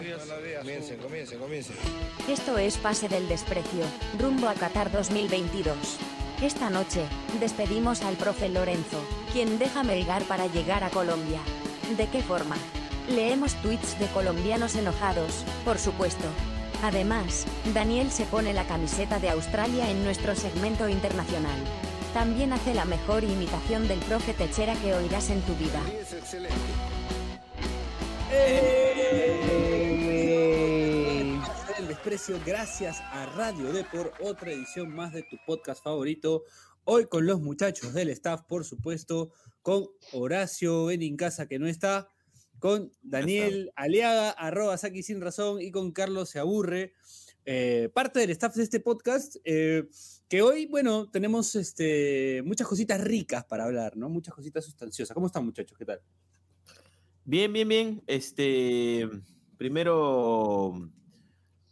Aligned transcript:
Comiencen, 0.00 0.96
comiencen, 0.98 1.38
comiencen. 1.38 1.76
Esto 2.26 2.56
es 2.56 2.78
Pase 2.78 3.06
del 3.08 3.28
Desprecio, 3.28 3.84
rumbo 4.18 4.48
a 4.48 4.54
Qatar 4.54 4.90
2022. 4.90 5.76
Esta 6.40 6.70
noche, 6.70 7.04
despedimos 7.38 8.00
al 8.00 8.14
profe 8.16 8.48
Lorenzo, 8.48 9.04
quien 9.30 9.58
deja 9.58 9.82
Melgar 9.82 10.22
para 10.22 10.46
llegar 10.46 10.84
a 10.84 10.90
Colombia. 10.90 11.40
¿De 11.98 12.06
qué 12.06 12.22
forma? 12.22 12.56
Leemos 13.10 13.54
tweets 13.56 13.98
de 13.98 14.06
colombianos 14.06 14.74
enojados, 14.74 15.44
por 15.66 15.78
supuesto. 15.78 16.24
Además, 16.82 17.44
Daniel 17.74 18.10
se 18.10 18.24
pone 18.24 18.54
la 18.54 18.64
camiseta 18.64 19.18
de 19.18 19.28
Australia 19.28 19.90
en 19.90 20.02
nuestro 20.02 20.34
segmento 20.34 20.88
internacional. 20.88 21.58
También 22.14 22.54
hace 22.54 22.72
la 22.72 22.86
mejor 22.86 23.22
imitación 23.22 23.86
del 23.86 23.98
profe 23.98 24.32
Techera 24.32 24.74
que 24.76 24.94
oirás 24.94 25.28
en 25.28 25.42
tu 25.42 25.54
vida. 25.56 25.80
Es 26.00 26.14
excelente. 26.14 26.56
el 28.32 29.59
desprecio 32.00 32.40
gracias 32.46 33.02
a 33.12 33.26
Radio 33.36 33.74
Depor, 33.74 34.14
otra 34.20 34.50
edición 34.50 34.90
más 34.94 35.12
de 35.12 35.22
tu 35.22 35.36
podcast 35.44 35.84
favorito. 35.84 36.44
Hoy 36.84 37.04
con 37.04 37.26
los 37.26 37.42
muchachos 37.42 37.92
del 37.92 38.08
staff, 38.08 38.40
por 38.48 38.64
supuesto, 38.64 39.32
con 39.60 39.86
Horacio 40.14 40.86
Benincasa 40.86 41.46
que 41.46 41.58
no 41.58 41.66
está, 41.66 42.08
con 42.58 42.90
Daniel 43.02 43.70
Aliaga, 43.76 44.30
arroba 44.30 44.78
Saki 44.78 45.02
sin 45.02 45.20
razón, 45.20 45.60
y 45.60 45.70
con 45.70 45.92
Carlos 45.92 46.30
Se 46.30 46.38
Aburre, 46.38 46.94
eh, 47.44 47.90
parte 47.92 48.20
del 48.20 48.30
staff 48.30 48.54
de 48.54 48.62
este 48.62 48.80
podcast, 48.80 49.36
eh, 49.44 49.86
que 50.26 50.40
hoy, 50.40 50.64
bueno, 50.64 51.10
tenemos 51.10 51.54
este, 51.54 52.42
muchas 52.46 52.66
cositas 52.66 52.98
ricas 52.98 53.44
para 53.44 53.64
hablar, 53.64 53.98
¿no? 53.98 54.08
Muchas 54.08 54.32
cositas 54.32 54.64
sustanciosas. 54.64 55.12
¿Cómo 55.12 55.26
están, 55.26 55.44
muchachos? 55.44 55.76
¿Qué 55.76 55.84
tal? 55.84 56.00
Bien, 57.26 57.52
bien, 57.52 57.68
bien. 57.68 58.02
Este, 58.06 59.06
primero 59.58 60.90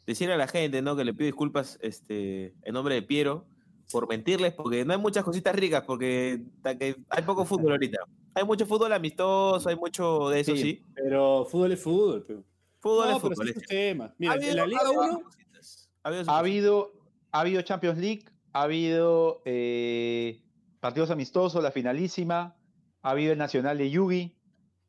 decirle 0.08 0.34
a 0.34 0.38
la 0.38 0.48
gente, 0.48 0.80
¿no? 0.80 0.96
Que 0.96 1.04
le 1.04 1.12
pido 1.12 1.26
disculpas, 1.26 1.78
este, 1.82 2.54
en 2.62 2.72
nombre 2.72 2.94
de 2.94 3.02
Piero, 3.02 3.44
por 3.92 4.08
mentirles, 4.08 4.54
porque 4.54 4.84
no 4.84 4.94
hay 4.94 4.98
muchas 4.98 5.22
cositas 5.22 5.54
ricas, 5.54 5.84
porque 5.86 6.40
hay 6.64 7.22
poco 7.26 7.44
fútbol 7.44 7.72
ahorita. 7.72 7.98
Hay 8.34 8.44
mucho 8.44 8.64
fútbol 8.66 8.92
amistoso, 8.94 9.68
hay 9.68 9.76
mucho 9.76 10.30
de 10.30 10.40
eso, 10.40 10.56
sí. 10.56 10.82
Pero 10.94 11.44
fútbol 11.44 11.72
es 11.72 11.82
fútbol. 11.82 12.24
pero- 12.26 12.42
Fútbol 12.80 13.08
No, 13.10 13.16
es 13.16 13.22
fútbol. 13.22 13.48
sí 13.48 13.54
es. 13.68 13.96
Mira, 14.18 14.32
Ha 14.32 14.36
en 14.36 14.42
habido- 14.42 14.54
la 14.56 14.66
Liga 14.66 14.80
ha 14.80 14.86
habido 14.88 15.02
1 15.02 15.20
cositas. 15.24 15.90
Ha 16.02 16.08
habido 16.08 16.30
Ha 16.30 16.38
habido, 16.38 16.92
ha 17.32 17.40
habido 17.40 17.62
Champions 17.62 17.98
League, 17.98 18.24
ha 18.52 18.62
habido 18.62 19.42
eh, 19.44 20.40
partidos 20.80 21.10
amistosos, 21.10 21.62
la 21.62 21.70
finalísima, 21.70 22.56
ha 23.02 23.10
habido 23.10 23.32
el 23.32 23.38
Nacional 23.38 23.76
de 23.76 23.90
Yugi. 23.90 24.34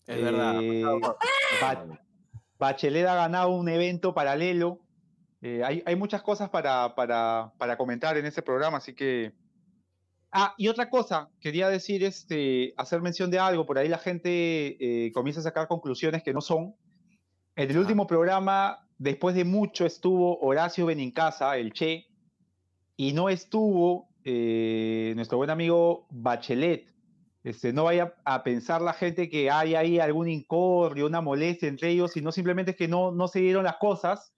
Es 0.07 0.21
verdad. 0.23 0.61
eh, 0.61 0.83
Ba- 1.61 1.97
Bachelet 2.57 3.05
ha 3.07 3.15
ganado 3.15 3.49
un 3.49 3.67
evento 3.69 4.13
paralelo. 4.13 4.79
Eh, 5.41 5.61
hay, 5.63 5.81
hay 5.85 5.95
muchas 5.95 6.21
cosas 6.21 6.49
para, 6.49 6.93
para, 6.95 7.53
para 7.57 7.77
comentar 7.77 8.17
en 8.17 8.25
ese 8.25 8.41
programa, 8.41 8.77
así 8.77 8.93
que... 8.93 9.33
Ah, 10.31 10.53
y 10.57 10.67
otra 10.67 10.89
cosa, 10.91 11.29
quería 11.39 11.69
decir, 11.69 12.03
este, 12.03 12.73
hacer 12.77 13.01
mención 13.01 13.31
de 13.31 13.39
algo, 13.39 13.65
por 13.65 13.79
ahí 13.79 13.87
la 13.87 13.97
gente 13.97 14.77
eh, 15.07 15.11
comienza 15.11 15.39
a 15.39 15.43
sacar 15.43 15.67
conclusiones 15.67 16.21
que 16.21 16.33
no 16.33 16.41
son. 16.41 16.75
En 17.55 17.71
el 17.71 17.77
Ah. 17.77 17.79
último 17.79 18.05
programa, 18.05 18.87
después 18.99 19.33
de 19.33 19.43
mucho, 19.43 19.85
estuvo 19.87 20.39
Horacio 20.39 20.85
Benincasa, 20.85 21.57
el 21.57 21.73
Che, 21.73 22.05
y 22.95 23.13
no 23.13 23.29
estuvo 23.29 24.09
eh, 24.23 25.13
nuestro 25.15 25.37
buen 25.37 25.49
amigo 25.49 26.05
Bachelet. 26.11 26.85
Este, 27.43 27.73
no 27.73 27.85
vaya 27.85 28.13
a 28.25 28.43
pensar 28.43 28.81
la 28.81 28.93
gente 28.93 29.29
que 29.29 29.49
hay 29.49 29.73
ahí 29.73 29.97
algún 29.99 30.27
incordio, 30.27 31.07
una 31.07 31.21
molestia 31.21 31.69
entre 31.69 31.89
ellos, 31.89 32.11
sino 32.11 32.31
simplemente 32.31 32.71
es 32.71 32.77
que 32.77 32.87
no, 32.89 33.11
no 33.11 33.27
se 33.29 33.39
dieron 33.39 33.63
las 33.63 33.77
cosas 33.77 34.33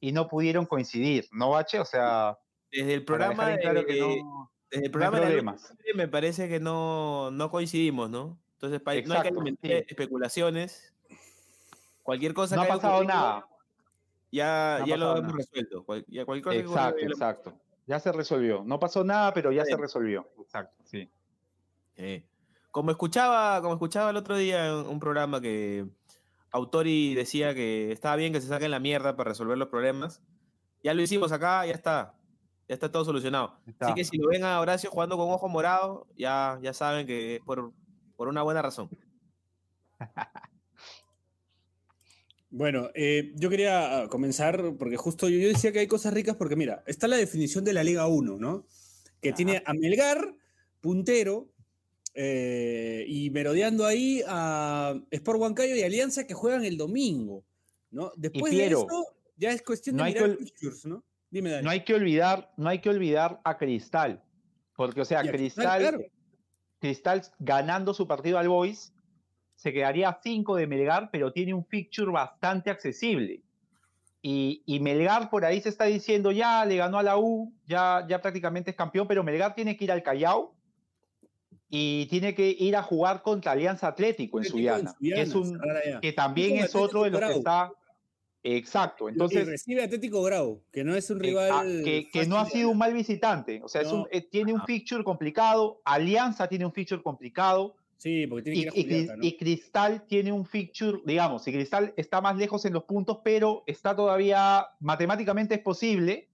y 0.00 0.12
no 0.12 0.28
pudieron 0.28 0.66
coincidir, 0.66 1.26
¿no, 1.32 1.50
Bache? 1.50 1.78
O 1.78 1.84
sea, 1.84 2.38
Desde 2.72 2.94
el 2.94 3.04
para 3.04 3.28
programa, 3.30 3.58
claro 3.58 3.84
que 3.86 4.00
no, 4.00 4.50
desde 4.70 4.86
el 4.86 4.90
no 4.90 4.92
programa 4.92 5.20
de 5.20 5.42
la 5.42 5.56
me 5.94 6.08
parece 6.08 6.48
que 6.48 6.58
no, 6.60 7.30
no 7.30 7.50
coincidimos, 7.50 8.08
¿no? 8.10 8.38
Entonces, 8.54 8.80
pa- 8.80 8.92
no 8.92 8.96
hay 8.96 9.02
que 9.02 9.08
Exacto, 9.10 9.28
alimentar 9.40 9.70
sí. 9.70 9.84
especulaciones. 9.88 10.94
Cualquier 12.02 12.34
cosa 12.34 12.56
No 12.56 12.62
ha 12.62 12.64
que 12.66 12.72
haya 12.72 12.80
pasado 12.80 12.94
ocurrido, 13.02 13.14
nada. 13.18 13.46
Ya, 14.32 14.76
No 14.78 14.84
ha 14.84 14.86
ya 14.86 14.96
lo 14.96 15.10
hemos 15.12 15.22
nada. 15.22 15.36
resuelto. 15.36 15.84
Cual- 15.84 16.04
ya 16.08 16.24
cualquier 16.24 16.44
cosa 16.44 16.60
que 16.60 16.66
ocurra, 16.66 16.80
Exacto, 16.88 17.04
lo- 17.06 17.10
exacto. 17.12 17.54
Ya 17.86 17.98
se 18.00 18.12
resolvió. 18.12 18.62
No 18.64 18.78
pasó 18.78 19.02
nada, 19.02 19.34
pero 19.34 19.50
ya 19.50 19.64
se 19.64 19.76
resolvió. 19.76 20.28
Exacto, 20.40 20.76
sí. 20.84 21.10
Eh, 21.96 22.24
Como 22.70 22.92
escuchaba, 22.92 23.60
como 23.60 23.74
escuchaba 23.74 24.10
el 24.10 24.16
otro 24.16 24.36
día 24.36 24.66
en 24.68 24.74
un 24.86 25.00
programa 25.00 25.40
que 25.40 25.86
Autori 26.50 27.14
decía 27.14 27.54
que 27.54 27.92
estaba 27.92 28.16
bien 28.16 28.32
que 28.32 28.40
se 28.40 28.48
saquen 28.48 28.70
la 28.70 28.80
mierda 28.80 29.16
para 29.16 29.30
resolver 29.30 29.56
los 29.56 29.68
problemas. 29.68 30.22
Ya 30.82 30.94
lo 30.94 31.02
hicimos 31.02 31.32
acá, 31.32 31.64
ya 31.66 31.72
está. 31.72 32.14
Ya 32.68 32.74
está 32.74 32.90
todo 32.90 33.04
solucionado. 33.04 33.58
Está. 33.66 33.86
Así 33.86 33.94
que 33.94 34.04
si 34.04 34.16
lo 34.16 34.28
ven 34.28 34.44
a 34.44 34.60
Horacio 34.60 34.90
jugando 34.90 35.16
con 35.16 35.30
ojo 35.30 35.48
morado, 35.48 36.06
ya, 36.16 36.58
ya 36.62 36.72
saben 36.72 37.06
que 37.06 37.36
es 37.36 37.40
por, 37.42 37.72
por 38.16 38.28
una 38.28 38.42
buena 38.42 38.62
razón. 38.62 38.88
Bueno, 42.52 42.90
eh, 42.94 43.32
yo 43.36 43.48
quería 43.48 44.08
comenzar 44.10 44.74
porque 44.76 44.96
justo 44.96 45.28
yo, 45.28 45.38
yo 45.38 45.46
decía 45.46 45.70
que 45.70 45.78
hay 45.78 45.86
cosas 45.86 46.12
ricas 46.12 46.34
porque 46.34 46.56
mira, 46.56 46.82
está 46.86 47.06
la 47.06 47.16
definición 47.16 47.64
de 47.64 47.72
la 47.72 47.84
Liga 47.84 48.08
1, 48.08 48.38
¿no? 48.38 48.66
Que 49.22 49.32
tiene 49.32 49.62
a 49.64 49.72
Melgar, 49.72 50.34
puntero, 50.80 51.48
eh, 52.14 53.04
y 53.06 53.30
merodeando 53.30 53.86
ahí 53.86 54.22
a 54.26 54.94
Sport 55.10 55.40
Huancayo 55.40 55.76
y 55.76 55.82
Alianza 55.82 56.26
que 56.26 56.34
juegan 56.34 56.64
el 56.64 56.76
domingo, 56.76 57.44
¿no? 57.90 58.12
Después 58.16 58.52
de 58.52 58.66
eso 58.66 58.86
ya 59.36 59.52
es 59.52 59.62
cuestión 59.62 59.96
de 59.96 60.02
no 60.02 60.08
mirar 60.08 60.36
que 60.36 60.44
fixtures, 60.44 60.86
¿no? 60.86 61.04
Dime, 61.30 61.50
Dani. 61.50 61.64
No 61.64 61.70
hay 61.70 61.84
que 61.84 61.94
olvidar, 61.94 62.52
no 62.56 62.68
hay 62.68 62.80
que 62.80 62.90
olvidar 62.90 63.40
a 63.44 63.56
Cristal. 63.56 64.22
Porque, 64.76 65.00
o 65.00 65.04
sea, 65.04 65.20
Cristal, 65.20 65.38
Cristal, 65.38 65.80
claro. 65.80 65.98
Cristal 66.80 67.22
ganando 67.38 67.94
su 67.94 68.08
partido 68.08 68.38
al 68.38 68.48
Boys, 68.48 68.92
se 69.54 69.72
quedaría 69.72 70.08
a 70.08 70.20
5 70.20 70.56
de 70.56 70.66
Melgar, 70.66 71.10
pero 71.12 71.32
tiene 71.32 71.54
un 71.54 71.64
fixture 71.64 72.10
bastante 72.10 72.70
accesible. 72.70 73.42
Y, 74.22 74.62
y 74.66 74.80
Melgar 74.80 75.30
por 75.30 75.44
ahí 75.44 75.60
se 75.60 75.68
está 75.68 75.84
diciendo, 75.84 76.32
ya 76.32 76.64
le 76.64 76.76
ganó 76.76 76.98
a 76.98 77.02
la 77.02 77.18
U, 77.18 77.52
ya, 77.66 78.04
ya 78.08 78.20
prácticamente 78.20 78.70
es 78.70 78.76
campeón, 78.76 79.06
pero 79.06 79.22
Melgar 79.22 79.54
tiene 79.54 79.76
que 79.76 79.84
ir 79.84 79.92
al 79.92 80.02
Callao 80.02 80.54
y 81.70 82.06
tiene 82.06 82.34
que 82.34 82.48
ir 82.58 82.74
a 82.76 82.82
jugar 82.82 83.22
contra 83.22 83.52
Alianza 83.52 83.86
Atlético 83.86 84.38
en 84.38 84.44
Suyana, 84.44 84.94
que, 85.00 85.20
es 85.20 85.34
un, 85.34 85.58
que 86.02 86.12
también 86.12 86.58
es 86.58 86.74
otro 86.74 87.04
de 87.04 87.10
los 87.10 87.20
que 87.20 87.32
está... 87.38 87.72
Exacto, 88.42 89.08
y 89.08 89.12
entonces... 89.12 89.46
recibe 89.46 89.82
a 89.82 89.84
Atlético 89.84 90.22
Grau, 90.22 90.62
que 90.72 90.82
no 90.82 90.96
es 90.96 91.10
un 91.10 91.20
rival. 91.20 91.82
que, 91.84 92.08
que 92.10 92.26
no 92.26 92.38
ha 92.38 92.46
sido 92.46 92.70
un 92.70 92.78
mal 92.78 92.94
visitante. 92.94 93.60
O 93.62 93.68
sea, 93.68 93.82
es 93.82 93.92
un- 93.92 94.06
eh, 94.10 94.22
tiene 94.22 94.54
un 94.54 94.64
fixture 94.64 95.04
complicado. 95.04 95.82
Alianza 95.84 96.48
tiene 96.48 96.64
un 96.64 96.72
fixture 96.72 97.02
complicado. 97.02 97.76
Sí, 97.98 98.26
porque 98.26 98.50
tiene 98.50 98.70
Y, 98.74 98.84
que 98.84 98.96
ir 98.96 99.10
a 99.10 99.14
y 99.14 99.18
¿no? 99.18 99.24
y 99.26 99.36
Cristal 99.36 100.06
tiene 100.06 100.32
un 100.32 100.46
fixture, 100.46 101.00
digamos, 101.04 101.46
y 101.48 101.52
Cristal 101.52 101.92
está 101.98 102.22
más 102.22 102.34
lejos 102.38 102.64
en 102.64 102.72
los 102.72 102.84
puntos, 102.84 103.18
pero 103.22 103.62
está 103.66 103.94
todavía, 103.94 104.66
matemáticamente 104.80 105.56
es 105.56 105.60
posible. 105.60 106.28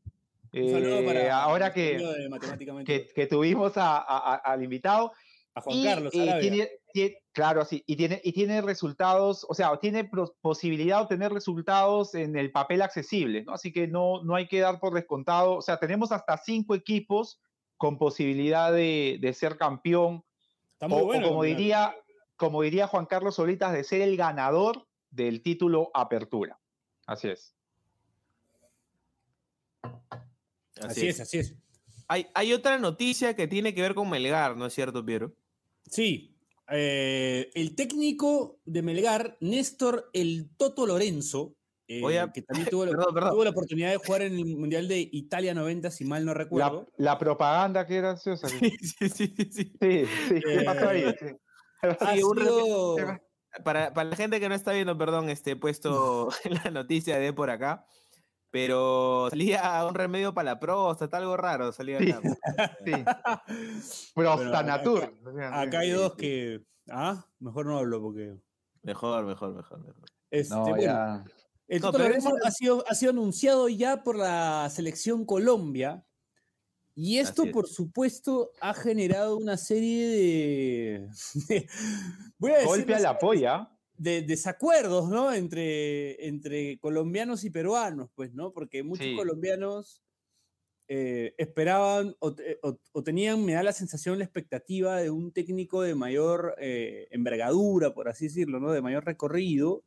Eh, 0.53 1.03
para 1.05 1.43
ahora 1.43 1.73
que, 1.75 1.99
que, 2.87 3.09
que 3.13 3.27
tuvimos 3.27 3.77
a- 3.77 3.97
a- 3.99 4.35
a- 4.35 4.37
al 4.37 4.63
invitado, 4.63 5.13
a 5.57 5.61
Juan 5.63 5.77
y, 5.79 5.85
Carlos 5.85 6.15
Arabia. 6.15 6.39
tiene, 6.41 6.71
tie- 6.93 7.19
claro, 7.33 7.63
así, 7.63 7.83
y 7.87 7.97
tiene, 7.97 8.21
y 8.23 8.33
tiene 8.33 8.61
resultados, 8.61 9.47
o 9.49 9.55
sea, 9.55 9.75
tiene 9.79 10.09
posibilidad 10.43 10.99
de 10.99 11.03
obtener 11.05 11.33
resultados 11.33 12.15
en 12.15 12.37
el 12.37 12.53
papel 12.53 12.83
accesible, 12.83 13.43
¿no? 13.43 13.53
Así 13.55 13.73
que 13.73 13.89
no, 13.89 14.23
no 14.23 14.35
hay 14.35 14.49
que 14.49 14.61
dar 14.61 14.79
por 14.79 14.93
descontado, 14.93 15.55
o 15.57 15.63
sea, 15.63 15.79
tenemos 15.79 16.13
hasta 16.13 16.37
cinco 16.37 16.75
equipos 16.75 17.41
con 17.79 17.97
posibilidad 17.99 18.71
de, 18.71 19.19
de 19.21 19.33
ser 19.33 19.57
campeón, 19.57 20.23
Está 20.75 20.89
muy 20.89 21.01
o, 21.01 21.03
o 21.03 21.07
bueno. 21.07 21.29
como 21.29 21.43
diría, 21.43 21.97
como 22.37 22.61
diría 22.61 22.87
Juan 22.87 23.07
Carlos 23.07 23.37
Solitas, 23.37 23.73
de 23.73 23.83
ser 23.83 24.03
el 24.03 24.15
ganador 24.17 24.87
del 25.11 25.43
título 25.43 25.91
Apertura. 25.95 26.61
Así 27.07 27.29
es. 27.29 27.55
Así 30.83 31.09
es, 31.09 31.21
así 31.21 31.39
es. 31.39 31.55
Hay, 32.09 32.27
hay 32.35 32.53
otra 32.53 32.79
noticia 32.79 33.35
que 33.35 33.49
tiene 33.49 33.75
que 33.75 33.81
ver 33.83 33.95
con 33.95 34.09
Melgar, 34.11 34.57
¿no 34.57 34.67
es 34.67 34.75
cierto, 34.75 35.05
Piero? 35.05 35.33
Sí. 35.91 36.37
eh, 36.71 37.51
el 37.55 37.75
técnico 37.77 38.61
de 38.65 38.83
Melgar, 38.83 39.37
Néstor 39.41 40.11
El 40.13 40.51
Toto 40.57 40.87
Lorenzo, 40.87 41.55
eh, 41.89 42.19
a- 42.19 42.33
que 42.33 42.43
también 42.43 42.69
tuvo 42.75 42.85
la, 42.85 42.91
Perdón, 42.93 43.15
perdón. 43.15 43.31
tuvo 43.33 43.45
la 43.45 43.51
oportunidad 43.51 43.91
de 43.91 43.97
jugar 43.99 44.23
en 44.23 44.35
el 44.35 44.57
Mundial 44.57 44.89
de 44.89 45.09
Italia 45.13 45.55
90, 45.55 45.91
si 45.93 46.05
mal 46.05 46.25
no 46.25 46.33
La, 46.33 46.39
recuerdo. 46.39 46.89
la 46.97 47.19
propaganda 47.19 47.87
que 47.87 47.97
era 47.99 48.09
graciosa. 48.11 48.49
Sí, 48.49 48.71
Sí, 48.81 49.09
sí, 49.09 49.35
sí, 49.37 49.49
sí. 49.51 49.73
sí, 49.81 50.41
¿qué 50.45 50.63
pasó 50.65 50.89
ahí? 50.89 51.05
Sí. 51.21 51.27
Ha 52.01 52.15
Sí, 52.17 52.23
un 52.25 52.39
sido- 52.39 52.97
Para, 53.65 53.95
para 53.95 54.11
la 54.11 54.17
gente 54.17 54.41
que 54.41 54.49
no 54.49 54.55
está 54.55 54.73
viendo, 54.73 54.99
perdón, 54.99 55.29
este, 55.31 55.53
he 55.53 55.57
puesto 55.57 56.29
la 56.69 56.71
noticia 56.73 57.19
de 57.19 57.33
por 57.33 57.49
acá, 57.51 57.87
pero 58.51 59.29
salía 59.31 59.85
un 59.89 59.95
remedio 59.95 60.33
para 60.35 60.53
la 60.53 60.61
próstata, 60.61 61.17
algo 61.19 61.37
raro, 61.37 61.73
salía 61.73 61.99
Sí. 61.99 62.11
acá. 62.13 62.77
Sí. 62.85 62.93
Prostanatur. 64.15 65.15
Acá 65.53 65.81
hay 65.81 65.91
dos 65.91 66.15
que. 66.15 66.65
Ah, 66.89 67.27
mejor 67.39 67.67
no 67.67 67.79
hablo 67.79 68.01
porque. 68.01 68.39
Mejor, 68.83 69.27
mejor, 69.27 69.55
mejor, 69.55 69.81
mejor. 69.81 70.05
Este, 70.31 70.55
No, 70.55 70.63
bueno, 70.63 70.83
ya. 70.83 71.25
El 71.69 71.81
No, 71.81 71.91
Toto 71.91 71.99
Lorenzo 72.05 72.33
ha 72.45 72.51
sido, 72.53 72.85
ha 72.89 72.95
sido 72.95 73.11
anunciado 73.11 73.69
ya 73.69 74.05
por 74.05 74.17
la 74.17 74.71
selección 74.71 75.25
Colombia. 75.25 76.05
Y 76.95 77.19
esto, 77.19 77.45
es. 77.45 77.53
por 77.53 77.69
supuesto, 77.69 78.53
ha 78.61 78.73
generado 78.73 79.37
una 79.37 79.57
serie 79.57 80.09
de. 80.09 81.09
voy 82.39 82.53
a 82.53 82.55
decir 82.55 82.69
Golpe 82.69 82.95
a 82.95 83.01
la 83.01 83.19
polla. 83.19 83.76
De 83.99 84.23
desacuerdos, 84.23 85.09
¿no? 85.09 85.33
Entre, 85.33 86.27
entre 86.29 86.79
colombianos 86.79 87.45
y 87.45 87.51
peruanos, 87.51 88.11
pues, 88.15 88.33
¿no? 88.35 88.53
Porque 88.53 88.83
muchos 88.83 89.07
Sí. 89.07 89.15
colombianos 89.17 90.03
eh, 90.89 91.35
esperaban 91.39 92.15
o- 92.21 92.37
o 92.93 93.03
tenían, 93.03 93.45
me 93.45 93.55
da 93.55 93.65
la 93.65 93.73
sensación, 93.73 94.19
la 94.19 94.25
expectativa 94.25 94.99
de 95.01 95.11
un 95.11 95.33
técnico 95.33 95.83
de 95.83 95.97
mayor 95.97 96.55
eh, 96.59 97.09
envergadura, 97.11 97.93
por 97.93 98.09
así 98.09 98.27
decirlo, 98.27 98.61
¿no? 98.61 98.71
De 98.71 98.81
mayor 98.83 99.05
recorrido. 99.05 99.83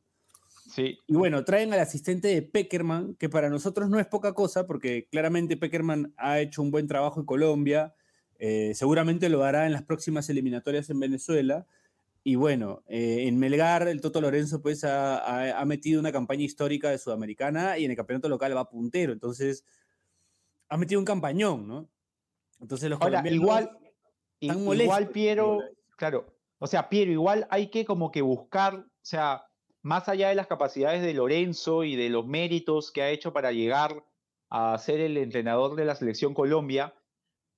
Sí. 0.69 0.97
Y 1.07 1.13
bueno, 1.13 1.45
traen 1.45 1.71
al 1.73 1.79
asistente 1.79 2.27
de 2.27 2.41
Peckerman, 2.41 3.15
que 3.15 3.29
para 3.29 3.49
nosotros 3.49 3.89
no 3.89 3.97
es 3.97 4.07
poca 4.07 4.33
cosa, 4.33 4.67
porque 4.67 5.07
claramente 5.09 5.55
Peckerman 5.55 6.13
ha 6.17 6.41
hecho 6.41 6.61
un 6.61 6.69
buen 6.69 6.87
trabajo 6.87 7.21
en 7.21 7.25
Colombia, 7.25 7.95
eh, 8.37 8.73
seguramente 8.75 9.29
lo 9.29 9.43
hará 9.45 9.65
en 9.67 9.71
las 9.71 9.83
próximas 9.83 10.29
eliminatorias 10.29 10.89
en 10.89 10.99
Venezuela. 10.99 11.65
Y 12.23 12.35
bueno, 12.35 12.83
eh, 12.87 13.25
en 13.27 13.39
Melgar 13.39 13.87
el 13.87 14.01
Toto 14.01 14.19
Lorenzo 14.21 14.61
pues 14.61 14.83
ha, 14.83 15.17
ha- 15.19 15.59
ha 15.59 15.65
metido 15.65 15.99
una 15.99 16.11
campaña 16.11 16.43
histórica 16.43 16.89
de 16.89 16.97
Sudamericana 16.97 17.77
y 17.77 17.85
en 17.85 17.91
el 17.91 17.97
campeonato 17.97 18.27
local 18.29 18.55
va 18.55 18.69
puntero, 18.69 19.13
entonces 19.13 19.63
ha 20.67 20.77
metido 20.77 20.99
un 20.99 21.05
campañón, 21.05 21.67
¿no? 21.67 21.89
Entonces 22.59 22.89
los 22.89 23.01
Ahora, 23.01 23.23
igual, 23.29 23.69
i- 24.39 24.47
están 24.47 24.63
molestos. 24.65 24.83
igual 24.85 25.09
Piero, 25.09 25.59
claro, 25.95 26.35
o 26.59 26.67
sea, 26.67 26.89
Piero, 26.89 27.11
igual 27.11 27.47
hay 27.49 27.67
que 27.69 27.85
como 27.85 28.11
que 28.11 28.21
buscar, 28.21 28.75
o 28.75 28.85
sea, 29.01 29.45
más 29.81 30.09
allá 30.09 30.27
de 30.27 30.35
las 30.35 30.47
capacidades 30.47 31.01
de 31.01 31.13
Lorenzo 31.13 31.85
y 31.85 31.95
de 31.95 32.09
los 32.09 32.27
méritos 32.27 32.91
que 32.91 33.01
ha 33.01 33.09
hecho 33.09 33.31
para 33.31 33.53
llegar 33.53 34.03
a 34.49 34.77
ser 34.77 34.99
el 34.99 35.15
entrenador 35.17 35.75
de 35.77 35.85
la 35.85 35.95
selección 35.95 36.33
Colombia, 36.33 36.93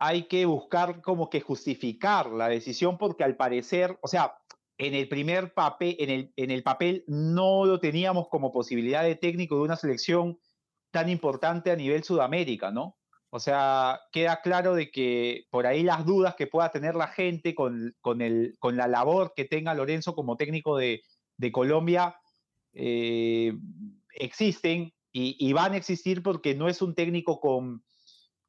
hay 0.03 0.23
que 0.23 0.47
buscar 0.47 0.99
como 1.01 1.29
que 1.29 1.41
justificar 1.41 2.31
la 2.31 2.49
decisión 2.49 2.97
porque 2.97 3.23
al 3.23 3.35
parecer, 3.35 3.99
o 4.01 4.07
sea, 4.07 4.35
en 4.79 4.95
el 4.95 5.07
primer 5.07 5.53
papel, 5.53 5.95
en 5.99 6.09
el, 6.09 6.33
en 6.37 6.49
el 6.49 6.63
papel 6.63 7.03
no 7.05 7.65
lo 7.65 7.79
teníamos 7.79 8.27
como 8.27 8.51
posibilidad 8.51 9.03
de 9.03 9.15
técnico 9.15 9.57
de 9.57 9.61
una 9.61 9.75
selección 9.75 10.39
tan 10.89 11.07
importante 11.07 11.69
a 11.69 11.75
nivel 11.75 12.03
Sudamérica, 12.03 12.71
¿no? 12.71 12.97
O 13.29 13.39
sea, 13.39 13.99
queda 14.11 14.41
claro 14.41 14.73
de 14.73 14.89
que 14.89 15.45
por 15.51 15.67
ahí 15.67 15.83
las 15.83 16.03
dudas 16.03 16.33
que 16.33 16.47
pueda 16.47 16.71
tener 16.71 16.95
la 16.95 17.07
gente 17.07 17.53
con, 17.53 17.95
con, 18.01 18.23
el, 18.23 18.55
con 18.57 18.77
la 18.77 18.87
labor 18.87 19.33
que 19.35 19.45
tenga 19.45 19.75
Lorenzo 19.75 20.15
como 20.15 20.35
técnico 20.35 20.77
de, 20.77 21.03
de 21.37 21.51
Colombia 21.51 22.15
eh, 22.73 23.53
existen 24.15 24.95
y, 25.11 25.37
y 25.37 25.53
van 25.53 25.73
a 25.73 25.77
existir 25.77 26.23
porque 26.23 26.55
no 26.55 26.67
es 26.67 26.81
un 26.81 26.95
técnico 26.95 27.39
con... 27.39 27.83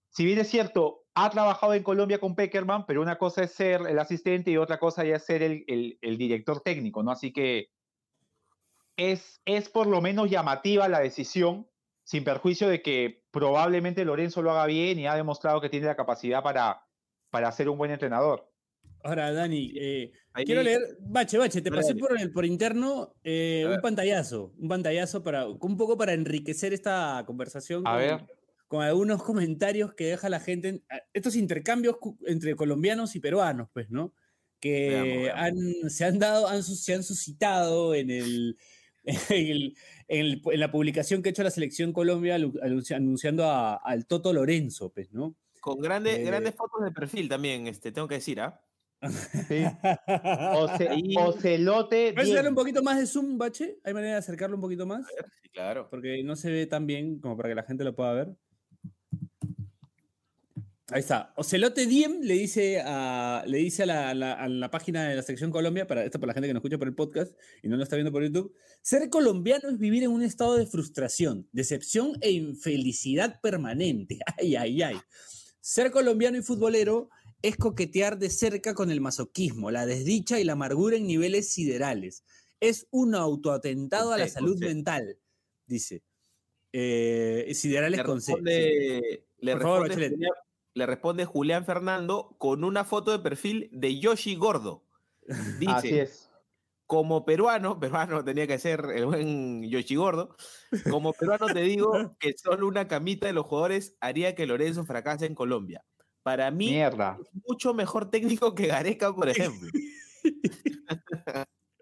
Si 0.09 0.25
bien 0.25 0.39
es 0.39 0.49
cierto, 0.49 1.02
ha 1.15 1.31
trabajado 1.31 1.75
en 1.75 1.83
Colombia 1.83 2.19
con 2.19 2.35
Peckerman, 2.35 2.87
pero 2.87 3.03
una 3.03 3.19
cosa 3.19 3.43
es 3.45 3.53
ser 3.53 3.83
el 3.89 3.99
asistente 3.99 4.51
y 4.51 4.57
otra 4.57 4.79
cosa 4.79 5.05
ya 5.05 5.17
es 5.17 5.25
ser 5.25 5.43
el, 5.43 5.65
el- 5.69 5.99
el 6.01 6.17
director 6.19 6.61
técnico, 6.61 7.03
¿no? 7.03 7.11
Así 7.11 7.33
que 7.33 7.69
es, 8.97 9.41
es 9.45 9.69
por 9.69 9.87
lo 9.87 10.01
menos 10.01 10.31
llamativa 10.31 10.89
la 10.89 11.01
decisión, 11.01 11.69
sin 12.05 12.25
perjuicio 12.25 12.69
de 12.69 12.83
que 12.83 13.25
probablemente 13.31 14.05
Lorenzo 14.05 14.43
lo 14.43 14.51
haga 14.51 14.67
bien 14.67 14.99
y 14.99 15.07
ha 15.07 15.15
demostrado 15.15 15.61
que 15.61 15.69
tiene 15.69 15.87
la 15.87 15.97
capacidad 15.97 16.43
para, 16.43 16.87
para 17.31 17.51
ser 17.53 17.69
un 17.69 17.79
buen 17.79 17.91
entrenador. 17.91 18.51
Ahora, 19.05 19.33
Dani, 19.33 19.73
eh, 19.77 20.13
Ahí- 20.33 20.45
quiero 20.45 20.63
leer, 20.63 20.81
Bache, 21.01 21.37
Bache, 21.39 21.61
te 21.61 21.71
pasé 21.73 21.95
por, 21.95 22.19
el, 22.19 22.33
por 22.33 22.45
interno 22.45 23.15
eh, 23.25 23.65
A 23.67 23.71
un 23.75 23.81
pantallazo, 23.81 24.53
un 24.59 24.69
pantallazo 24.69 25.23
para 25.23 25.47
un 25.47 25.77
poco 25.77 25.97
para 25.97 26.13
enriquecer 26.13 26.73
esta 26.73 27.23
conversación 27.27 27.87
A 27.87 27.91
con, 27.93 27.99
ver. 27.99 28.27
Con 28.73 28.83
algunos 28.83 29.23
comentarios 29.23 29.93
que 29.93 30.07
deja 30.07 30.31
la 30.31 30.41
gente, 30.41 30.69
en- 30.71 30.85
estos 31.13 31.37
intercambios 31.37 31.97
entre 32.27 32.57
colombianos 32.57 33.15
y 33.15 33.21
peruanos, 33.21 33.69
pues, 33.75 33.91
¿no? 33.91 34.15
Que 34.61 34.89
Veamos, 34.89 35.09
veamos. 35.25 35.41
han- 35.85 35.91
se 35.91 36.05
han 36.07 36.19
dado, 36.19 36.49
han, 36.49 36.63
se 36.63 36.95
han 36.95 37.03
suscitado 37.03 37.95
en 37.95 38.11
el, 38.11 38.57
en, 39.05 39.47
el- 39.51 39.77
en 40.09 40.21
el- 40.21 40.43
en 40.43 40.61
la 40.61 40.73
publicación 40.73 41.21
que 41.23 41.29
ha 41.29 41.33
hecho 41.33 41.43
la 41.43 41.51
selección 41.51 41.93
Colombia 41.93 42.37
anunciando 42.95 43.45
a- 43.45 43.75
al 43.77 44.07
Toto 44.07 44.33
Lorenzo, 44.33 44.91
pues, 44.91 45.13
¿no? 45.13 45.37
Con 45.61 45.79
grandes, 45.79 46.19
Eh, 46.21 46.25
grandes 46.25 46.55
fotos 46.55 46.83
de 46.83 46.93
perfil 46.93 47.29
también, 47.29 47.67
este, 47.67 47.93
tengo 47.93 48.09
que 48.09 48.15
decir, 48.15 48.41
¿ah? 48.41 48.59
Sí. 49.03 49.65
Oce- 50.57 50.89
Ahí- 50.89 51.15
Ocelote. 51.19 52.15
¿Puedes 52.15 52.33
darle 52.33 52.49
un 52.49 52.55
10. 52.55 52.63
poquito 52.63 52.83
más 52.83 52.99
de 52.99 53.05
zoom, 53.07 53.37
Bache? 53.37 53.81
¿Hay 53.85 53.93
manera 53.93 54.13
de 54.15 54.19
acercarlo 54.21 54.57
un 54.57 54.63
poquito 54.63 54.87
más? 54.87 55.05
Sí, 55.43 55.51
claro. 55.51 55.89
Porque 55.91 56.23
no 56.25 56.37
se 56.37 56.51
ve 56.51 56.65
tan 56.67 56.87
bien 56.87 57.21
como 57.21 57.37
para 57.37 57.51
que 57.51 57.55
la 57.57 57.65
gente 57.65 57.85
lo 57.85 57.95
pueda 57.95 58.15
ver. 58.15 58.29
Ahí 60.93 61.01
está. 61.01 61.33
Ocelote 61.37 61.87
Diem 61.87 62.21
le 62.23 62.35
dice 62.35 62.81
a, 62.85 63.45
le 63.47 63.59
dice 63.59 63.85
a 63.85 63.87
la, 63.87 64.11
a 64.11 64.15
la- 64.15 64.33
a 64.35 64.49
la 64.49 64.71
página 64.71 65.09
de 65.09 65.17
la 65.17 65.23
sección 65.23 65.51
Colombia, 65.51 65.87
para 65.87 66.05
esto 66.05 66.19
para 66.21 66.29
la 66.31 66.35
gente 66.35 66.49
que 66.49 66.55
nos 66.55 66.61
escucha 66.61 66.79
por 66.79 66.89
el 66.89 66.95
podcast 66.95 67.33
y 67.63 67.69
no 67.69 67.77
lo 67.77 67.83
está 67.83 67.97
viendo 67.97 68.13
por 68.13 68.23
YouTube, 68.23 68.55
ser 68.83 69.09
colombiano 69.11 69.69
es 69.71 69.79
vivir 69.79 70.03
en 70.03 70.11
un 70.11 70.23
estado 70.23 70.57
de 70.57 70.67
frustración, 70.67 71.49
decepción 71.53 72.17
e 72.21 72.31
infelicidad 72.33 73.41
permanente. 73.41 74.19
Ay, 74.39 74.57
ay, 74.57 74.83
ay. 74.83 74.97
Ser 75.61 75.91
colombiano 75.91 76.37
y 76.39 76.43
futbolero 76.43 77.09
es 77.41 77.57
coquetear 77.57 78.19
de 78.19 78.31
cerca 78.31 78.75
con 78.75 78.91
el 78.91 79.01
masoquismo, 79.01 79.71
la 79.71 79.87
desdicha 79.87 80.39
y 80.41 80.45
la 80.45 80.53
amargura 80.53 80.97
en 80.97 81.07
niveles 81.07 81.49
siderales. 81.53 82.25
Es 82.61 82.87
un 82.91 83.15
autoatentado 83.15 84.13
a 84.13 84.19
la 84.19 84.29
salud 84.29 84.59
mental, 84.61 85.19
dice. 85.67 86.03
Eh, 86.73 87.51
siderales 87.55 87.99
Le 87.99 88.05
con 88.05 88.21
C. 88.21 88.35
le, 88.41 89.53
Por 89.53 89.63
favor, 89.63 89.89
responde 89.89 90.09
Bachelet. 90.11 90.31
Le 90.75 90.87
responde 90.87 91.25
Julián 91.27 91.65
Fernando 91.65 92.35
con 92.39 92.65
una 92.65 92.85
foto 92.85 93.11
de 93.11 93.19
perfil 93.19 93.69
de 93.73 93.99
Yoshi 93.99 94.37
Gordo. 94.37 94.85
Dice, 95.59 95.73
Así 95.73 95.99
es. 95.99 96.31
como 96.87 97.25
peruano, 97.25 97.79
peruano 97.81 98.25
tenía 98.25 98.47
que 98.47 98.59
ser 98.59 98.85
el 98.95 99.07
buen 99.07 99.63
Yoshi 99.69 99.97
Gordo, 99.97 100.37
como 100.91 101.13
peruano 101.13 101.47
te 101.47 101.61
digo 101.61 101.93
que 102.19 102.35
solo 102.37 102.67
una 102.69 102.89
camita 102.89 103.27
de 103.27 103.33
los 103.35 103.47
jugadores 103.47 103.97
haría 104.01 104.35
que 104.35 104.47
Lorenzo 104.47 104.85
fracase 104.85 105.27
en 105.27 105.35
Colombia. 105.35 105.85
Para 106.23 106.51
mí, 106.53 106.71
Mierda. 106.71 107.19
es 107.21 107.31
mucho 107.49 107.75
mejor 107.75 108.11
técnico 108.11 108.55
que 108.55 108.69
Gareca, 108.69 109.13
por 109.15 109.29
ejemplo. 109.29 109.73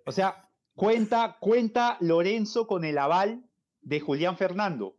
O 0.06 0.12
sea, 0.12 0.48
cuenta, 0.74 1.36
cuenta 1.40 1.96
Lorenzo 2.00 2.66
con 2.66 2.84
el 2.84 2.98
aval 2.98 3.44
de 3.82 4.00
Julián 4.00 4.36
Fernando. 4.36 4.96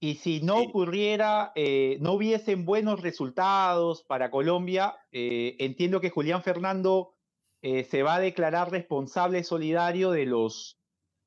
Y 0.00 0.16
si 0.16 0.40
no 0.42 0.58
Sí. 0.58 0.66
ocurriera, 0.68 1.52
eh, 1.54 1.96
no 2.00 2.12
hubiesen 2.12 2.64
buenos 2.66 3.00
resultados 3.00 4.02
para 4.04 4.30
Colombia, 4.30 4.96
eh, 5.12 5.56
entiendo 5.60 6.00
que 6.00 6.10
Julián 6.10 6.42
Fernando 6.42 7.14
eh, 7.62 7.84
se 7.84 8.02
va 8.02 8.16
a 8.16 8.20
declarar 8.20 8.70
responsable 8.70 9.42
solidario 9.42 10.10
de 10.10 10.26
los, 10.26 10.78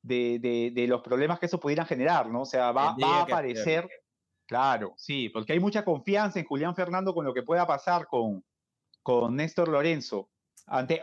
de, 0.02 0.38
de- 0.38 0.70
de 0.72 0.86
los 0.86 1.02
problemas 1.02 1.40
que 1.40 1.46
eso 1.46 1.58
pudieran 1.58 1.86
generar, 1.86 2.28
¿no? 2.30 2.42
O 2.42 2.46
sea, 2.46 2.70
va, 2.70 2.90
a 3.02 3.22
aparecer, 3.22 3.88
claro, 4.46 4.94
sí, 4.96 5.28
porque 5.30 5.54
hay 5.54 5.58
mucha 5.60 5.84
confianza 5.84 6.38
en 6.38 6.46
Julián 6.46 6.76
Fernando 6.76 7.12
con 7.12 7.24
lo 7.24 7.34
que 7.34 7.42
pueda 7.42 7.66
pasar 7.66 8.06
con, 8.06 8.44
con 9.02 9.34
Néstor 9.34 9.66
Lorenzo. 9.68 10.30
Ante, 10.66 11.00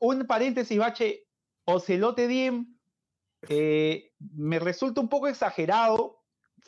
un 0.00 0.26
paréntesis, 0.26 0.78
Bache, 0.78 1.26
Ocelote 1.64 2.28
Diem 2.28 2.76
eh, 3.48 4.12
me 4.18 4.58
resulta 4.58 5.00
un 5.00 5.08
poco 5.08 5.28
exagerado, 5.28 6.13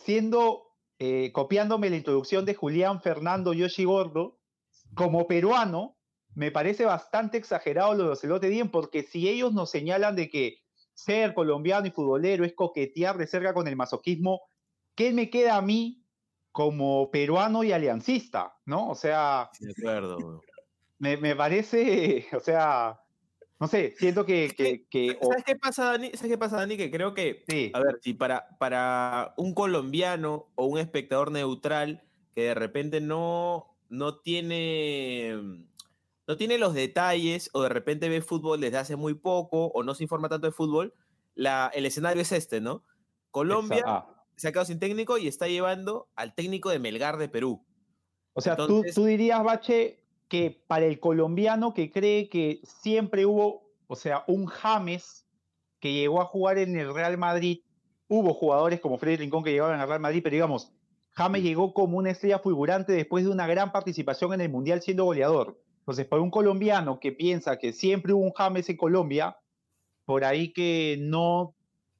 siendo, 0.06 0.68
eh, 1.00 1.32
copiándome 1.32 1.90
la 1.90 1.96
introducción 1.96 2.44
de 2.44 2.54
Julián 2.54 3.02
Fernando 3.02 3.52
Yoshi 3.52 3.84
Gordo, 3.84 4.38
como 4.94 5.26
peruano, 5.26 5.98
me 6.36 6.52
parece 6.52 6.84
bastante 6.84 7.38
exagerado 7.38 7.94
lo 7.94 8.04
de 8.04 8.10
Ocelote 8.10 8.48
Diem, 8.48 8.70
porque 8.70 9.02
si 9.02 9.28
ellos 9.28 9.52
nos 9.52 9.68
señalan 9.68 10.14
de 10.14 10.30
que 10.30 10.58
ser 10.94 11.34
colombiano 11.34 11.88
y 11.88 11.90
futbolero 11.90 12.44
es 12.44 12.54
coquetear 12.54 13.18
de 13.18 13.26
cerca 13.26 13.52
con 13.52 13.66
el 13.66 13.74
masoquismo, 13.74 14.42
¿qué 14.94 15.12
me 15.12 15.28
queda 15.28 15.56
a 15.56 15.62
mí 15.62 16.06
como 16.52 17.10
peruano 17.10 17.64
y 17.64 17.72
aliancista? 17.72 18.54
¿No? 18.64 18.88
O 18.88 18.94
sea, 18.94 19.50
De 19.58 19.72
acuerdo. 19.72 20.40
me, 20.98 21.16
me 21.16 21.34
parece, 21.34 22.28
o 22.32 22.40
sea, 22.40 23.00
no 23.58 23.68
sé, 23.68 23.94
siento 23.96 24.26
que, 24.26 24.86
que, 24.90 25.18
¿Sabes 25.22 25.44
qué 25.44 25.56
pasa, 25.56 25.84
Dani? 25.92 26.10
¿Sabes 26.12 26.32
qué 26.32 26.38
pasa, 26.38 26.56
Dani? 26.56 26.76
Que 26.76 26.90
creo 26.90 27.14
que 27.14 27.44
sí, 27.48 27.70
A 27.74 27.80
ver, 27.80 27.98
si 28.02 28.12
para, 28.14 28.56
para 28.58 29.34
un 29.36 29.54
colombiano 29.54 30.48
o 30.54 30.66
un 30.66 30.78
espectador 30.78 31.30
neutral 31.30 32.02
que 32.34 32.42
de 32.42 32.54
repente 32.54 33.00
no, 33.00 33.76
no 33.88 34.18
tiene 34.18 35.64
no 36.26 36.36
tiene 36.36 36.58
los 36.58 36.74
detalles 36.74 37.50
o 37.52 37.62
de 37.62 37.68
repente 37.68 38.08
ve 38.08 38.20
fútbol 38.20 38.60
desde 38.60 38.78
hace 38.78 38.96
muy 38.96 39.14
poco 39.14 39.66
o 39.68 39.82
no 39.82 39.94
se 39.94 40.04
informa 40.04 40.28
tanto 40.28 40.48
de 40.48 40.52
fútbol, 40.52 40.92
la, 41.34 41.70
el 41.72 41.86
escenario 41.86 42.22
es 42.22 42.32
este, 42.32 42.60
¿no? 42.60 42.82
Colombia 43.30 43.84
ah. 43.86 44.24
se 44.36 44.48
ha 44.48 44.52
quedado 44.52 44.66
sin 44.66 44.78
técnico 44.78 45.18
y 45.18 45.28
está 45.28 45.46
llevando 45.46 46.08
al 46.16 46.34
técnico 46.34 46.70
de 46.70 46.78
Melgar 46.78 47.16
de 47.16 47.28
Perú. 47.28 47.64
O 48.32 48.40
sea, 48.40 48.56
tú- 48.56 48.82
tú, 48.94 49.04
dirías, 49.04 49.42
Bache, 49.42 50.02
que 50.28 50.62
para 50.66 50.86
el 50.86 51.00
colombiano 51.00 51.74
que 51.74 51.90
cree 51.90 52.28
que 52.28 52.60
siempre 52.64 53.26
hubo, 53.26 53.70
o 53.86 53.96
sea, 53.96 54.24
un 54.26 54.46
James 54.46 55.26
que 55.80 55.92
llegó 55.92 56.20
a 56.20 56.26
jugar 56.26 56.58
en 56.58 56.76
el 56.76 56.92
Real 56.92 57.18
Madrid 57.18 57.60
hubo 58.08 58.34
jugadores 58.34 58.80
como 58.80 58.98
Freddy 58.98 59.16
Rincón 59.16 59.42
que 59.42 59.50
llegaban 59.52 59.80
al 59.80 59.88
Real 59.88 60.00
Madrid, 60.00 60.20
pero 60.22 60.34
digamos, 60.34 60.72
James 61.12 61.42
llegó 61.42 61.72
como 61.72 61.98
una 61.98 62.10
estrella 62.10 62.38
fulgurante 62.38 62.92
después 62.92 63.24
de 63.24 63.30
una 63.30 63.46
gran 63.46 63.72
participación 63.72 64.34
en 64.34 64.42
el 64.42 64.50
Mundial 64.50 64.82
siendo 64.82 65.04
goleador. 65.04 65.60
Entonces, 65.78 66.06
para 66.06 66.22
un 66.22 66.30
colombiano 66.30 67.00
que 67.00 67.12
piensa 67.12 67.58
que 67.58 67.72
siempre 67.72 68.12
hubo 68.12 68.24
un 68.24 68.32
James 68.32 68.68
en 68.68 68.76
Colombia, 68.76 69.38
por 70.04 70.24
ahí 70.24 70.52
que 70.52 70.98
no 71.00 71.54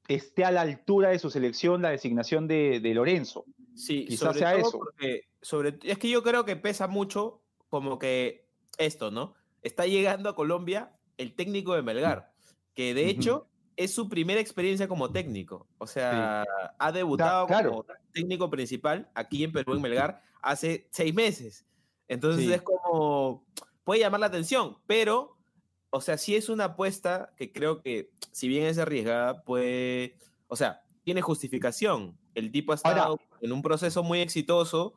esté 0.09 0.45
a 0.45 0.51
la 0.51 0.61
altura 0.63 1.11
de 1.11 1.19
su 1.19 1.31
selección 1.31 1.83
la 1.83 1.91
designación 1.91 2.47
de, 2.47 2.81
de 2.81 2.95
Lorenzo. 2.95 3.45
Sí, 3.75 4.07
Quizás 4.07 4.29
sobre 4.35 4.39
sea 4.39 4.51
todo 4.53 4.61
eso. 4.69 4.79
porque 4.79 5.23
sobre, 5.41 5.79
es 5.83 5.99
que 5.99 6.09
yo 6.09 6.23
creo 6.23 6.45
que 6.45 6.57
pesa 6.57 6.87
mucho 6.87 7.43
como 7.69 7.99
que 7.99 8.47
esto, 8.79 9.11
¿no? 9.11 9.35
Está 9.63 9.87
llegando 9.87 10.29
a 10.29 10.35
Colombia 10.37 10.93
el 11.19 11.35
técnico 11.35 11.75
de 11.75 11.83
Melgar, 11.83 12.33
que 12.75 12.95
de 12.95 13.09
hecho 13.09 13.49
es 13.77 13.93
su 13.95 14.09
primera 14.09 14.41
experiencia 14.41 14.89
como 14.89 15.11
técnico. 15.11 15.67
O 15.79 15.87
sea, 15.87 16.45
ha 16.79 16.93
debutado 16.93 17.47
claro. 17.47 17.71
como 17.71 17.87
técnico 18.13 18.49
principal 18.51 19.11
aquí 19.15 19.45
en 19.45 19.53
Perú, 19.53 19.75
en 19.75 19.83
Melgar, 19.83 20.23
hace 20.43 20.87
seis 20.91 21.15
meses. 21.15 21.67
Entonces 22.09 22.45
Sí. 22.47 22.53
es 22.53 22.63
como, 22.63 23.45
puede 23.85 24.01
llamar 24.01 24.21
la 24.21 24.27
atención, 24.27 24.79
pero, 24.87 25.37
o 25.91 26.01
sea, 26.01 26.17
sí 26.19 26.37
es 26.37 26.49
una 26.49 26.65
apuesta 26.65 27.33
que 27.37 27.53
creo 27.53 27.83
que, 27.83 28.11
si 28.31 28.47
bien 28.49 28.67
es 28.67 28.79
arriesgada, 28.79 29.43
puede, 29.43 30.17
o 30.47 30.57
sea, 30.57 30.83
tiene 31.03 31.21
justificación. 31.23 32.17
El 32.35 32.51
tipo 32.53 32.73
ha 32.73 32.77
Ahora- 32.85 32.99
estado 32.99 33.21
en 33.41 33.53
un 33.53 33.63
proceso 33.63 34.03
muy 34.03 34.21
exitoso. 34.21 34.95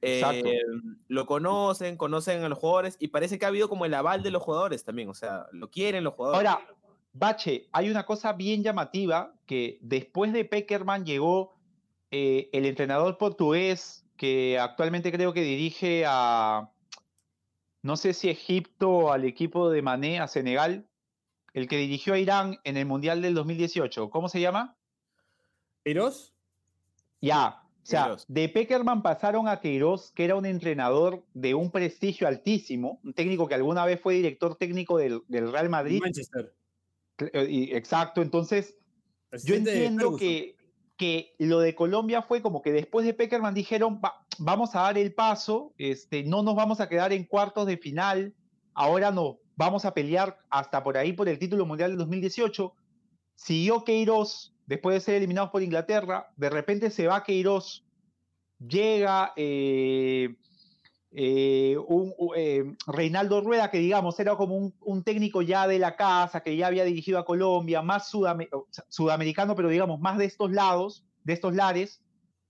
Eh, 0.00 0.60
lo 1.08 1.26
conocen, 1.26 1.96
conocen 1.96 2.42
a 2.44 2.48
los 2.48 2.58
jugadores 2.58 2.96
y 2.98 3.08
parece 3.08 3.38
que 3.38 3.44
ha 3.44 3.48
habido 3.48 3.68
como 3.68 3.84
el 3.84 3.94
aval 3.94 4.22
de 4.22 4.30
los 4.30 4.42
jugadores 4.42 4.84
también, 4.84 5.08
o 5.08 5.14
sea, 5.14 5.46
lo 5.52 5.70
quieren 5.70 6.04
los 6.04 6.14
jugadores. 6.14 6.48
Ahora, 6.48 6.66
Bache, 7.12 7.68
hay 7.72 7.90
una 7.90 8.06
cosa 8.06 8.32
bien 8.32 8.62
llamativa 8.62 9.34
que 9.46 9.78
después 9.82 10.32
de 10.32 10.44
Peckerman 10.44 11.04
llegó 11.04 11.54
eh, 12.10 12.48
el 12.52 12.64
entrenador 12.64 13.18
portugués 13.18 14.06
que 14.16 14.58
actualmente 14.58 15.10
creo 15.12 15.32
que 15.32 15.42
dirige 15.42 16.04
a, 16.06 16.70
no 17.82 17.96
sé 17.96 18.14
si 18.14 18.28
Egipto 18.30 18.90
o 18.90 19.12
al 19.12 19.24
equipo 19.24 19.68
de 19.68 19.82
Mané, 19.82 20.20
a 20.20 20.28
Senegal, 20.28 20.86
el 21.52 21.68
que 21.68 21.76
dirigió 21.76 22.14
a 22.14 22.18
Irán 22.18 22.58
en 22.64 22.76
el 22.76 22.86
Mundial 22.86 23.20
del 23.20 23.34
2018. 23.34 24.08
¿Cómo 24.10 24.28
se 24.28 24.40
llama? 24.40 24.76
¿Eros? 25.84 26.32
Ya, 27.20 27.61
o 27.82 27.86
sea, 27.86 28.04
Queiroz. 28.04 28.24
de 28.28 28.48
Peckerman 28.48 29.02
pasaron 29.02 29.48
a 29.48 29.60
Queiroz, 29.60 30.12
que 30.12 30.24
era 30.24 30.36
un 30.36 30.46
entrenador 30.46 31.24
de 31.34 31.54
un 31.54 31.70
prestigio 31.70 32.28
altísimo, 32.28 33.00
un 33.02 33.12
técnico 33.12 33.48
que 33.48 33.54
alguna 33.54 33.84
vez 33.84 34.00
fue 34.00 34.14
director 34.14 34.54
técnico 34.56 34.98
del, 34.98 35.22
del 35.28 35.50
Real 35.50 35.68
Madrid. 35.68 36.00
Manchester. 36.00 36.54
Eh, 37.18 37.70
Exacto, 37.72 38.22
entonces 38.22 38.76
yo 39.44 39.54
entiendo 39.54 40.16
que, 40.16 40.56
que 40.96 41.34
lo 41.38 41.60
de 41.60 41.74
Colombia 41.74 42.22
fue 42.22 42.42
como 42.42 42.62
que 42.62 42.72
después 42.72 43.04
de 43.06 43.14
Peckerman 43.14 43.54
dijeron, 43.54 44.00
"Va- 44.04 44.26
vamos 44.38 44.74
a 44.74 44.82
dar 44.82 44.98
el 44.98 45.14
paso, 45.14 45.72
este, 45.78 46.22
no 46.24 46.42
nos 46.42 46.54
vamos 46.54 46.80
a 46.80 46.88
quedar 46.88 47.12
en 47.12 47.24
cuartos 47.24 47.66
de 47.66 47.76
final, 47.78 48.34
ahora 48.74 49.10
no, 49.10 49.38
vamos 49.56 49.84
a 49.84 49.94
pelear 49.94 50.38
hasta 50.50 50.82
por 50.82 50.96
ahí 50.96 51.12
por 51.12 51.28
el 51.28 51.38
título 51.38 51.66
mundial 51.66 51.90
del 51.90 51.98
2018. 51.98 52.74
Siguió 53.34 53.84
Queiroz, 53.84 54.54
después 54.72 54.94
de 54.94 55.00
ser 55.00 55.14
eliminados 55.16 55.50
por 55.50 55.62
Inglaterra, 55.62 56.32
de 56.34 56.48
repente 56.48 56.88
se 56.88 57.06
va 57.06 57.22
Queiroz, 57.22 57.84
llega 58.58 59.34
eh, 59.36 60.34
eh, 61.10 61.76
un, 61.88 62.14
eh, 62.34 62.74
Reinaldo 62.86 63.42
Rueda, 63.42 63.70
que 63.70 63.76
digamos 63.76 64.18
era 64.18 64.34
como 64.34 64.72
un, 64.80 65.04
técnico 65.04 65.42
ya 65.42 65.66
de 65.66 65.78
la 65.78 65.94
casa, 65.94 66.42
que 66.42 66.56
ya 66.56 66.68
había 66.68 66.84
dirigido 66.84 67.18
a 67.18 67.26
Colombia, 67.26 67.82
más 67.82 68.10
sudamericano, 68.88 69.54
pero 69.54 69.68
digamos 69.68 70.00
más 70.00 70.16
de 70.16 70.24
estos 70.24 70.50
lados, 70.50 71.04
de 71.22 71.34
estos 71.34 71.54
lares, 71.54 72.00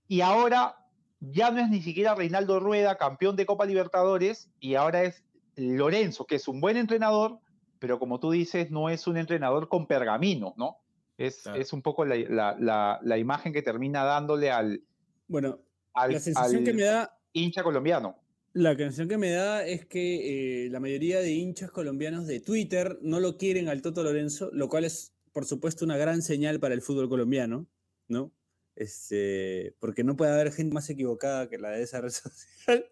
y 0.07 0.21
ahora 0.21 0.77
ya 1.19 1.51
no 1.51 1.59
es 1.59 1.69
ni 1.69 1.81
siquiera 1.81 2.15
Reinaldo 2.15 2.61
Rueda, 2.61 2.97
campeón 2.97 3.35
de 3.35 3.45
Copa 3.45 3.65
Libertadores, 3.65 4.49
y 4.61 4.75
ahora 4.75 5.03
es 5.03 5.25
Lorenzo, 5.57 6.25
que 6.25 6.35
es 6.35 6.47
un 6.47 6.61
buen 6.61 6.77
entrenador, 6.77 7.39
pero 7.79 7.99
como 7.99 8.21
tú 8.21 8.31
dices, 8.31 8.71
no 8.71 8.87
es 8.87 9.07
un 9.07 9.17
entrenador 9.17 9.67
con 9.67 9.87
pergamino, 9.87 10.53
¿no? 10.55 10.82
Es, 11.25 11.41
Claro. 11.43 11.59
es 11.61 11.73
un 11.73 11.81
poco 11.81 12.05
la, 12.05 12.15
la- 12.17 12.57
la- 12.59 12.99
la 13.03 13.17
imagen 13.17 13.53
que 13.53 13.61
termina 13.61 14.03
dándole 14.03 14.51
al, 14.51 14.81
Bueno, 15.27 15.59
al, 15.93 16.13
la 16.13 16.19
sensación 16.19 16.57
al 16.59 16.63
que 16.63 16.73
me 16.73 16.83
da 16.83 17.17
hincha 17.33 17.63
colombiano. 17.63 18.17
La 18.53 18.77
canción 18.77 19.07
que 19.07 19.17
me 19.17 19.31
da 19.31 19.65
es 19.65 19.85
que 19.85 20.65
eh, 20.65 20.69
la 20.69 20.79
mayoría 20.79 21.19
de 21.19 21.31
hinchas 21.31 21.71
colombianos 21.71 22.27
de 22.27 22.39
Twitter 22.39 22.99
no 23.01 23.19
lo 23.19 23.37
quieren 23.37 23.67
al 23.67 23.81
Toto 23.81 24.03
Lorenzo, 24.03 24.49
lo 24.53 24.69
cual 24.69 24.85
es, 24.85 25.13
por 25.31 25.45
supuesto, 25.45 25.85
una 25.85 25.97
gran 25.97 26.21
señal 26.21 26.59
para 26.59 26.75
el 26.75 26.81
fútbol 26.83 27.09
colombiano, 27.09 27.65
¿no? 28.07 28.31
Este, 28.75 29.75
porque 29.79 30.03
no 30.03 30.15
puede 30.15 30.31
haber 30.31 30.51
gente 30.51 30.73
más 30.73 30.89
equivocada 30.89 31.47
que 31.47 31.59
la 31.59 31.69
de 31.71 31.83
esa 31.83 32.01
red 32.01 32.09
social. 32.11 32.85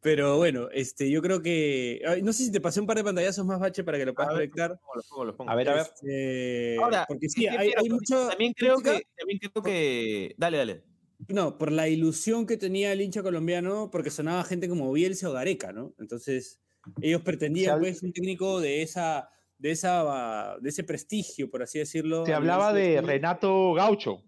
Pero 0.00 0.38
bueno, 0.38 0.68
este, 0.72 1.10
yo 1.10 1.20
creo 1.20 1.42
que. 1.42 2.00
ay, 2.06 2.22
no 2.22 2.32
sé 2.32 2.44
si 2.44 2.52
te 2.52 2.60
pasé 2.60 2.80
un 2.80 2.86
par 2.86 2.96
de 2.96 3.04
pantallazos 3.04 3.44
más, 3.44 3.60
Bache, 3.60 3.84
para 3.84 3.98
que 3.98 4.06
lo 4.06 4.14
puedas 4.14 4.30
A 4.30 4.34
proyectar. 4.34 4.78
pongo, 4.80 4.94
lo 4.94 5.02
pongo, 5.02 5.24
lo 5.24 5.36
pongo. 5.36 5.50
A 5.50 5.54
ver, 5.54 5.68
a 5.68 5.74
ver. 5.74 5.86
Este, 5.94 6.76
Ahora, 6.78 7.04
porque 7.06 7.28
sí, 7.28 7.46
hay, 7.46 7.72
hay 7.76 7.88
mucho. 7.90 8.28
También 8.28 8.54
creo 8.54 8.78
que, 8.78 9.06
también 9.16 9.38
creo 9.38 9.62
que, 9.62 10.34
dale, 10.38 10.56
dale. 10.56 10.84
No, 11.28 11.58
por 11.58 11.70
la 11.70 11.88
ilusión 11.88 12.46
que 12.46 12.56
tenía 12.56 12.92
el 12.92 13.02
hincha 13.02 13.22
colombiano, 13.22 13.90
porque 13.90 14.10
sonaba 14.10 14.42
gente 14.44 14.68
como 14.70 14.90
Bielsa 14.90 15.28
o 15.28 15.32
Gareca, 15.32 15.70
¿no? 15.70 15.94
Entonces, 15.98 16.60
ellos 17.02 17.20
pretendían, 17.20 17.78
pues, 17.78 18.02
un 18.02 18.12
técnico 18.14 18.58
de 18.58 18.80
esa, 18.80 19.28
de 19.58 19.70
esa, 19.72 20.56
de 20.60 20.68
ese 20.70 20.82
prestigio, 20.82 21.50
por 21.50 21.62
así 21.62 21.78
decirlo. 21.78 22.24
Se 22.24 22.32
hablaba 22.32 22.72
de 22.72 22.84
selección. 22.84 23.06
Renato 23.06 23.74
Gaucho, 23.74 24.22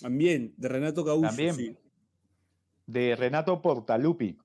También, 0.00 0.54
de 0.56 0.68
Renato 0.68 1.04
Gaúcho. 1.04 1.28
También. 1.28 1.54
sí. 1.54 1.76
de 2.86 3.16
Renato 3.16 3.60
Portalupi. 3.60 4.38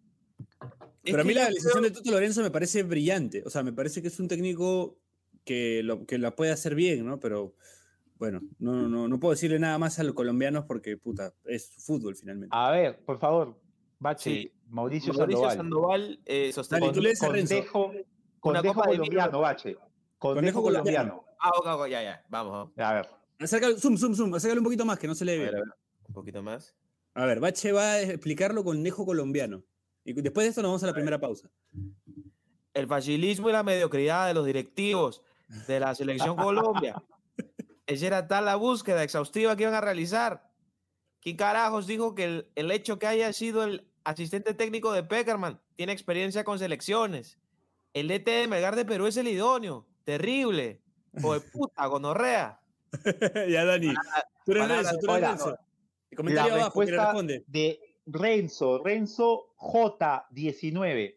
Pero 1.03 1.21
a 1.21 1.23
mí 1.23 1.33
la 1.33 1.47
decisión 1.47 1.71
creo- 1.79 1.83
de 1.83 1.91
Toto 1.91 2.11
Lorenzo 2.11 2.41
me 2.41 2.51
parece 2.51 2.83
brillante. 2.83 3.41
O 3.45 3.49
sea, 3.49 3.63
me 3.63 3.71
parece 3.71 4.01
que 4.01 4.07
es 4.09 4.19
un 4.19 4.27
técnico 4.27 4.97
que, 5.45 5.81
lo, 5.83 6.05
que 6.05 6.17
la 6.17 6.35
puede 6.35 6.51
hacer 6.51 6.75
bien, 6.75 7.05
¿no? 7.05 7.19
Pero 7.19 7.55
bueno, 8.17 8.41
no, 8.59 8.87
no, 8.89 9.07
no 9.07 9.19
puedo 9.19 9.31
decirle 9.33 9.59
nada 9.59 9.77
más 9.77 9.99
a 9.99 10.03
los 10.03 10.13
colombianos 10.13 10.65
porque, 10.65 10.97
puta, 10.97 11.33
es 11.45 11.69
fútbol 11.77 12.15
finalmente. 12.15 12.53
A 12.55 12.71
ver, 12.71 12.99
por 13.05 13.19
favor, 13.19 13.59
Bache, 13.99 14.29
Sí. 14.29 14.51
Mauricio, 14.67 15.13
Mauricio 15.13 15.49
Sandoval. 15.49 15.57
Sandoval 16.01 16.19
eh, 16.25 16.51
sostiene- 16.53 16.81
Dale, 16.87 16.93
tú 16.93 17.01
lees 17.01 17.23
a 17.23 17.29
Renzo. 17.29 17.55
Condejo, 17.55 17.85
Una 17.85 18.01
Condejo 18.39 18.73
copa 18.75 18.89
de 18.89 18.97
colombiano. 18.97 19.39
Bache. 19.39 19.77
Condejo, 20.17 20.35
Condejo 20.35 20.63
colombiano. 20.63 21.23
Ah, 21.39 21.51
ok, 21.57 21.65
ok, 21.67 21.87
ya, 21.89 22.01
ya, 22.03 22.25
vamos. 22.29 22.71
A 22.77 22.93
ver, 22.93 23.07
Acércalo- 23.43 23.77
zoom, 23.77 23.97
zoom, 23.97 24.15
zoom, 24.15 24.33
acércalo 24.33 24.61
un 24.61 24.65
poquito 24.65 24.85
más, 24.85 24.97
que 24.99 25.07
no 25.07 25.15
se 25.15 25.25
le 25.25 25.33
A 25.33 25.37
ve. 25.37 25.45
ver, 25.45 25.55
a 25.55 25.59
ver, 25.59 25.67
un 26.07 26.13
poquito 26.13 26.41
más. 26.43 26.75
A 27.15 27.25
ver, 27.25 27.39
Bache 27.39 27.71
va 27.71 27.91
a 27.93 28.01
explicarlo 28.01 28.63
con 28.63 28.81
Nejo 28.81 29.05
colombiano. 29.05 29.63
Y 30.03 30.13
después 30.13 30.45
de 30.45 30.49
esto 30.49 30.61
nos 30.61 30.69
vamos 30.69 30.83
a 30.83 30.87
la 30.87 30.93
primera 30.93 31.19
pausa. 31.19 31.49
El 32.73 32.87
facilismo 32.87 33.49
y 33.49 33.53
la 33.53 33.63
mediocridad 33.63 34.27
de 34.27 34.33
los 34.33 34.45
directivos 34.45 35.21
de 35.67 35.79
la 35.79 35.93
selección 35.95 36.35
Colombia. 36.35 37.01
Esa 37.85 38.07
era 38.07 38.27
tal 38.27 38.45
la 38.45 38.55
búsqueda 38.55 39.03
exhaustiva 39.03 39.55
que 39.55 39.63
iban 39.63 39.75
a 39.75 39.81
realizar. 39.81 40.49
¿Quién 41.21 41.37
carajos 41.37 41.85
dijo 41.87 42.15
que 42.15 42.23
el, 42.25 42.51
el 42.55 42.71
hecho 42.71 42.97
que 42.99 43.07
haya 43.07 43.31
sido 43.31 43.63
el 43.63 43.87
asistente 44.03 44.53
técnico 44.53 44.91
de 44.91 45.03
Peckerman 45.03 45.61
tiene 45.75 45.93
experiencia 45.93 46.43
con 46.43 46.59
selecciones? 46.59 47.37
El 47.93 48.07
DT 48.07 48.25
de 48.41 48.47
Melgar 48.47 48.75
de 48.75 48.85
Perú 48.85 49.05
es 49.07 49.17
el 49.17 49.27
idóneo. 49.27 49.85
Terrible. 50.03 50.81
O 51.21 51.33
de 51.33 51.41
puta, 51.41 51.85
gonorrea. 51.85 52.59
ya, 53.49 53.65
Dani. 53.65 53.93
Tú 54.45 54.51
eres 54.51 54.67
Renzo, 54.67 54.97
tú 54.99 55.11
eres 55.11 55.29
Renzo. 55.29 55.57
El 56.11 56.17
comentario 56.17 56.55
la 56.55 56.61
abajo 56.61 56.79
que 56.79 56.85
le 56.85 56.97
responde. 56.97 57.43
de 57.47 57.79
Renzo, 58.05 58.83
Renzo 58.83 59.55
J19. 59.57 61.15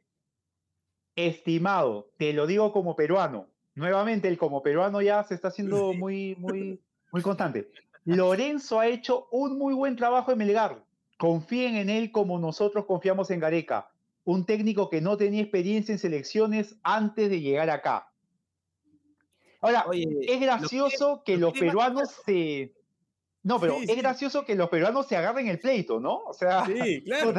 Estimado, 1.16 2.11
te 2.18 2.33
lo 2.33 2.47
digo 2.47 2.73
como 2.73 2.95
peruano. 2.95 3.49
Nuevamente, 3.75 4.28
el 4.28 4.38
como 4.38 4.62
peruano 4.62 5.02
ya 5.02 5.23
se 5.25 5.35
está 5.35 5.49
haciendo 5.49 5.92
muy, 5.92 6.35
muy, 6.37 6.80
muy 7.12 7.23
constante. 7.23 7.71
Lorenzo 8.04 8.80
ha 8.80 8.87
hecho 8.87 9.28
un 9.33 9.59
muy 9.59 9.75
buen 9.75 9.97
trabajo 9.97 10.33
en 10.33 10.38
Melgar. 10.38 10.85
Confíen 11.18 11.76
en 11.76 11.90
él 11.90 12.12
como 12.12 12.38
nosotros 12.38 12.87
confiamos 12.87 13.30
en 13.30 13.40
Gareca. 13.40 13.90
Un 14.25 14.45
técnico 14.45 14.90
que 14.90 15.00
no 15.00 15.16
tenía 15.16 15.42
experiencia 15.42 15.92
en 15.92 15.99
selecciones 15.99 16.76
antes 16.83 17.30
de 17.30 17.40
llegar 17.40 17.71
acá. 17.71 18.09
Ahora, 19.61 19.85
Oye, 19.89 20.07
es 20.23 20.41
gracioso 20.41 21.23
que 21.25 21.37
lo 21.37 21.49
los 21.51 21.59
peruanos 21.59 22.11
se. 22.25 22.75
No, 23.43 23.61
pero 23.61 23.77
Sí, 23.79 23.85
es 23.85 23.91
sí. 23.91 23.97
gracioso 23.97 24.45
que 24.45 24.55
los 24.57 24.69
peruanos 24.69 25.07
se 25.07 25.17
agarren 25.17 25.47
el 25.49 25.59
pleito, 25.61 26.01
¿no? 26.01 26.17
O 26.25 26.33
sea, 26.33 26.67
Sí, 26.67 27.03
claro. 27.05 27.33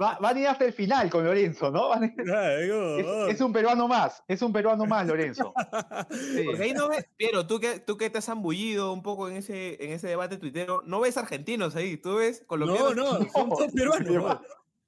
va- 0.00 0.18
van 0.20 0.36
a 0.36 0.40
ir 0.40 0.46
hasta 0.48 0.64
el 0.64 0.72
final 0.72 1.10
con 1.10 1.24
Lorenzo, 1.24 1.70
¿no? 1.70 1.88
Van 1.88 2.04
a- 2.04 2.56
digo, 2.58 2.96
es, 2.98 3.06
oh. 3.06 3.26
es 3.28 3.40
un 3.40 3.52
peruano 3.52 3.88
más, 3.88 4.22
es 4.28 4.40
un 4.42 4.52
peruano 4.52 4.84
más, 4.86 5.06
Lorenzo. 5.06 5.52
Sí. 6.10 6.42
Porque 6.44 6.62
ahí 6.62 6.72
no 6.72 6.88
ves, 6.88 7.06
Piero, 7.16 7.46
tú 7.46 7.58
que, 7.58 7.80
tú 7.80 7.96
que 7.96 8.08
te 8.10 8.18
has 8.18 8.24
zambullido 8.26 8.92
un 8.92 9.02
poco 9.02 9.28
en 9.28 9.36
ese, 9.36 9.82
en 9.84 9.90
ese 9.92 10.06
debate 10.08 10.36
tuitero, 10.38 10.82
no 10.86 11.00
ves 11.00 11.16
argentinos 11.16 11.74
ahí, 11.76 11.96
tú 11.96 12.16
ves 12.16 12.40
No, 12.42 12.46
colombianos. 12.46 12.94
no, 12.96 13.04
son 13.32 13.48
todos 13.50 13.72
peruanos. 13.72 14.40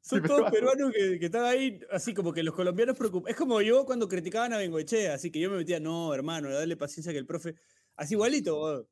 Son 0.08 0.22
todos 0.22 0.50
peruano. 0.50 0.90
peruanos 0.90 0.92
que, 0.94 1.18
que 1.18 1.26
están 1.26 1.44
ahí, 1.44 1.80
así 1.90 2.14
como 2.14 2.32
que 2.32 2.42
los 2.42 2.54
colombianos 2.54 2.96
preocupan. 2.96 3.30
Es 3.30 3.36
como 3.36 3.60
yo 3.60 3.84
cuando 3.84 4.08
criticaban 4.08 4.52
a 4.52 4.58
Bengoechea, 4.58 5.14
así 5.14 5.30
que 5.30 5.40
yo 5.40 5.50
me 5.50 5.58
metía, 5.58 5.80
no, 5.80 6.14
hermano, 6.14 6.50
dale 6.50 6.76
paciencia 6.76 7.12
que 7.12 7.18
el 7.18 7.26
profe. 7.26 7.54
Así 7.96 8.14
igualito. 8.14 8.88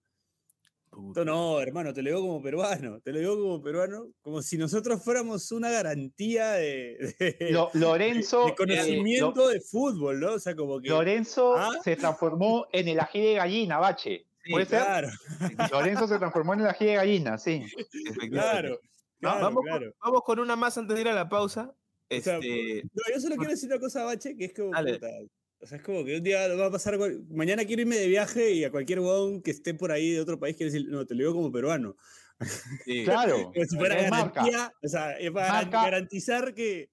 Puta. 0.91 1.25
No, 1.27 1.61
hermano, 1.61 1.93
te 1.93 2.01
lo 2.03 2.09
digo 2.11 2.23
como 2.23 2.41
peruano, 2.43 3.01
te 3.01 3.13
lo 3.13 3.19
digo 3.19 3.37
como 3.39 3.61
peruano, 3.63 4.09
como 4.23 4.41
si 4.41 4.57
nosotros 4.57 5.03
fuéramos 5.05 5.53
una 5.53 5.71
garantía 5.71 6.53
de, 6.53 7.15
de- 7.19 7.51
Lo- 7.51 7.71
Lorenzo, 7.75 8.45
de 8.47 8.51
eh, 8.53 8.55
conocimiento 8.57 9.49
de 9.49 9.61
fútbol, 9.61 10.21
¿no? 10.21 10.35
O 10.35 10.39
sea, 10.39 10.55
como 10.57 10.81
que. 10.81 10.89
Lo- 10.89 10.97
Lorenzo 10.97 11.55
¿Ah? 11.57 11.71
se 11.85 11.97
transformó 11.97 12.67
en 12.73 12.89
el 12.89 13.01
ají 13.01 13.21
de 13.21 13.35
gallina, 13.35 13.79
Bache. 13.79 14.27
Sí, 14.45 14.53
¿Puede 14.53 14.65
ser? 14.67 14.81
Claro, 14.85 15.09
Lorenzo 15.73 16.07
se 16.09 16.19
transformó 16.19 16.55
en 16.55 16.61
el 16.61 16.67
ají 16.69 16.87
de 16.87 16.95
gallina, 16.95 17.37
sí. 17.37 17.63
Claro. 18.31 18.81
Claro, 19.33 19.45
vamos, 19.47 19.65
claro. 19.65 19.93
Con, 19.93 19.95
vamos 20.03 20.23
con 20.25 20.39
una 20.41 20.57
más 20.57 20.77
antes 20.79 20.95
de 20.95 21.01
ir 21.03 21.09
a 21.09 21.15
la 21.15 21.29
pausa. 21.29 21.75
O 22.11 22.21
sea, 22.21 22.37
Este, 22.39 22.83
No, 22.93 23.03
yo 23.15 23.21
solo 23.21 23.37
quiero 23.37 23.51
decir 23.51 23.69
una 23.71 23.81
cosa, 23.81 24.05
Bache, 24.05 24.37
que 24.37 24.47
es 24.47 24.55
como. 24.55 24.71
Puta, 24.71 25.09
o 25.59 25.67
sea, 25.67 25.79
es 25.79 25.83
como 25.85 26.05
que 26.05 26.17
un 26.19 26.23
día 26.23 26.55
va 26.55 26.67
a 26.67 26.71
pasar. 26.71 26.99
Mañana 27.31 27.65
quiero 27.65 27.83
irme 27.83 27.97
de 27.97 28.09
viaje 28.09 28.53
y 28.53 28.65
a 28.65 28.71
cualquier 28.71 29.01
huevón 29.01 29.43
que 29.43 29.51
esté 29.51 29.75
por 29.75 29.91
ahí 29.91 30.11
de 30.13 30.21
otro 30.21 30.39
país 30.39 30.57
quiere 30.57 30.71
decir, 30.71 30.89
no, 30.91 31.07
te 31.07 31.15
lo 31.15 31.21
digo 31.21 31.35
como 31.35 31.51
peruano. 31.51 31.97
sí. 32.85 33.05
Claro. 33.05 33.53
Si 33.55 33.77
fuera 33.77 34.09
marca. 34.11 34.73
O 34.83 34.89
sea, 34.89 35.13
es 35.13 35.31
para 35.31 35.53
Marca. 35.53 35.83
garantizar 35.83 36.55
que. 36.55 36.91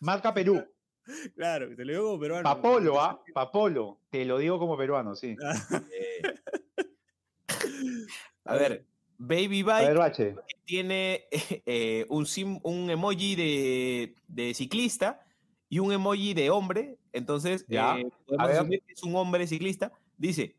Marca 0.00 0.34
Perú. 0.34 0.64
Claro, 1.36 1.68
te 1.76 1.84
lo 1.84 1.92
digo 1.92 2.04
como 2.06 2.18
peruano. 2.20 2.42
Papolo, 2.44 2.98
¿ah? 2.98 3.22
Papolo. 3.34 4.00
Te 4.08 4.24
lo 4.24 4.38
digo 4.38 4.58
como 4.58 4.74
peruano, 4.76 5.14
sí. 5.14 5.36
Eh, 5.92 6.22
a 8.44 8.56
ver, 8.56 8.86
Baby 9.18 9.62
ver, 9.62 9.86
Bike 9.86 9.98
Bache. 9.98 10.34
tiene 10.64 11.24
eh, 11.66 12.06
un, 12.08 12.26
sim- 12.26 12.60
un 12.62 12.90
emoji 12.90 13.34
de, 13.36 14.14
de 14.28 14.54
ciclista 14.54 15.20
y 15.68 15.78
un 15.78 15.92
emoji 15.92 16.34
de 16.34 16.50
hombre. 16.50 16.98
Entonces, 17.12 17.64
Ya, 17.68 17.98
eh, 17.98 18.06
a 18.06 18.24
podemos 18.26 18.48
ver. 18.48 18.56
asumir 18.58 18.82
que 18.86 18.92
es 18.92 19.02
un 19.02 19.14
hombre 19.16 19.46
ciclista. 19.46 19.92
Dice: 20.18 20.56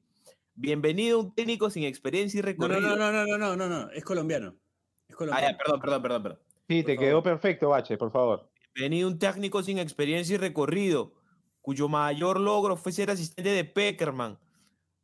Bienvenido 0.56 1.20
un 1.20 1.34
técnico 1.36 1.70
sin 1.70 1.84
experiencia 1.84 2.40
y 2.40 2.42
No, 2.42 2.46
recorrido. 2.48 2.82
no, 2.82 2.96
no, 2.96 3.12
no, 3.12 3.26
no, 3.26 3.38
no, 3.38 3.56
no, 3.56 3.68
no, 3.70 3.90
es 3.92 4.04
colombiano. 4.04 4.56
Es 5.08 5.16
Ah, 5.16 5.18
colombiano. 5.18 5.52
ya, 5.52 5.58
perdón, 5.58 5.80
perdón, 5.82 6.02
perdón, 6.02 6.24
perdón. 6.24 6.40
Sí, 6.68 6.82
por 6.82 6.86
te 6.94 6.98
quedó 6.98 7.22
perfecto, 7.24 7.70
Bache, 7.70 7.98
por 7.98 8.12
favor. 8.12 8.50
Bienvenido 8.74 9.08
un 9.08 9.20
técnico 9.20 9.62
sin 9.64 9.78
experiencia 9.78 10.34
y 10.34 10.38
recorrido, 10.38 11.14
cuyo 11.62 11.88
mayor 11.88 12.40
logro 12.40 12.76
fue 12.76 12.92
ser 12.92 13.10
asistente 13.12 13.52
de 13.52 13.64
Peckerman. 13.66 14.40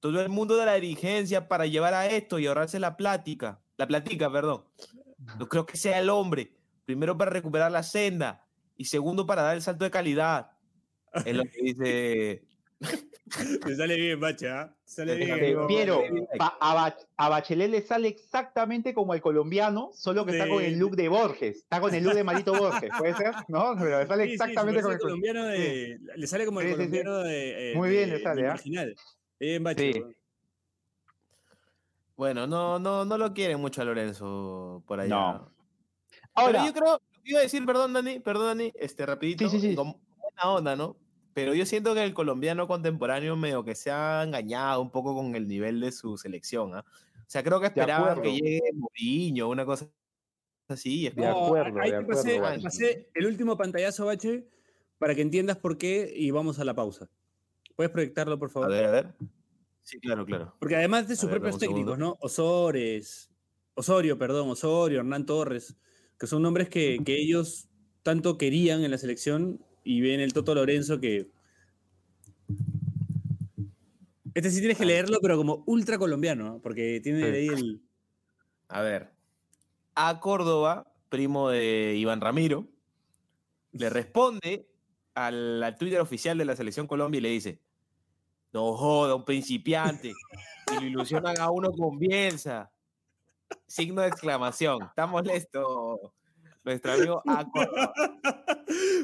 Todo 0.02 0.20
el 0.20 0.28
mundo 0.30 0.58
de 0.58 0.66
la 0.66 0.74
dirigencia 0.76 1.48
para 1.48 1.66
llevar 1.68 1.94
a 1.94 2.08
esto 2.08 2.38
y 2.40 2.48
ahorrarse 2.48 2.80
la 2.80 2.98
plática, 2.98 3.62
la 3.78 3.88
platica, 3.88 4.30
perdón. 4.32 4.66
No 5.40 5.48
creo 5.48 5.66
que 5.66 5.78
sea 5.78 6.00
el 6.00 6.10
hombre, 6.10 6.52
primero 6.86 7.18
para 7.18 7.32
recuperar 7.32 7.72
la 7.72 7.84
senda 7.84 8.46
y 8.76 8.86
segundo 8.86 9.26
para 9.26 9.44
dar 9.44 9.56
el 9.56 9.62
salto 9.62 9.86
de 9.86 9.92
calidad. 9.92 10.52
Es 11.26 11.36
lo 11.36 11.44
que 11.44 11.62
dice. 11.62 12.44
Te 13.64 13.76
sale 13.76 13.96
bien, 13.96 14.20
Bacha. 14.20 14.74
Te 14.84 14.92
Sale 14.92 15.16
bien. 15.16 15.68
Piero, 15.68 16.02
a, 16.40 16.74
Bach- 16.76 17.08
a 17.16 17.30
Bachelet 17.30 17.70
le 17.70 17.82
sale 17.82 18.08
exactamente 18.10 18.94
como 18.94 19.14
el 19.14 19.22
colombiano, 19.22 19.92
solo 19.94 20.26
que 20.26 20.32
está 20.34 20.50
con 20.50 20.62
el 20.64 20.78
look 20.80 20.96
de 20.98 21.08
Borges. 21.08 21.58
Está 21.58 21.80
con 21.80 21.94
el 21.94 22.04
look 22.04 22.14
de 22.16 22.24
Marito 22.26 22.54
Borges, 22.54 22.90
¿puede 22.98 23.14
ser? 23.16 23.32
¿No? 23.48 23.76
Pero 23.78 24.00
le 24.00 24.08
sale 24.08 24.24
Sí, 24.24 24.30
sí, 24.30 24.34
exactamente 24.34 24.80
se 24.80 24.84
como 24.84 24.92
el 24.92 24.96
al 24.96 25.02
colombiano 25.02 25.46
de, 25.46 26.00
le 26.16 26.28
sale 26.28 26.46
como 26.46 26.60
el 26.60 26.68
Sí, 26.68 26.72
sí, 26.74 26.76
sí. 26.76 26.78
colombiano 26.90 27.20
de, 27.20 27.72
eh, 27.72 27.76
Muy 27.76 27.90
bien 27.90 28.10
de- 28.10 28.18
le 28.18 28.24
sale, 28.24 28.42
del 28.42 28.52
¿ah? 28.52 28.54
original. 28.56 28.96
Bien, 29.42 29.64
Bacha. 29.64 29.82
Sí. 29.82 29.92
weón. 30.00 30.16
Bueno, 32.16 32.46
no, 32.46 32.78
no, 32.78 33.06
no 33.06 33.18
lo 33.18 33.34
quieren 33.34 33.60
mucho 33.60 33.82
a 33.82 33.86
Lorenzo 33.86 34.84
por 34.86 35.00
allá. 35.00 35.10
No. 35.10 35.52
Pero 36.12 36.22
Ahora, 36.36 36.66
yo 36.68 36.74
creo, 36.74 37.02
iba 37.24 37.40
a 37.40 37.42
decir, 37.42 37.66
perdón, 37.66 37.94
Dani, 37.94 38.20
perdón, 38.20 38.60
Dani, 38.60 38.72
este, 38.76 39.04
rapidito, 39.04 39.50
Sí, 39.50 39.60
sí, 39.60 39.70
sí. 39.70 39.76
con 39.76 39.96
buena 40.20 40.44
onda, 40.44 40.76
¿no? 40.76 40.96
Pero 41.34 41.56
yo 41.56 41.66
siento 41.66 41.96
que 41.96 42.04
el 42.04 42.14
colombiano 42.14 42.68
contemporáneo 42.68 43.36
medio 43.36 43.66
que 43.66 43.74
se 43.74 43.90
ha 43.90 44.22
engañado 44.22 44.80
un 44.80 44.92
poco 44.92 45.16
con 45.16 45.36
el 45.36 45.48
nivel 45.48 45.80
de 45.80 45.92
su 45.92 46.18
selección, 46.18 46.76
¿ah? 46.76 46.86
O 46.86 47.26
sea, 47.26 47.42
creo 47.44 47.60
que 47.60 47.68
esperaban 47.68 48.22
que 48.22 48.34
llegue 48.34 48.62
Mourinho, 48.76 49.50
una 49.50 49.66
cosa 49.66 49.90
así. 50.68 51.10
De 51.10 51.26
acuerdo, 51.26 51.82
ahí 51.82 51.90
de 51.90 51.98
te 51.98 52.06
pasé, 52.06 52.40
pasé 52.62 53.10
el 53.16 53.26
último 53.26 53.58
pantallazo, 53.58 54.06
Bache, 54.06 54.48
para 55.00 55.16
que 55.16 55.24
entiendas 55.24 55.58
por 55.58 55.80
qué 55.80 56.14
y 56.16 56.30
vamos 56.30 56.60
a 56.60 56.64
la 56.64 56.76
pausa. 56.76 57.10
¿Puedes 57.82 57.94
proyectarlo, 57.94 58.38
por 58.38 58.50
A 58.50 58.52
favor? 58.52 58.70
ver, 58.70 58.86
a 58.86 58.92
ver. 58.92 59.14
Sí, 59.82 60.00
claro, 60.00 60.24
claro. 60.24 60.56
Porque 60.60 60.76
además 60.76 61.08
de 61.08 61.16
sus 61.16 61.24
A 61.24 61.32
ver, 61.32 61.42
propios 61.42 61.58
técnicos, 61.58 61.94
segundo. 61.94 61.98
¿no? 61.98 62.18
Osores, 62.22 63.32
Osorio, 63.74 64.20
perdón, 64.20 64.52
Osorio, 64.52 65.00
Hernán 65.00 65.26
Torres, 65.26 65.76
que 66.20 66.28
son 66.28 66.44
nombres 66.44 66.70
que, 66.70 67.00
que 67.04 67.20
ellos 67.20 67.70
tanto 68.04 68.38
querían 68.38 68.84
en 68.84 68.92
la 68.92 69.00
selección 69.00 69.66
y 69.84 70.00
ven 70.02 70.20
el 70.20 70.32
Toto 70.32 70.54
Lorenzo 70.54 71.00
que... 71.00 71.32
Este 74.36 74.52
sí 74.52 74.60
tienes 74.60 74.78
que 74.78 74.86
leerlo, 74.86 75.18
pero 75.20 75.36
como 75.38 75.64
ultra 75.66 75.98
colombiano, 75.98 76.44
¿no? 76.44 76.62
porque 76.62 77.02
tiene 77.02 77.24
ahí 77.24 77.48
el... 77.48 77.82
A 78.68 78.82
ver. 78.82 79.10
A 79.96 80.20
Córdoba, 80.20 80.94
primo 81.10 81.50
de 81.50 81.96
Iván 81.98 82.22
Ramiro, 82.22 82.68
le 83.72 83.90
responde 83.90 84.68
al, 85.16 85.64
al 85.64 85.76
Twitter 85.78 86.00
oficial 86.00 86.38
de 86.38 86.46
la 86.46 86.56
Selección 86.56 86.86
Colombia 86.86 87.18
y 87.18 87.22
le 87.22 87.30
dice: 87.30 87.60
No 88.54 88.74
joda, 88.76 89.16
un 89.16 89.24
principiante. 89.26 90.14
Si 90.68 90.76
lo 90.76 90.82
ilusionan 90.82 91.40
a 91.40 91.50
uno 91.52 91.72
con 91.72 91.98
Bielsa. 91.98 92.70
Signo 93.68 94.02
de 94.02 94.10
exclamación. 94.10 94.84
Está 94.84 95.06
molesto 95.06 96.14
nuestro 96.64 96.94
amigo 96.94 97.22
A 97.28 97.46
Córdoba. 97.50 97.94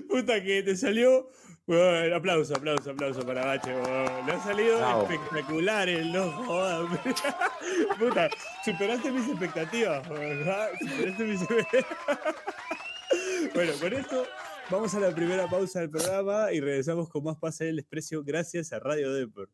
Puta 0.10 0.44
que 0.44 0.64
te 0.64 0.76
salió... 0.76 1.30
Bueno, 1.66 2.16
aplauso, 2.16 2.56
aplauso, 2.56 2.92
aplauso 2.92 3.26
para 3.26 3.46
Bache. 3.46 3.74
bueno, 3.74 4.26
Le 4.26 4.32
ha 4.32 4.40
salido 4.42 4.78
Bravo. 4.78 5.02
espectacular 5.04 5.90
el 5.90 6.14
no 6.14 6.32
joda. 6.46 6.88
Puta, 8.00 8.30
superaste 8.64 9.12
mis 9.12 9.28
expectativas. 9.28 10.08
¿verdad? 10.08 10.70
Superaste 10.80 11.24
mis 11.26 11.42
Bueno, 13.54 13.74
con 13.82 13.94
esto 13.94 14.24
vamos 14.70 14.94
a 14.96 15.00
la 15.00 15.12
primera 15.12 15.48
pausa 15.48 15.80
del 15.80 15.90
programa 15.90 16.52
y 16.52 16.60
regresamos 16.60 17.10
con 17.10 17.24
más 17.24 17.38
Pase 17.38 17.66
del 17.66 17.78
Desprecio 17.78 18.24
gracias 18.24 18.74
a 18.74 18.80
Radio 18.80 19.14
Deport. 19.14 19.52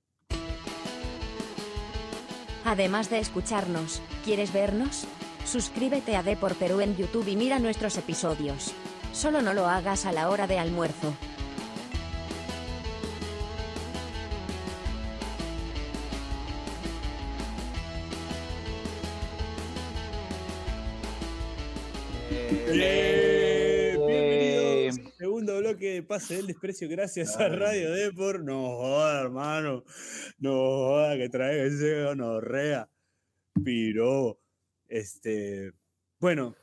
Además 2.65 3.10
de 3.10 3.19
escucharnos, 3.19 4.02
¿quieres 4.23 4.54
vernos? 4.54 5.06
Suscríbete 5.45 6.15
a 6.15 6.23
Depor 6.23 6.56
Perú 6.56 6.80
en 6.80 6.95
YouTube 6.95 7.28
y 7.28 7.36
mira 7.36 7.60
nuestros 7.60 7.97
episodios. 7.97 8.73
Solo 9.12 9.41
no 9.41 9.54
lo 9.54 9.67
hagas 9.67 10.06
a 10.06 10.12
la 10.12 10.30
hora 10.30 10.47
de 10.47 10.60
almuerzo. 10.60 11.13
Al 22.69 23.12
segundo 25.24 25.58
bloque 25.58 25.86
de 25.86 26.04
Pase 26.04 26.36
del 26.36 26.48
Desprecio 26.48 26.90
gracias 26.90 27.38
a 27.38 27.48
Radio 27.48 27.94
Deport. 27.94 28.44
No 28.44 28.76
joda, 28.76 29.22
hermano. 29.22 29.86
No 30.38 30.52
joda 30.52 31.16
que 31.16 31.30
traiga 31.30 31.64
ese 31.64 32.04
gonorrea. 32.04 32.90
Piro. 33.64 34.42
Este. 34.90 35.72
Bueno, 36.20 36.58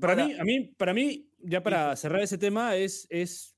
para 0.00 0.16
mí, 0.16 0.34
a 0.36 0.42
mí, 0.42 0.74
para 0.76 0.92
mí, 0.92 1.30
ya 1.38 1.62
para 1.62 1.94
cerrar 1.94 2.22
ese 2.22 2.38
tema, 2.38 2.74
es, 2.74 3.06
es 3.08 3.54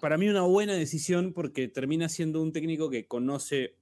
para 0.00 0.16
mí 0.16 0.28
una 0.28 0.42
buena 0.42 0.74
decisión 0.74 1.32
porque 1.32 1.66
termina 1.66 2.08
siendo 2.08 2.40
un 2.40 2.52
técnico 2.52 2.90
que 2.90 3.08
conoce 3.08 3.74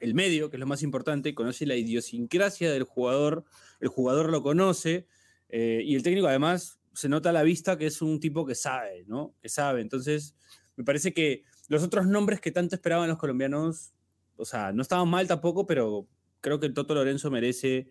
el 0.00 0.12
medio, 0.12 0.50
que 0.50 0.56
es 0.56 0.60
lo 0.60 0.66
más 0.66 0.82
importante, 0.82 1.34
conoce 1.34 1.64
la 1.64 1.76
idiosincrasia 1.76 2.70
del 2.70 2.82
jugador, 2.82 3.46
el 3.80 3.88
jugador 3.88 4.28
lo 4.28 4.42
conoce, 4.42 5.06
eh, 5.48 5.80
y 5.82 5.94
el 5.94 6.02
técnico 6.02 6.26
además 6.26 6.75
se 6.96 7.08
nota 7.08 7.30
a 7.30 7.32
la 7.32 7.42
vista 7.42 7.76
que 7.78 7.86
es 7.86 8.02
un 8.02 8.18
tipo 8.20 8.46
que 8.46 8.54
sabe, 8.54 9.04
¿no? 9.06 9.34
Que 9.42 9.48
sabe. 9.48 9.82
Entonces, 9.82 10.34
me 10.76 10.82
parece 10.84 11.12
que 11.12 11.44
los 11.68 11.82
otros 11.82 12.06
nombres 12.06 12.40
que 12.40 12.50
tanto 12.50 12.74
esperaban 12.74 13.08
los 13.08 13.18
colombianos, 13.18 13.92
o 14.36 14.44
sea, 14.44 14.72
no 14.72 14.82
estaban 14.82 15.08
mal 15.08 15.28
tampoco, 15.28 15.66
pero 15.66 16.08
creo 16.40 16.58
que 16.58 16.66
el 16.66 16.74
Toto 16.74 16.94
Lorenzo 16.94 17.30
merece, 17.30 17.88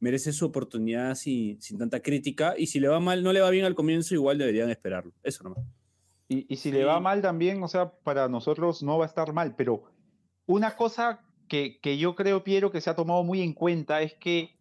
merece 0.00 0.32
su 0.32 0.46
oportunidad 0.46 1.14
sin, 1.14 1.60
sin 1.60 1.78
tanta 1.78 2.00
crítica. 2.00 2.54
Y 2.56 2.66
si 2.68 2.80
le 2.80 2.88
va 2.88 2.98
mal, 2.98 3.22
no 3.22 3.32
le 3.32 3.40
va 3.40 3.50
bien 3.50 3.64
al 3.66 3.74
comienzo, 3.74 4.14
igual 4.14 4.38
deberían 4.38 4.70
esperarlo. 4.70 5.12
Eso 5.22 5.44
nomás. 5.44 5.64
Y, 6.28 6.52
y 6.52 6.56
si 6.56 6.72
le 6.72 6.84
va 6.84 6.96
Sí. 6.96 7.02
mal 7.02 7.22
también, 7.22 7.62
o 7.62 7.68
sea, 7.68 7.90
para 7.90 8.28
nosotros 8.28 8.82
no 8.82 8.98
va 8.98 9.04
a 9.04 9.08
estar 9.08 9.32
mal, 9.32 9.54
pero 9.54 9.84
una 10.46 10.76
cosa 10.76 11.20
que, 11.48 11.78
que 11.80 11.98
yo 11.98 12.14
creo, 12.14 12.42
Piero, 12.42 12.72
que 12.72 12.80
se 12.80 12.90
ha 12.90 12.96
tomado 12.96 13.22
muy 13.22 13.42
en 13.42 13.52
cuenta 13.52 14.02
es 14.02 14.14
que 14.14 14.56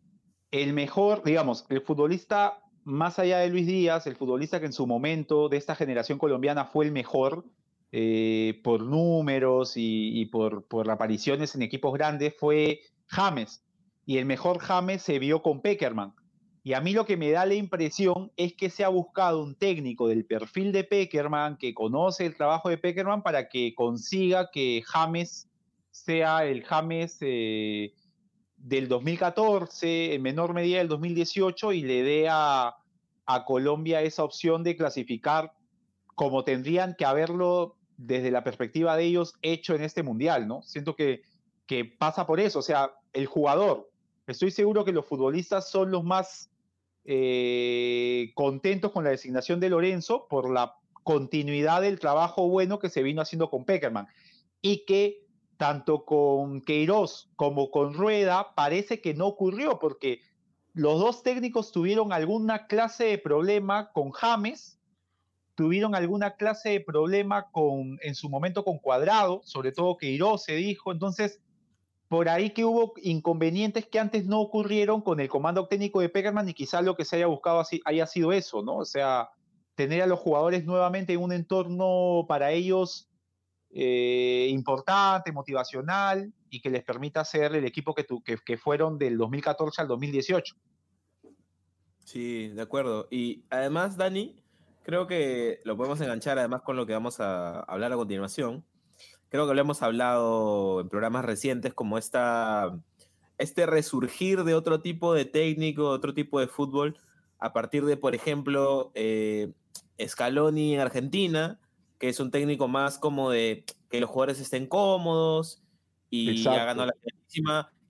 el 0.52 0.74
mejor, 0.74 1.24
digamos, 1.24 1.66
el 1.70 1.82
futbolista 1.82 2.60
más 2.86 3.20
allá 3.20 3.40
de 3.40 3.50
Luis 3.50 3.68
Díaz, 3.68 4.08
el 4.08 4.16
futbolista 4.16 4.60
que 4.60 4.68
en 4.68 4.74
su 4.74 4.88
momento 4.88 5.50
de 5.50 5.58
esta 5.58 5.76
generación 5.76 6.18
colombiana 6.18 6.66
fue 6.66 6.86
el 6.86 6.92
mejor 6.92 7.44
eh, 7.92 8.62
por 8.64 8.84
números 8.84 9.74
y, 9.76 10.26
por 10.28 10.90
apariciones 10.90 11.56
en 11.56 11.64
equipos 11.64 11.94
grandes, 11.94 12.36
fue 12.38 12.82
James. 13.08 13.64
Y 14.06 14.20
el 14.20 14.26
mejor 14.26 14.60
James 14.60 15.02
se 15.02 15.18
vio 15.18 15.42
con 15.42 15.62
Peckerman. 15.62 16.14
Y 16.64 16.74
a 16.74 16.82
mí 16.82 16.94
lo 16.94 17.06
que 17.06 17.18
me 17.18 17.32
da 17.32 17.46
la 17.46 17.56
impresión 17.56 18.32
es 18.38 18.54
que 18.54 18.70
se 18.70 18.84
ha 18.84 18.90
buscado 18.90 19.44
un 19.44 19.56
técnico 19.56 20.08
del 20.08 20.26
perfil 20.26 20.72
de 20.72 20.84
Peckerman, 20.84 21.58
que 21.58 21.74
conoce 21.74 22.26
el 22.26 22.36
trabajo 22.36 22.70
de 22.70 22.78
Peckerman, 22.78 23.24
para 23.24 23.50
que 23.50 23.74
consiga 23.76 24.50
que 24.52 24.84
James 24.86 25.48
sea 25.90 26.46
el 26.46 26.64
James, 26.64 27.18
eh, 27.22 27.94
del 28.66 28.88
2014, 28.88 30.16
en 30.16 30.22
menor 30.24 30.56
medida 30.56 30.80
del 30.80 30.88
2018, 30.88 31.72
y 31.72 31.84
le 31.84 32.02
dé 32.02 32.28
a, 32.30 32.76
Colombia 33.48 34.02
esa 34.02 34.24
opción 34.24 34.64
de 34.64 34.76
clasificar 34.76 35.52
como 36.14 36.44
tendrían 36.44 36.96
que 36.96 37.06
haberlo 37.06 37.76
desde 37.98 38.30
la 38.30 38.44
perspectiva 38.44 38.96
de 38.96 39.06
ellos 39.06 39.34
hecho 39.42 39.74
en 39.74 39.82
este 39.82 40.04
mundial, 40.04 40.48
¿no? 40.48 40.62
Siento 40.62 40.96
que, 40.96 41.24
que 41.66 41.86
pasa 41.86 42.28
por 42.28 42.40
eso, 42.40 42.60
o 42.60 42.62
sea, 42.62 42.92
el 43.14 43.26
jugador, 43.26 43.90
estoy 44.28 44.52
seguro 44.52 44.86
que 44.86 44.92
los 44.92 45.08
futbolistas 45.08 45.70
son 45.72 45.90
los 45.90 46.04
más 46.04 46.52
eh, 47.04 48.32
contentos 48.36 48.92
con 48.92 49.04
la 49.04 49.10
designación 49.10 49.60
de 49.60 49.70
Lorenzo 49.70 50.28
por 50.28 50.52
la 50.52 50.76
continuidad 51.04 51.82
del 51.82 52.00
trabajo 52.00 52.48
bueno 52.48 52.78
que 52.78 52.90
se 52.90 53.04
vino 53.04 53.22
haciendo 53.22 53.50
con 53.50 53.66
Peckerman 53.66 54.08
y 54.62 54.86
que 54.86 55.25
tanto 55.58 56.06
con 56.06 56.62
Queiroz 56.62 57.30
como 57.36 57.72
con 57.72 57.94
Rueda 57.94 58.54
parece 58.56 59.02
que 59.02 59.14
no 59.14 59.28
ocurrió 59.28 59.80
porque 59.80 60.22
los 60.74 61.00
dos 61.00 61.24
técnicos 61.24 61.72
tuvieron 61.72 62.12
alguna 62.12 62.68
clase 62.68 63.06
de 63.06 63.18
problema 63.18 63.92
con 63.94 64.12
James, 64.12 64.80
tuvieron 65.56 65.96
alguna 65.96 66.36
clase 66.36 66.70
de 66.70 66.80
problema 66.82 67.50
con 67.52 67.98
en 68.02 68.16
su 68.16 68.30
momento 68.30 68.66
con 68.66 68.80
Cuadrado, 68.80 69.42
sobre 69.46 69.72
todo 69.72 69.98
Queiroz 69.98 70.44
se 70.44 70.56
dijo, 70.56 70.92
entonces 70.92 71.40
por 72.08 72.30
ahí 72.30 72.52
que 72.52 72.66
hubo 72.66 72.94
inconvenientes 73.02 73.88
que 73.88 74.00
antes 74.00 74.26
no 74.26 74.42
ocurrieron 74.42 75.02
con 75.02 75.20
el 75.20 75.30
comando 75.30 75.68
técnico 75.68 76.02
de 76.02 76.10
Peckerman 76.10 76.48
y 76.50 76.54
quizás 76.54 76.84
lo 76.84 76.96
que 76.96 77.06
se 77.06 77.16
haya 77.16 77.28
buscado 77.28 77.60
así, 77.60 77.82
haya 77.86 78.06
sido 78.06 78.32
eso, 78.32 78.62
¿no? 78.62 78.78
O 78.78 78.86
sea, 78.86 79.30
tener 79.76 80.02
a 80.02 80.08
los 80.08 80.20
jugadores 80.20 80.66
nuevamente 80.66 81.14
en 81.14 81.22
un 81.22 81.32
entorno 81.32 82.26
para 82.28 82.52
ellos 82.52 83.10
eh, 83.76 84.48
importante, 84.50 85.32
motivacional 85.32 86.34
y 86.50 86.62
que 86.62 86.72
les 86.72 86.84
permita 86.84 87.24
ser 87.24 87.54
el 87.56 87.66
equipo 87.66 87.94
que, 87.94 88.06
que, 88.24 88.38
que 88.38 88.58
fueron 88.58 88.98
del 88.98 89.18
2014 89.18 89.82
al 89.82 89.88
2018. 89.88 90.56
Sí, 92.06 92.48
de 92.48 92.62
acuerdo. 92.62 93.08
Y 93.12 93.44
además, 93.52 93.98
Dani, 93.98 94.42
creo 94.84 95.06
que 95.06 95.62
lo 95.66 95.78
podemos 95.78 96.02
enganchar 96.02 96.40
además 96.40 96.62
con 96.64 96.76
lo 96.76 96.86
que 96.88 96.94
vamos 96.94 97.20
a 97.20 97.60
hablar 97.60 97.94
a 97.94 97.98
continuación 97.98 98.66
creo 99.36 99.48
que 99.48 99.54
lo 99.54 99.62
hemos 99.62 99.82
hablado 99.82 100.82
en 100.82 100.90
programas 100.90 101.26
recientes, 101.26 101.74
como 101.74 101.98
esta, 101.98 102.80
este 103.38 103.66
resurgir 103.66 104.46
de 104.46 104.54
otro 104.54 104.82
tipo 104.82 105.14
de 105.14 105.26
técnico, 105.26 105.90
otro 105.90 106.14
tipo 106.14 106.40
de 106.40 106.48
fútbol, 106.48 106.98
a 107.38 107.52
partir 107.52 107.86
de, 107.86 107.98
por 107.98 108.16
ejemplo, 108.16 108.92
eh, 108.96 109.52
Scaloni 110.02 110.76
en 110.76 110.80
Argentina, 110.80 111.60
que 112.06 112.10
es 112.10 112.20
un 112.20 112.30
técnico 112.30 112.68
más 112.68 113.00
como 113.00 113.32
de 113.32 113.66
que 113.90 114.00
los 114.00 114.12
jugadores 114.12 114.40
estén 114.40 114.68
cómodos 114.68 115.64
y 116.12 116.44
ya 116.44 116.64
ganó 116.64 116.86
la. 116.86 116.94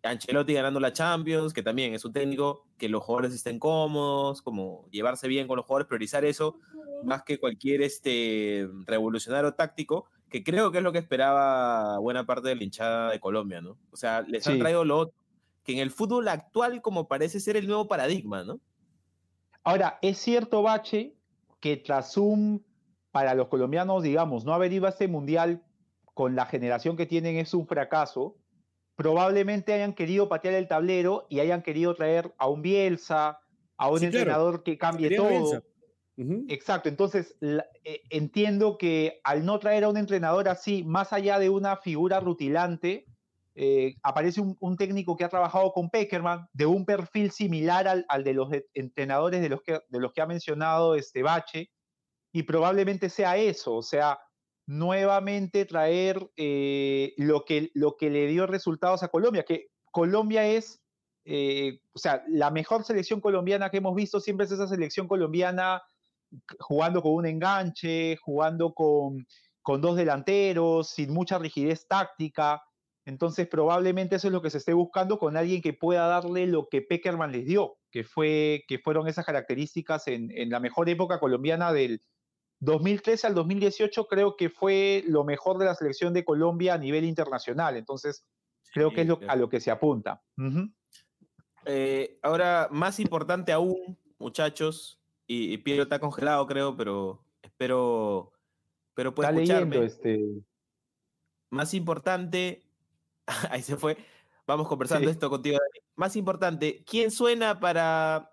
Ancelotti 0.03 0.53
ganando 0.53 0.79
la 0.79 0.93
Champions, 0.93 1.51
que 1.51 1.63
también 1.63 1.93
es 1.93 2.05
un 2.05 2.13
técnico 2.13 2.65
que 2.77 2.87
los 2.87 3.03
jugadores 3.03 3.33
estén 3.33 3.59
cómodos, 3.59 4.41
como 4.41 4.87
llevarse 4.89 5.27
bien 5.27 5.47
con 5.47 5.57
los 5.57 5.65
jugadores, 5.65 5.87
priorizar 5.87 6.23
eso, 6.23 6.59
más 7.03 7.23
que 7.23 7.39
cualquier 7.39 7.81
este 7.81 8.69
revolucionario 8.85 9.53
táctico 9.53 10.05
que 10.29 10.43
creo 10.45 10.71
que 10.71 10.77
es 10.77 10.83
lo 10.83 10.93
que 10.93 10.99
esperaba 10.99 11.99
buena 11.99 12.25
parte 12.25 12.47
de 12.49 12.55
la 12.55 12.63
hinchada 12.63 13.11
de 13.11 13.19
Colombia, 13.19 13.59
¿no? 13.59 13.77
O 13.91 13.97
sea, 13.97 14.21
les 14.21 14.47
han 14.47 14.59
traído 14.59 14.85
lo 14.85 14.99
otro, 14.99 15.15
que 15.65 15.73
en 15.73 15.79
el 15.79 15.91
fútbol 15.91 16.27
actual 16.29 16.81
como 16.81 17.09
parece 17.09 17.41
ser 17.41 17.57
el 17.57 17.67
nuevo 17.67 17.87
paradigma, 17.89 18.45
¿no? 18.45 18.61
Ahora, 19.63 19.99
es 20.01 20.19
cierto, 20.19 20.61
Bache, 20.61 21.15
que 21.59 21.75
tras 21.77 22.15
un, 22.15 22.63
para 23.15 23.33
los 23.33 23.47
colombianos, 23.47 24.03
digamos, 24.03 24.43
no 24.43 24.53
haber 24.53 24.73
ido 24.73 24.87
a 24.87 24.89
este 24.89 25.07
mundial 25.07 25.63
con 26.03 26.35
la 26.35 26.47
generación 26.47 26.97
que 26.97 27.05
tienen 27.05 27.37
es 27.37 27.53
un 27.53 27.65
fracaso, 27.65 28.35
probablemente 28.97 29.71
hayan 29.71 29.93
querido 29.93 30.27
patear 30.27 30.55
el 30.55 30.67
tablero 30.67 31.25
y 31.29 31.39
hayan 31.39 31.61
querido 31.61 31.95
traer 31.95 32.33
a 32.37 32.49
un 32.49 32.61
Bielsa, 32.61 33.39
a 33.77 33.89
un 33.89 34.03
entrenador 34.03 34.63
que 34.63 34.77
cambie 34.77 35.15
todo. 35.15 35.63
Exacto, 36.49 36.89
entonces 36.89 37.37
eh, 37.39 38.01
entiendo 38.09 38.77
que 38.77 39.21
al 39.23 39.45
no 39.45 39.59
traer 39.59 39.85
a 39.85 39.89
un 39.89 39.95
entrenador 39.95 40.49
así, 40.49 40.83
más 40.83 41.13
allá 41.13 41.39
de 41.39 41.49
una 41.49 41.77
figura 41.77 42.19
rutilante, 42.19 43.05
eh, 43.55 43.95
aparece 44.03 44.41
un, 44.41 44.75
técnico 44.75 45.15
que 45.15 45.23
ha 45.23 45.29
trabajado 45.29 45.71
con 45.71 45.89
Peckerman 45.89 46.49
de 46.51 46.65
un 46.65 46.83
perfil 46.83 47.31
similar 47.31 47.87
al, 47.87 48.23
de 48.25 48.33
los 48.33 48.49
entrenadores 48.73 49.41
de 49.41 49.47
los, 49.47 49.61
que, 49.61 49.79
de 49.87 49.99
los 50.01 50.11
que 50.11 50.19
ha 50.19 50.25
mencionado 50.25 50.95
este 50.95 51.23
Bache, 51.23 51.69
y 52.35 52.43
probablemente 52.43 53.09
sea 53.09 53.37
eso, 53.37 53.75
o 53.75 53.81
sea, 53.81 54.19
nuevamente 54.67 55.63
traer 55.63 56.29
eh, 56.35 57.13
lo, 57.15 57.45
que, 57.45 57.71
lo 57.73 57.95
que 57.95 58.09
le 58.09 58.27
dio 58.27 58.45
resultados 58.45 59.03
a 59.03 59.07
Colombia, 59.07 59.45
que 59.45 59.67
Colombia 59.89 60.45
es, 60.45 60.81
o 61.25 61.97
sea, 61.97 62.25
la 62.27 62.51
mejor 62.51 62.83
selección 62.83 63.21
colombiana 63.21 63.69
que 63.69 63.77
hemos 63.77 63.95
visto 63.95 64.19
siempre 64.19 64.45
es 64.45 64.51
esa 64.51 64.67
selección 64.67 65.07
colombiana 65.07 65.81
jugando 66.59 67.01
con 67.01 67.13
un 67.13 67.25
enganche, 67.25 68.17
jugando 68.17 68.73
con, 68.73 69.25
con 69.61 69.79
dos 69.79 69.95
delanteros, 69.95 70.89
sin 70.89 71.13
mucha 71.13 71.39
rigidez 71.39 71.87
táctica. 71.87 72.61
Entonces, 73.05 73.47
probablemente 73.47 74.17
eso 74.17 74.27
es 74.27 74.33
lo 74.33 74.41
que 74.41 74.49
se 74.49 74.57
esté 74.57 74.73
buscando 74.73 75.19
con 75.19 75.37
alguien 75.37 75.61
que 75.61 75.71
pueda 75.71 76.05
darle 76.07 76.47
lo 76.47 76.67
que 76.67 76.81
Peckerman 76.81 77.31
les 77.31 77.45
dio, 77.45 77.77
que, 77.91 78.03
fue, 78.03 78.65
que 78.67 78.77
fueron 78.77 79.07
esas 79.07 79.25
características 79.25 80.09
en, 80.09 80.37
en 80.37 80.49
la 80.49 80.59
mejor 80.59 80.89
época 80.89 81.21
colombiana 81.21 81.71
del 81.71 82.01
2013 82.59 83.27
al 83.27 83.35
2018, 83.35 84.07
creo 84.07 84.35
que 84.35 84.49
fue 84.49 85.03
lo 85.07 85.23
mejor 85.23 85.57
de 85.57 85.65
la 85.65 85.75
selección 85.75 86.13
de 86.13 86.25
Colombia 86.25 86.73
a 86.73 86.77
nivel 86.77 87.05
internacional. 87.05 87.77
Entonces, 87.77 88.25
creo 88.73 88.91
que 88.91 89.01
es 89.01 89.07
lo, 89.07 89.19
a 89.27 89.35
lo 89.35 89.49
que 89.49 89.59
se 89.59 89.71
apunta. 89.71 90.21
Eh, 91.65 92.19
ahora, 92.21 92.67
más 92.71 92.99
importante 92.99 93.51
aún, 93.51 93.97
muchachos, 94.17 94.99
y, 95.27 95.53
y 95.53 95.57
Piero 95.57 95.83
está 95.83 95.99
congelado, 95.99 96.45
creo, 96.45 96.77
pero 96.77 97.23
espero, 97.41 98.31
pero 98.93 99.13
puede 99.13 99.29
está 99.29 99.41
escucharme. 99.41 99.75
Leyendo 99.75 99.93
este... 99.93 100.43
Más 101.49 101.73
importante, 101.73 102.63
ahí 103.49 103.61
se 103.61 103.77
fue. 103.77 103.97
Vamos 104.47 104.67
conversando 104.67 105.09
esto 105.09 105.29
contigo. 105.29 105.57
Más 105.95 106.15
importante, 106.15 106.83
¿quién 106.85 107.09
suena 107.11 107.59
para 107.59 108.31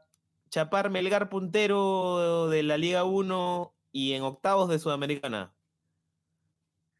chapar 0.51 0.91
Melgar 0.91 1.31
puntero 1.31 2.49
de 2.49 2.63
la 2.63 2.77
Liga 2.77 3.05
1 3.05 3.75
y 3.93 4.15
en 4.15 4.23
octavos 4.23 4.69
de 4.69 4.79
Sudamericana? 4.79 5.55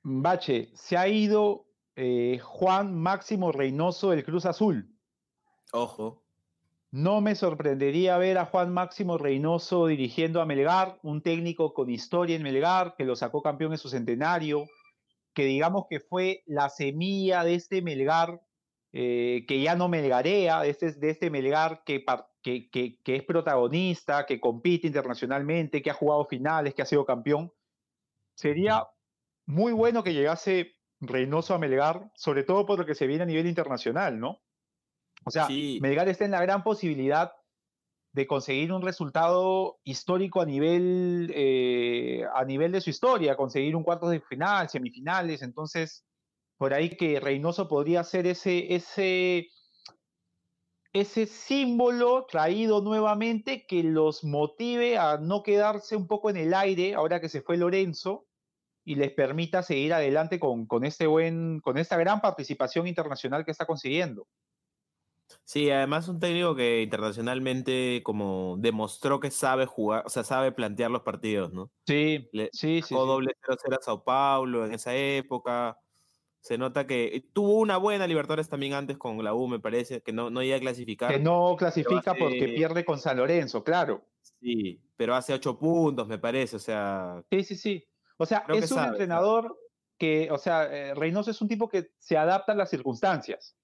Bache, 0.03 0.71
se 0.75 0.97
ha 0.97 1.09
ido 1.09 1.67
eh, 1.97 2.39
Juan 2.43 2.95
Máximo 2.95 3.51
Reynoso 3.51 4.11
del 4.11 4.25
Cruz 4.25 4.47
Azul. 4.47 4.95
Ojo. 5.73 6.23
No 6.91 7.23
me 7.23 7.35
sorprendería 7.35 8.19
ver 8.19 8.37
a 8.37 8.45
Juan 8.45 8.73
Máximo 8.73 9.17
Reynoso 9.17 9.87
dirigiendo 9.87 10.43
a 10.43 10.47
Melgar, 10.47 10.99
un 11.03 11.23
técnico 11.23 11.73
con 11.73 11.89
historia 11.89 12.37
en 12.37 12.43
Melgar, 12.43 12.95
que 12.97 13.07
lo 13.07 13.17
sacó 13.17 13.43
campeón 13.43 13.73
en 13.73 13.79
su 13.79 13.89
centenario, 13.89 14.67
que 15.33 15.47
digamos 15.47 15.87
que 15.89 16.01
fue 16.01 16.43
la 16.47 16.69
semilla 16.69 17.45
de 17.45 17.55
este 17.55 17.81
Melgar, 17.81 18.43
eh, 18.95 19.47
que 19.49 19.63
ya 19.63 19.75
no 19.75 19.89
melgarea, 19.89 20.61
de 20.61 20.71
este, 20.71 20.93
de 20.93 21.11
este 21.11 21.31
Melgar 21.31 21.83
que, 21.85 22.05
que, 22.43 22.69
que, 22.71 23.17
es 23.17 23.25
protagonista, 23.25 24.27
que 24.27 24.39
compite 24.39 24.87
internacionalmente, 24.87 25.81
que 25.81 25.91
ha 25.91 25.95
jugado 25.95 26.27
finales, 26.27 26.75
que 26.75 26.83
ha 26.83 26.87
sido 26.87 27.07
campeón. 27.07 27.53
Sería 28.35 28.87
muy 29.47 29.73
bueno 29.73 30.03
que 30.05 30.13
llegase 30.13 30.77
Reynoso 31.01 31.55
a 31.55 31.59
Melgar, 31.59 32.11
sobre 32.15 32.45
todo 32.45 32.67
por 32.67 32.79
lo 32.79 32.87
que 32.87 32.95
se 32.95 33.07
viene 33.07 33.23
a 33.23 33.27
nivel 33.27 33.47
internacional, 33.47 34.21
¿no? 34.21 34.43
O 35.25 35.31
sea, 35.31 35.49
Melgar 35.49 36.09
está 36.09 36.27
en 36.27 36.31
la 36.33 36.43
gran 36.43 36.63
posibilidad 36.63 37.33
de 38.13 38.27
conseguir 38.27 38.73
un 38.73 38.83
resultado 38.83 39.79
histórico 39.85 40.43
a 40.43 40.45
nivel, 40.45 41.33
eh, 41.35 42.25
a 42.35 42.45
nivel 42.45 42.73
de 42.73 42.83
su 42.83 42.91
historia, 42.91 43.37
conseguir 43.37 43.75
un 43.75 43.85
cuarto 43.85 44.09
de 44.09 44.21
final, 44.21 44.69
semifinales. 44.69 45.41
Entonces, 45.41 46.05
por 46.63 46.75
ahí 46.75 46.91
que 46.91 47.19
Reynoso 47.19 47.67
podría 47.67 48.05
ser 48.05 48.25
ese, 48.29 48.73
ese, 48.73 49.49
ese 50.93 51.27
símbolo 51.27 52.25
traído 52.31 52.81
nuevamente 52.83 53.67
que 53.67 53.83
los 53.83 54.23
motive 54.23 54.97
a 54.97 55.19
no 55.19 55.43
quedarse 55.43 55.97
un 55.97 56.07
poco 56.07 56.31
en 56.31 56.37
el 56.37 56.55
aire 56.55 56.95
ahora 56.95 57.21
que 57.21 57.29
se 57.29 57.43
fue 57.43 57.57
Lorenzo 57.57 58.29
y 58.85 58.95
les 58.95 59.11
permita 59.11 59.65
seguir 59.65 59.93
adelante 59.93 60.39
con, 60.39 60.67
con, 60.67 60.85
este 60.85 61.09
buen, 61.09 61.59
con 61.59 61.79
esta 61.79 61.97
gran 61.97 62.21
participación 62.21 62.87
internacional 62.87 63.45
que 63.45 63.51
está 63.51 63.67
consiguiendo. 63.67 64.29
Sí, 65.45 65.69
además 65.69 66.07
un 66.07 66.21
técnico 66.21 66.55
que 66.55 66.83
internacionalmente 66.83 68.03
como 68.05 68.55
demostró 68.59 69.19
que 69.19 69.33
sabe 69.33 69.67
jugar, 69.67 70.05
o 70.07 70.11
sea, 70.11 70.23
sabe 70.23 70.53
plantear 70.53 70.93
los 70.93 71.03
partidos, 71.03 71.53
¿no? 71.53 71.73
Sí, 71.89 72.31
sí, 72.53 72.83
sí. 72.83 72.95
doble 72.95 73.33
0-0 73.43 73.79
a 73.81 73.83
Sao 73.83 74.05
Paulo 74.05 74.65
en 74.65 74.75
esa 74.75 74.95
época. 74.95 75.77
Se 76.43 76.59
nota 76.59 76.89
que 76.89 77.25
tuvo 77.33 77.61
una 77.61 77.77
buena 77.77 78.05
Libertadores 78.09 78.49
también 78.49 78.75
antes 78.75 78.99
con 78.99 79.23
la 79.23 79.33
U, 79.33 79.47
me 79.47 79.61
parece, 79.61 80.03
que 80.03 80.13
no, 80.13 80.29
no 80.29 80.43
iba 80.43 80.57
a 80.57 80.61
clasificar. 80.61 81.13
Que 81.13 81.21
no 81.21 81.55
clasifica 81.57 82.15
porque 82.15 82.49
pierde 82.49 82.85
con 82.85 82.99
San 82.99 83.17
Lorenzo, 83.19 83.63
claro. 83.63 84.05
Sí, 84.41 84.83
pero 84.97 85.15
hace 85.15 85.33
ocho 85.33 85.57
puntos, 85.57 86.09
me 86.09 86.19
parece, 86.19 86.57
o 86.57 86.59
sea. 86.59 87.23
Sí, 87.31 87.45
sí, 87.45 87.55
sí. 87.55 87.89
O 88.17 88.27
sea, 88.27 88.45
es 88.49 88.73
un 88.73 88.81
entrenador 88.81 89.57
que, 89.97 90.33
o 90.33 90.39
sea, 90.39 90.65
eh, 90.65 90.95
Reynoso 90.97 91.31
es 91.31 91.41
un 91.41 91.47
tipo 91.47 91.69
que 91.69 91.93
se 92.01 92.17
adapta 92.17 92.53
a 92.53 92.57
las 92.57 92.71
circunstancias. 92.71 93.57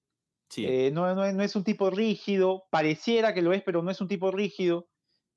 Sí. 0.47 0.65
Eh, 0.65 0.89
no, 0.93 1.13
no, 1.13 1.29
no 1.33 1.43
es 1.43 1.55
un 1.57 1.65
tipo 1.65 1.89
rígido, 1.89 2.63
pareciera 2.71 3.33
que 3.33 3.41
lo 3.41 3.51
es, 3.51 3.61
pero 3.61 3.83
no 3.83 3.91
es 3.91 3.99
un 3.99 4.07
tipo 4.07 4.31
rígido. 4.31 4.87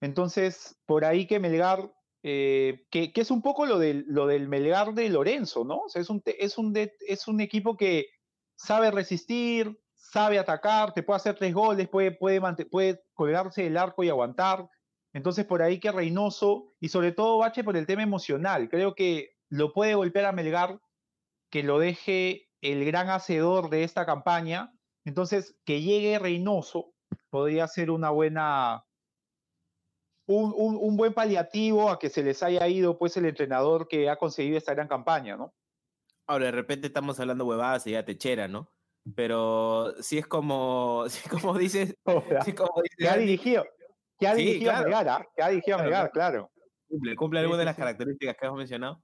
Entonces, 0.00 0.78
por 0.86 1.04
ahí 1.04 1.26
que 1.26 1.40
Melgar, 1.40 1.92
eh, 2.22 2.86
que, 2.90 3.12
es 3.14 3.30
un 3.30 3.42
poco 3.42 3.66
lo 3.66 3.78
del, 3.78 4.04
lo 4.08 4.26
del 4.26 4.48
Melgar 4.48 4.94
de 4.94 5.08
Lorenzo, 5.08 5.64
¿no? 5.64 5.78
O 5.80 5.88
sea, 5.88 6.00
es 6.00 6.10
un, 6.10 6.22
es, 6.24 6.58
un 6.58 6.72
es 6.76 7.28
un 7.28 7.40
equipo 7.40 7.76
que 7.76 8.06
sabe 8.54 8.90
resistir, 8.90 9.80
sabe 9.94 10.38
atacar, 10.38 10.92
te 10.92 11.02
puede 11.02 11.16
hacer 11.16 11.36
tres 11.36 11.54
goles, 11.54 11.88
puede, 11.88 12.12
puede, 12.12 12.40
puede 12.66 13.02
colgarse 13.14 13.62
del 13.62 13.76
arco 13.76 14.04
y 14.04 14.08
aguantar. 14.08 14.68
Entonces, 15.12 15.44
por 15.44 15.62
ahí 15.62 15.78
que 15.80 15.92
Reynoso, 15.92 16.74
y 16.80 16.88
sobre 16.88 17.12
todo 17.12 17.38
Bache 17.38 17.64
por 17.64 17.76
el 17.76 17.86
tema 17.86 18.02
emocional, 18.02 18.68
creo 18.68 18.94
que 18.94 19.36
lo 19.48 19.72
puede 19.72 19.94
golpear 19.94 20.26
a 20.26 20.32
Melgar, 20.32 20.80
que 21.50 21.62
lo 21.62 21.78
deje 21.78 22.48
el 22.60 22.84
gran 22.84 23.10
hacedor 23.10 23.68
de 23.68 23.84
esta 23.84 24.06
campaña. 24.06 24.72
Entonces, 25.04 25.56
que 25.64 25.82
llegue 25.82 26.18
Reynoso 26.18 26.94
podría 27.30 27.66
ser 27.68 27.90
una 27.90 28.10
buena, 28.10 28.84
un, 30.26 30.52
un- 30.56 30.76
un 30.80 30.96
buen 30.96 31.12
paliativo 31.14 31.90
a 31.90 31.98
que 31.98 32.08
se 32.08 32.22
les 32.22 32.42
haya 32.42 32.66
ido 32.68 32.98
pues 32.98 33.16
el 33.16 33.24
entrenador 33.26 33.88
que 33.88 34.08
ha 34.08 34.16
conseguido 34.16 34.56
esta 34.58 34.74
gran 34.74 34.88
campaña, 34.88 35.36
¿no? 35.36 35.52
Ahora, 36.26 36.46
de 36.46 36.52
repente 36.52 36.86
estamos 36.86 37.18
hablando 37.20 37.44
huevadas 37.44 37.86
y 37.86 37.92
ya 37.92 38.04
techera, 38.04 38.46
¿no? 38.48 38.70
Pero 39.16 39.94
sí 40.00 40.18
es 40.18 40.26
como, 40.26 41.04
sí 41.08 41.28
como 41.28 41.58
dices, 41.58 41.96
como 42.04 42.24
dice 42.82 42.96
que 42.96 43.08
ha 43.08 43.16
dirigido, 43.16 43.64
que 44.18 44.26
ha 44.28 44.34
Sí, 44.36 44.44
dirigido 44.44 44.72
claro. 44.72 45.10
a 45.10 45.16
¿ah? 45.16 45.26
que 45.36 45.42
ha 45.42 45.48
dirigido 45.48 45.78
a 45.78 46.08
Claro, 46.10 46.50
cumple, 46.88 47.16
cumple 47.16 47.40
Sí, 47.40 47.42
algunas 47.42 47.58
de 47.58 47.64
las 47.64 47.76
características 47.76 48.36
que 48.38 48.46
hemos 48.46 48.58
mencionado. 48.58 49.02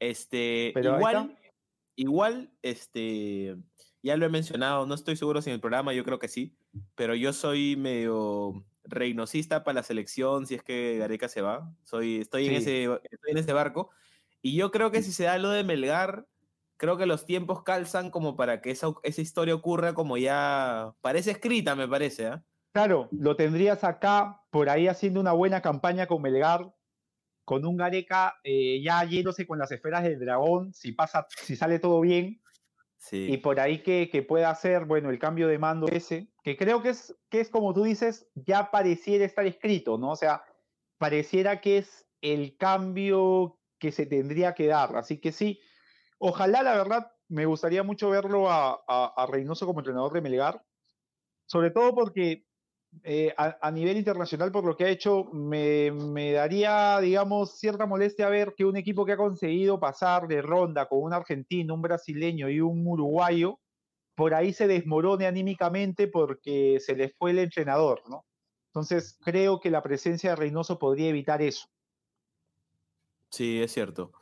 Este, 0.00 0.70
Pero 0.74 0.96
igual, 0.96 1.38
igual, 1.96 2.52
este, 2.62 3.56
ya 4.02 4.16
lo 4.16 4.26
he 4.26 4.28
mencionado, 4.30 4.86
no 4.86 4.94
estoy 4.94 5.16
seguro 5.16 5.40
si 5.42 5.50
en 5.50 5.54
el 5.54 5.60
programa, 5.60 5.92
yo 5.92 6.04
creo 6.04 6.18
que 6.18 6.28
sí, 6.28 6.56
pero 6.94 7.14
yo 7.14 7.32
soy 7.32 7.76
medio 7.76 8.64
reinosista 8.84 9.64
para 9.64 9.76
la 9.76 9.82
selección 9.82 10.46
si 10.46 10.54
es 10.54 10.62
que 10.62 10.98
Gareca 10.98 11.28
se 11.28 11.42
va. 11.42 11.72
Soy, 11.84 12.20
estoy, 12.20 12.46
en 12.46 12.54
ese, 12.54 12.84
estoy 12.84 13.30
en 13.30 13.38
ese 13.38 13.52
barco. 13.52 13.90
Y 14.42 14.56
yo 14.56 14.70
creo 14.70 14.90
que 14.90 15.02
si 15.02 15.12
se 15.12 15.24
da 15.24 15.38
lo 15.38 15.50
de 15.50 15.64
Melgar, 15.64 16.26
creo 16.76 16.96
que 16.96 17.06
los 17.06 17.24
tiempos 17.26 17.62
calzan 17.62 18.10
como 18.10 18.36
para 18.36 18.60
que 18.60 18.70
esa, 18.70 18.88
esa 19.02 19.20
historia 19.22 19.54
ocurra 19.54 19.94
como 19.94 20.16
ya 20.18 20.94
parece 21.00 21.32
escrita, 21.32 21.74
me 21.74 21.88
parece, 21.88 22.26
¿ah? 22.26 22.44
Claro, 22.72 23.08
lo 23.12 23.36
tendrías 23.36 23.84
acá, 23.84 24.42
por 24.50 24.68
ahí 24.68 24.88
haciendo 24.88 25.20
una 25.20 25.32
buena 25.32 25.62
campaña 25.62 26.08
con 26.08 26.20
Melgar, 26.20 26.74
con 27.44 27.64
un 27.64 27.76
Gareca 27.76 28.34
eh, 28.42 28.82
ya 28.82 29.04
yéndose 29.04 29.46
con 29.46 29.58
las 29.58 29.70
esferas 29.70 30.02
del 30.02 30.18
dragón, 30.18 30.74
si 30.74 30.90
pasa, 30.90 31.26
si 31.30 31.54
sale 31.54 31.78
todo 31.78 32.00
bien, 32.00 32.42
Y 33.12 33.36
por 33.38 33.60
ahí 33.60 33.82
que, 33.82 34.08
que 34.10 34.22
pueda 34.22 34.50
hacer, 34.50 34.86
bueno, 34.86 35.10
el 35.10 35.18
cambio 35.18 35.48
de 35.48 35.58
mando 35.58 35.88
ese, 35.88 36.28
que 36.42 36.56
creo 36.56 36.82
que 36.82 36.90
es, 36.90 37.14
que 37.28 37.40
es 37.40 37.50
como 37.50 37.74
tú 37.74 37.84
dices, 37.84 38.28
ya 38.34 38.70
pareciera 38.70 39.24
estar 39.24 39.46
escrito, 39.46 39.98
¿no? 39.98 40.12
O 40.12 40.16
sea, 40.16 40.44
pareciera 40.98 41.60
que 41.60 41.78
es 41.78 42.06
el 42.22 42.56
cambio 42.56 43.58
que 43.78 43.92
se 43.92 44.06
tendría 44.06 44.54
que 44.54 44.66
dar. 44.66 44.96
Así 44.96 45.18
que 45.18 45.32
sí, 45.32 45.60
ojalá, 46.18 46.62
la 46.62 46.76
verdad, 46.76 47.12
me 47.28 47.46
gustaría 47.46 47.82
mucho 47.82 48.10
verlo 48.10 48.50
a, 48.50 48.82
a, 48.88 49.12
a 49.16 49.26
Reynoso 49.26 49.66
como 49.66 49.80
entrenador 49.80 50.12
de 50.12 50.20
Melgar, 50.20 50.64
sobre 51.46 51.70
todo 51.70 51.94
porque 51.94 52.46
eh, 53.02 53.34
a, 53.36 53.58
a 53.60 53.70
nivel 53.70 53.96
internacional, 53.96 54.52
por 54.52 54.64
lo 54.64 54.76
que 54.76 54.84
ha 54.84 54.88
hecho, 54.88 55.24
me, 55.32 55.90
me 55.90 56.32
daría, 56.32 57.00
digamos, 57.00 57.58
cierta 57.58 57.86
molestia 57.86 58.28
ver 58.28 58.54
que 58.56 58.64
un 58.64 58.76
equipo 58.76 59.04
que 59.04 59.12
ha 59.12 59.16
conseguido 59.16 59.80
pasar 59.80 60.28
de 60.28 60.42
ronda 60.42 60.86
con 60.86 61.02
un 61.02 61.12
argentino, 61.12 61.74
un 61.74 61.82
brasileño 61.82 62.48
y 62.48 62.60
un 62.60 62.86
uruguayo, 62.86 63.58
por 64.14 64.34
ahí 64.34 64.52
se 64.52 64.68
desmorone 64.68 65.26
anímicamente 65.26 66.06
porque 66.06 66.78
se 66.80 66.94
les 66.94 67.14
fue 67.16 67.32
el 67.32 67.40
entrenador, 67.40 68.02
¿no? 68.08 68.24
Entonces, 68.68 69.18
creo 69.22 69.60
que 69.60 69.70
la 69.70 69.82
presencia 69.82 70.30
de 70.30 70.36
Reynoso 70.36 70.78
podría 70.78 71.08
evitar 71.08 71.42
eso. 71.42 71.68
Sí, 73.30 73.62
es 73.62 73.72
cierto. 73.72 74.12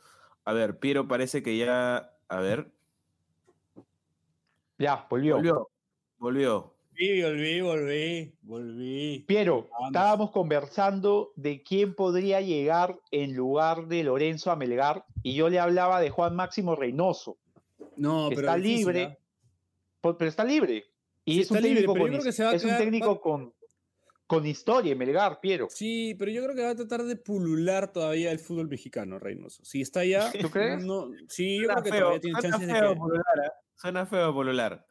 A 0.45 0.53
ver, 0.53 0.79
Piero 0.79 1.07
parece 1.07 1.41
que 1.41 1.57
ya. 1.57 2.11
A 2.27 2.39
ver. 2.39 2.71
Ya, 4.77 5.07
volvió. 5.09 5.35
Volvió. 5.35 5.69
Volvió. 6.17 6.72
Sí, 6.95 7.21
volví, 7.23 7.61
volví, 7.61 8.35
volví. 8.43 9.25
Piero, 9.27 9.67
Vamos. 9.71 9.87
estábamos 9.87 10.31
conversando 10.31 11.31
de 11.35 11.63
quién 11.63 11.95
podría 11.95 12.39
llegar 12.41 12.99
en 13.11 13.35
lugar 13.35 13.87
de 13.87 14.03
Lorenzo 14.03 14.51
a 14.51 14.55
Melgar 14.55 15.05
y 15.23 15.33
yo 15.33 15.49
le 15.49 15.59
hablaba 15.59 15.99
de 16.01 16.09
Juan 16.11 16.35
Máximo 16.35 16.75
Reynoso. 16.75 17.37
No, 17.97 18.27
pero 18.29 18.41
está 18.41 18.55
difícil, 18.55 18.77
libre, 18.77 19.03
¿ah? 19.03 19.17
po- 20.01 20.17
pero 20.17 20.29
está 20.29 20.43
libre. 20.43 20.83
Y 21.25 21.35
Sí, 21.35 21.41
es 21.41 21.51
un 21.51 21.57
está 21.57 21.67
libre, 21.67 21.81
técnico, 21.81 21.93
pero 21.93 22.05
yo 22.05 22.11
con, 22.11 22.11
creo 22.11 22.23
que 22.23 22.29
his- 22.29 22.35
se 22.35 22.43
va 22.43 22.49
a 22.51 22.55
es 22.55 22.63
un 22.63 22.69
quedar- 22.69 22.79
técnico 22.79 23.07
va- 23.15 23.21
con, 23.21 23.53
con 24.27 24.45
historia 24.45 24.91
en 24.91 24.97
Melgar, 24.97 25.39
Piero. 25.39 25.67
Sí, 25.69 26.15
pero 26.17 26.31
yo 26.31 26.43
creo 26.43 26.55
que 26.55 26.63
va 26.63 26.69
a 26.71 26.75
tratar 26.75 27.03
de 27.03 27.15
pulular 27.15 27.91
todavía 27.91 28.31
el 28.31 28.39
fútbol 28.39 28.67
mexicano, 28.67 29.17
Reynoso. 29.19 29.63
Si 29.65 29.81
está 29.81 30.01
allá, 30.01 30.31
¿Tú 30.39 30.49
crees? 30.49 30.83
no, 30.83 31.09
sí, 31.27 31.57
yo 31.57 31.65
Suena 31.65 31.73
creo 31.81 31.83
que 31.83 31.89
feo, 31.91 31.99
todavía 32.01 32.19
tiene 32.21 32.39
suena 32.41 32.49
chances 32.57 32.67
de 32.67 32.79
feo 32.79 32.89
que... 32.93 32.99
polular, 32.99 33.25
¿ah? 33.45 33.53
Suena 33.75 34.05
feo 34.05 34.33
polular. 34.33 34.85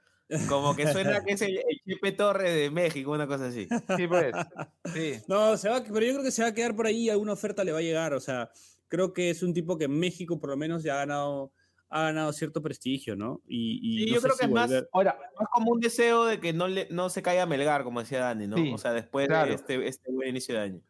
Como 0.48 0.74
que 0.74 0.90
suena 0.90 1.22
que 1.24 1.32
es 1.32 1.42
el, 1.42 1.58
el 1.58 1.80
Chepe 1.86 2.12
Torres 2.12 2.54
de 2.54 2.70
México, 2.70 3.10
una 3.12 3.26
cosa 3.26 3.46
así. 3.48 3.68
Sí, 3.96 4.06
pues. 4.06 4.32
Sí. 4.94 5.14
No, 5.28 5.56
se 5.56 5.68
va, 5.68 5.82
pero 5.82 6.00
yo 6.06 6.12
creo 6.12 6.22
que 6.22 6.30
se 6.30 6.42
va 6.42 6.48
a 6.48 6.54
quedar 6.54 6.74
por 6.74 6.86
ahí, 6.86 7.10
alguna 7.10 7.32
oferta 7.34 7.64
le 7.64 7.72
va 7.72 7.78
a 7.78 7.82
llegar. 7.82 8.14
O 8.14 8.20
sea, 8.20 8.50
creo 8.88 9.12
que 9.12 9.30
es 9.30 9.42
un 9.42 9.52
tipo 9.52 9.76
que 9.76 9.84
en 9.84 9.98
México 9.98 10.38
por 10.40 10.50
lo 10.50 10.56
menos 10.56 10.82
ya 10.82 10.94
ha 10.94 10.98
ganado, 10.98 11.52
ha 11.90 12.04
ganado 12.04 12.32
cierto 12.32 12.62
prestigio, 12.62 13.14
¿no? 13.16 13.42
Y, 13.46 13.78
y 13.82 14.04
Sí, 14.04 14.10
no 14.10 14.14
yo 14.16 14.22
creo 14.22 14.36
que 14.38 14.44
es 14.46 14.50
más- 14.50 14.70
Ahora, 14.92 15.18
Es 15.40 15.48
como 15.52 15.72
un 15.72 15.80
deseo 15.80 16.24
de 16.24 16.40
que 16.40 16.52
no, 16.54 16.66
le, 16.68 16.88
no 16.90 17.10
se 17.10 17.20
caiga 17.22 17.44
Melgar, 17.44 17.84
como 17.84 18.00
decía 18.00 18.20
Dani, 18.20 18.46
¿no? 18.46 18.56
Sí, 18.56 18.72
o 18.72 18.78
sea, 18.78 18.92
después 18.92 19.28
claro. 19.28 19.48
de 19.50 19.54
este, 19.56 19.86
este 19.86 20.10
buen 20.10 20.28
inicio 20.30 20.54
de 20.54 20.60
año. 20.62 20.80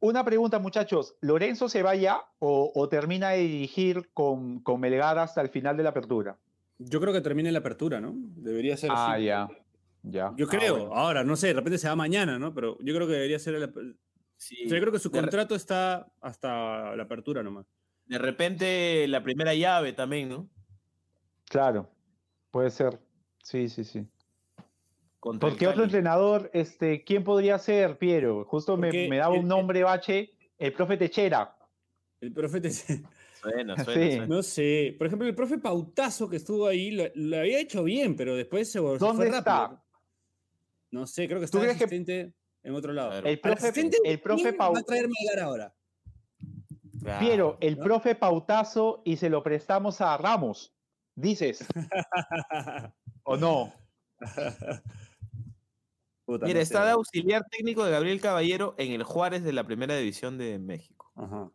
una 0.00 0.24
pregunta, 0.24 0.58
muchachos. 0.58 1.14
¿Lorenzo 1.20 1.68
se 1.68 1.84
va 1.84 1.94
ya 1.94 2.20
o, 2.40 2.72
o 2.74 2.88
termina 2.88 3.30
de 3.30 3.38
dirigir 3.42 4.10
con, 4.12 4.58
con 4.60 4.80
Melgar 4.80 5.18
hasta 5.20 5.40
el 5.40 5.48
final 5.50 5.76
de 5.76 5.84
la 5.84 5.90
apertura? 5.90 6.36
Yo 6.78 7.00
creo 7.00 7.12
que 7.12 7.20
termine 7.20 7.52
la 7.52 7.60
apertura, 7.60 8.00
¿no? 8.00 8.12
Debería 8.16 8.76
ser 8.76 8.90
Ah, 8.92 9.12
así. 9.14 9.24
ya. 9.24 9.48
Ya. 10.02 10.32
Yo 10.36 10.46
Ah, 10.46 10.48
creo, 10.50 10.78
bueno. 10.78 10.94
ahora, 10.94 11.22
no 11.24 11.36
sé, 11.36 11.48
de 11.48 11.52
repente 11.54 11.78
se 11.78 11.88
va 11.88 11.94
mañana, 11.94 12.38
¿no? 12.38 12.52
Pero 12.54 12.76
yo 12.80 12.94
creo 12.94 13.06
que 13.06 13.12
debería 13.14 13.38
ser 13.38 13.54
el... 13.54 13.64
o 13.64 13.94
Sí. 14.36 14.56
sea, 14.68 14.76
yo 14.76 14.80
creo 14.80 14.92
que 14.92 14.98
su 14.98 15.10
contrato 15.12 15.54
está 15.54 16.12
hasta 16.20 16.96
la 16.96 17.02
apertura 17.04 17.42
nomás. 17.44 17.66
de 18.06 18.18
repente 18.18 19.06
la 19.06 19.22
primera 19.22 19.54
llave 19.54 19.92
también, 19.92 20.28
¿no? 20.28 20.50
Claro, 21.48 21.88
puede 22.50 22.70
ser. 22.70 22.98
Sí, 23.44 23.68
sí, 23.68 23.84
sí. 23.84 24.04
Contra 25.20 25.48
Porque 25.48 25.68
otro 25.68 25.84
entrenador, 25.84 26.50
este, 26.52 27.04
¿quién 27.04 27.22
podría 27.22 27.56
ser, 27.60 27.96
Piero? 27.98 28.44
Justo 28.44 28.76
me, 28.76 28.90
me 29.08 29.18
daba 29.18 29.36
el- 29.36 29.42
un 29.42 29.48
nombre, 29.48 29.84
Bache, 29.84 30.34
el 30.58 30.72
profe 30.72 30.96
Techera. 30.96 31.56
El 32.20 32.32
profe... 32.32 32.60
te- 32.60 32.70
Suena, 33.42 33.74
suena, 33.84 34.00
Sí. 34.06 34.10
suena. 34.12 34.26
No 34.26 34.42
sé, 34.42 34.94
por 34.98 35.06
ejemplo, 35.08 35.26
el 35.28 35.34
profe 35.34 35.58
Pautazo 35.58 36.28
que 36.28 36.36
estuvo 36.36 36.66
ahí 36.66 36.90
lo, 36.92 37.04
lo 37.14 37.38
había 37.38 37.58
hecho 37.60 37.82
bien, 37.84 38.14
pero 38.16 38.36
después 38.36 38.70
se, 38.70 38.80
vol- 38.80 38.98
se 38.98 39.04
¿Dónde 39.04 39.28
fue 39.28 39.38
está? 39.38 39.60
rápido. 39.62 39.82
No 40.92 41.06
sé, 41.06 41.26
creo 41.26 41.40
que 41.40 41.46
¿Tú 41.46 41.58
está 41.58 41.60
crees 41.60 41.76
que- 41.78 41.84
asistente 41.84 42.34
en 42.62 42.74
otro 42.74 42.92
lado. 42.92 43.18
El 43.26 43.40
profe, 43.40 43.68
asistente, 43.68 43.98
el 44.04 44.20
profe 44.20 44.42
¿quién 44.50 44.56
va 44.60 44.78
a 44.78 44.82
traer 44.82 45.08
Melgar 45.08 45.44
ahora? 45.44 45.74
Claro. 47.02 47.18
Piero, 47.26 47.58
el 47.60 47.76
¿no? 47.78 47.82
profe 47.84 48.14
Pautazo 48.14 49.02
y 49.04 49.16
se 49.16 49.28
lo 49.28 49.42
prestamos 49.42 50.00
a 50.00 50.16
Ramos. 50.16 50.72
Dices, 51.16 51.66
¿o 53.24 53.36
no? 53.36 53.72
Puta, 56.24 56.46
Mira, 56.46 56.58
no 56.58 56.62
está 56.62 56.78
sé, 56.80 56.84
de 56.86 56.90
auxiliar 56.92 57.44
técnico 57.50 57.84
de 57.84 57.90
Gabriel 57.90 58.20
Caballero 58.20 58.74
en 58.78 58.92
el 58.92 59.02
Juárez 59.02 59.42
de 59.42 59.52
la 59.52 59.64
Primera 59.64 59.96
División 59.96 60.38
de 60.38 60.58
México. 60.60 61.10
Ajá. 61.16 61.50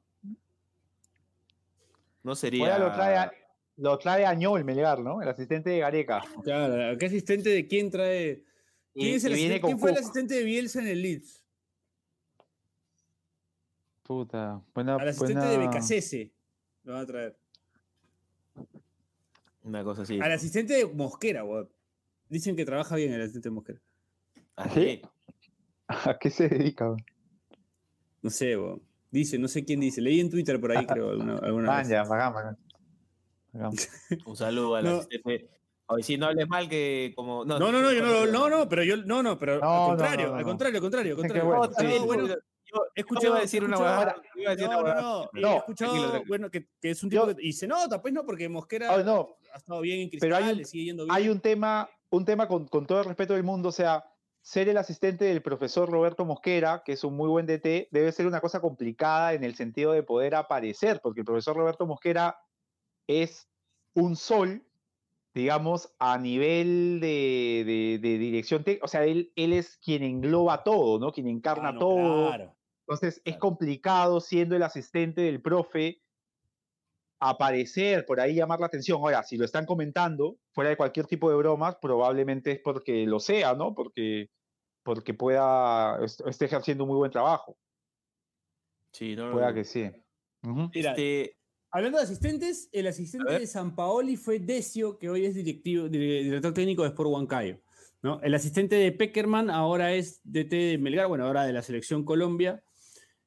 No 2.28 2.36
sería. 2.36 2.74
Ahora 2.74 2.90
lo 2.90 2.94
trae, 2.94 3.16
a, 3.16 3.32
lo 3.78 3.98
trae 3.98 4.26
Añol 4.26 4.66
Melgar, 4.66 5.00
¿no? 5.00 5.22
El 5.22 5.30
asistente 5.30 5.70
de 5.70 5.80
Gareca. 5.80 6.22
Claro, 6.44 6.98
¿qué 6.98 7.06
asistente 7.06 7.50
de 7.50 7.66
quién 7.70 7.90
trae? 7.90 8.44
¿Quién, 8.94 9.08
Y- 9.08 9.13
es 9.16 9.24
el 9.24 9.32
asistente- 9.32 9.62
con 9.62 9.70
quién 9.70 9.80
fue 9.80 9.92
el 9.92 9.98
asistente 10.00 10.36
de 10.36 10.44
Bielsa 10.44 10.82
en 10.82 10.88
el 10.88 11.02
Leeds? 11.02 11.46
Puta, 14.04 14.62
buena, 14.74 14.96
Al 14.96 15.08
asistente 15.08 15.46
de 15.46 15.58
Becasese 15.58 16.34
lo 16.84 16.94
van 16.94 17.04
a 17.04 17.06
traer. 17.06 17.38
Una 19.63 19.84
cosa 19.86 20.02
así. 20.02 20.20
Al 20.20 20.32
asistente 20.34 20.74
de 20.74 20.86
Mosquera, 20.86 21.46
weón. 21.46 21.70
Dicen 22.28 22.58
que 22.58 22.66
trabaja 22.66 22.98
bien 22.98 23.13
el 23.13 23.22
asistente 23.22 23.48
de 23.48 23.56
Mosquera. 23.56 23.80
Así. 24.58 25.02
¿A 25.88 26.18
qué 26.20 26.30
se 26.30 26.50
dedica? 26.50 26.88
weón? 26.88 27.06
No 28.22 28.30
sé, 28.30 28.58
weón. 28.58 28.82
Dice, 29.17 29.38
no 29.39 29.47
sé 29.47 29.65
quién 29.65 29.80
dice. 29.80 29.99
Leí 30.01 30.19
en 30.19 30.30
Twitter 30.30 30.60
por 30.62 30.71
ahí, 30.71 30.86
creo, 30.86 31.10
alguna, 31.10 31.38
alguna 31.43 31.73
Ah, 31.75 31.77
vez. 31.80 31.89
ya, 31.89 32.03
bacán, 32.03 32.34
bacán. 32.34 32.58
Bacán. 33.53 33.71
Un 34.25 34.36
saludo 34.36 34.75
al 34.75 34.84
No. 34.86 34.97
asistente. 34.97 35.49
Hoy 35.89 36.03
sí, 36.03 36.17
no 36.17 36.25
hables 36.27 36.47
mal 36.49 36.67
que 36.67 37.13
como. 37.15 37.45
No, 37.45 37.58
no, 37.60 37.71
no, 37.71 37.91
yo 37.93 38.01
no, 38.03 38.25
no, 38.27 38.49
no, 38.49 38.67
pero 38.69 38.84
yo, 38.84 38.97
no, 38.97 39.23
no, 39.23 39.38
pero 39.39 39.60
No, 39.60 39.65
al 39.67 39.82
no, 39.82 39.88
contrario, 39.88 40.27
no, 40.27 40.34
al 40.36 40.41
no. 40.41 40.47
contrario, 40.47 40.77
al 40.77 40.82
contrario, 40.82 41.12
al 41.13 41.17
contrario. 41.17 41.45
bueno, 41.45 41.65
No, 41.65 41.73
sí. 41.73 41.86
no, 41.99 42.06
bueno, 42.06 42.27
yo, 42.27 42.36
he 42.93 42.99
escuchado, 42.99 43.36
a 43.36 43.39
decir 43.39 43.63
una 43.63 43.77
huevada. 43.77 44.15
a 44.49 44.56
No, 44.56 44.84
no, 44.84 44.84
no, 44.84 45.30
No, 45.34 45.53
he 45.53 45.58
escuchado, 45.58 45.91
tranquilo, 45.93 46.10
tranquilo. 46.12 46.23
bueno, 46.27 46.51
que, 46.51 46.67
que 46.82 46.89
es 46.89 47.01
un 47.03 47.10
tipo 47.10 47.25
Yo- 47.27 47.36
que, 47.38 47.41
y 47.47 47.53
se 47.53 47.67
nota, 47.67 48.01
pues 48.01 48.13
no, 48.13 48.25
porque 48.25 48.49
Mosquera 48.49 48.93
Ah, 48.93 49.01
no, 49.01 49.38
ha 49.53 49.58
estado 49.58 49.80
bien 49.80 50.01
en 50.01 50.10
Pero 50.19 50.36
hay 50.36 50.41
Cristal, 50.43 50.51
un- 50.51 50.58
le 50.58 50.65
sigue 50.65 50.84
yendo 50.84 51.06
bien. 51.06 51.15
hay 51.15 51.30
un 51.30 51.39
tema, 51.39 51.89
un 52.10 52.25
tema 52.25 52.47
con, 52.49 52.67
con 52.67 52.86
todo 52.86 52.99
el 52.99 53.06
respeto 53.06 53.34
del 53.34 53.43
mundo, 53.43 53.69
o 53.69 53.71
sea, 53.71 54.03
ser 54.47 54.69
el 54.69 54.77
asistente 54.77 55.25
del 55.25 55.41
profesor 55.41 55.89
Roberto 55.89 56.23
Mosquera, 56.23 56.81
que 56.86 56.93
es 56.93 57.03
un 57.03 57.17
muy 57.17 57.27
buen 57.27 57.45
DT, 57.45 57.89
debe 57.91 58.13
ser 58.13 58.27
una 58.27 58.39
cosa 58.39 58.62
complicada 58.62 59.33
en 59.33 59.43
el 59.43 59.55
sentido 59.55 59.91
de 59.91 60.03
poder 60.03 60.36
aparecer, 60.36 61.01
porque 61.03 61.19
el 61.19 61.25
profesor 61.25 61.57
Roberto 61.57 61.86
Mosquera 61.86 62.38
es 63.07 63.49
un 63.93 64.15
sol, 64.15 64.63
digamos, 65.33 65.93
a 65.99 66.17
nivel 66.17 66.99
de, 67.01 67.63
de- 67.65 67.99
de 68.01 68.17
dirección 68.17 68.63
técnica, 68.63 68.86
o 68.86 68.88
sea, 68.88 69.03
él, 69.03 69.33
él 69.36 69.51
es 69.51 69.77
quien 69.83 70.03
engloba 70.03 70.63
todo, 70.63 70.97
¿no? 70.97 71.12
Quien 71.12 71.27
encarna 71.27 71.71
Ah, 71.73 71.79
todo. 71.79 72.29
claro. 72.29 72.57
Entonces 72.88 73.21
es 73.25 73.36
complicado 73.38 74.21
siendo 74.21 74.55
el 74.55 74.63
asistente 74.63 75.21
del 75.23 75.41
profe 75.41 76.03
aparecer 77.19 78.05
por 78.05 78.19
ahí, 78.19 78.36
llamar 78.36 78.60
la 78.60 78.67
atención. 78.67 78.99
Ahora, 78.99 79.23
si 79.23 79.38
lo 79.38 79.45
están 79.45 79.65
comentando, 79.65 80.38
fuera 80.53 80.69
de 80.69 80.77
cualquier 80.77 81.05
tipo 81.07 81.29
de 81.29 81.36
bromas, 81.36 81.77
probablemente 81.81 82.51
es 82.53 82.60
porque 82.63 83.05
lo 83.05 83.19
sea, 83.19 83.55
¿no? 83.55 83.73
Porque, 83.73 84.27
porque 84.88 85.13
pueda, 85.13 86.00
est- 86.02 86.21
esté 86.26 86.45
ejerciendo 86.45 86.86
un 86.86 86.89
muy 86.91 86.97
buen 86.97 87.12
trabajo. 87.12 87.58
Sí, 88.93 89.17
no, 89.17 89.34
Pueda 89.34 89.54
que 89.54 89.65
sí. 89.65 89.91
Mira, 90.41 90.91
Este, 90.91 91.36
Hablando 91.71 91.97
de 91.97 92.06
asistentes, 92.06 92.69
el 92.71 92.88
asistente 92.88 93.34
de 93.38 93.45
San 93.45 93.76
Paoli 93.76 94.15
fue 94.15 94.39
Decio, 94.39 94.97
que 94.97 95.10
hoy 95.10 95.26
es 95.26 95.36
directivo, 95.36 95.88
dire- 95.89 96.23
director 96.23 96.54
técnico 96.54 96.84
de 96.84 96.89
Sport 96.89 97.10
Huancayo. 97.10 97.60
¿no? 98.02 98.21
El 98.21 98.34
asistente 98.34 98.78
de 98.78 98.93
Peckerman 98.93 99.50
ahora 99.50 99.93
es 99.93 100.21
DT 100.23 100.56
de 100.56 100.78
Melgar, 100.78 101.08
bueno, 101.10 101.26
ahora 101.26 101.43
de 101.45 101.52
la 101.52 101.62
selección 101.62 102.06
Colombia. 102.06 102.63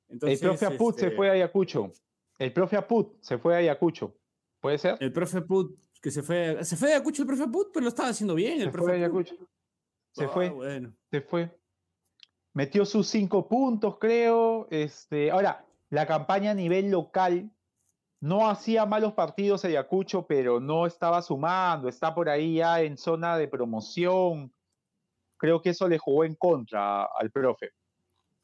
el 0.09 0.15
Entonces, 0.15 0.41
profe 0.41 0.65
Aput 0.65 0.99
se 0.99 1.05
este, 1.07 1.17
fue 1.17 1.29
a 1.29 1.33
Ayacucho. 1.33 1.93
El 2.39 2.55
profe 2.55 2.77
Aput 2.79 3.19
se 3.21 3.37
fue 3.37 3.55
a 3.55 3.59
Ayacucho. 3.59 4.17
¿Puede 4.61 4.79
ser? 4.79 4.97
El 5.01 5.13
profe 5.13 5.43
Put, 5.43 5.79
que 6.01 6.11
se 6.11 6.23
fue, 6.23 6.65
se 6.65 6.77
fue 6.77 6.89
de 6.89 6.95
Ayacucho 6.95 7.21
el 7.23 7.29
profe 7.29 7.47
Put, 7.49 7.69
pero 7.75 7.83
lo 7.85 7.89
estaba 7.91 8.09
haciendo 8.09 8.35
bien. 8.35 8.57
se 8.59 8.65
el 8.65 8.71
fue 8.71 8.79
profe 8.81 9.05
a 9.05 9.11
Put. 9.11 9.29
Se 10.13 10.25
Ah, 10.25 10.29
fue. 10.29 10.49
bueno. 10.51 10.93
se 11.11 11.21
fue. 11.21 11.57
Metió 12.53 12.85
sus 12.85 13.07
cinco 13.07 13.49
puntos, 13.49 13.99
creo. 13.99 14.67
Este, 14.71 15.31
ahora, 15.31 15.65
la 15.89 16.07
campaña 16.07 16.51
a 16.51 16.55
nivel 16.55 16.91
local 16.91 17.51
no 18.21 18.49
hacía 18.51 18.85
malos 18.87 19.13
partidos 19.15 19.65
Ayacucho, 19.65 20.27
pero 20.27 20.61
no 20.61 20.85
estaba 20.87 21.23
sumando, 21.23 21.89
está 21.89 22.15
por 22.15 22.29
ahí 22.29 22.57
ya 22.57 22.81
en 22.83 22.99
zona 22.99 23.39
de 23.39 23.49
promoción. 23.49 24.53
Creo 25.37 25.63
que 25.63 25.71
eso 25.71 25.89
le 25.89 25.97
jugó 25.99 26.25
en 26.25 26.35
contra 26.35 27.05
al 27.05 27.31
profe. 27.31 27.71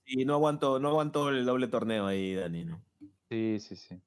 y 0.06 0.24
no 0.24 0.34
aguanto, 0.34 0.78
no 0.78 0.88
aguanto 0.90 1.28
el 1.30 1.44
doble 1.44 1.66
torneo 1.66 2.06
ahí, 2.06 2.34
Dani, 2.34 2.64
¿no? 2.64 2.80
Sí, 3.28 3.58
sí, 3.58 3.74
sí. 3.74 4.00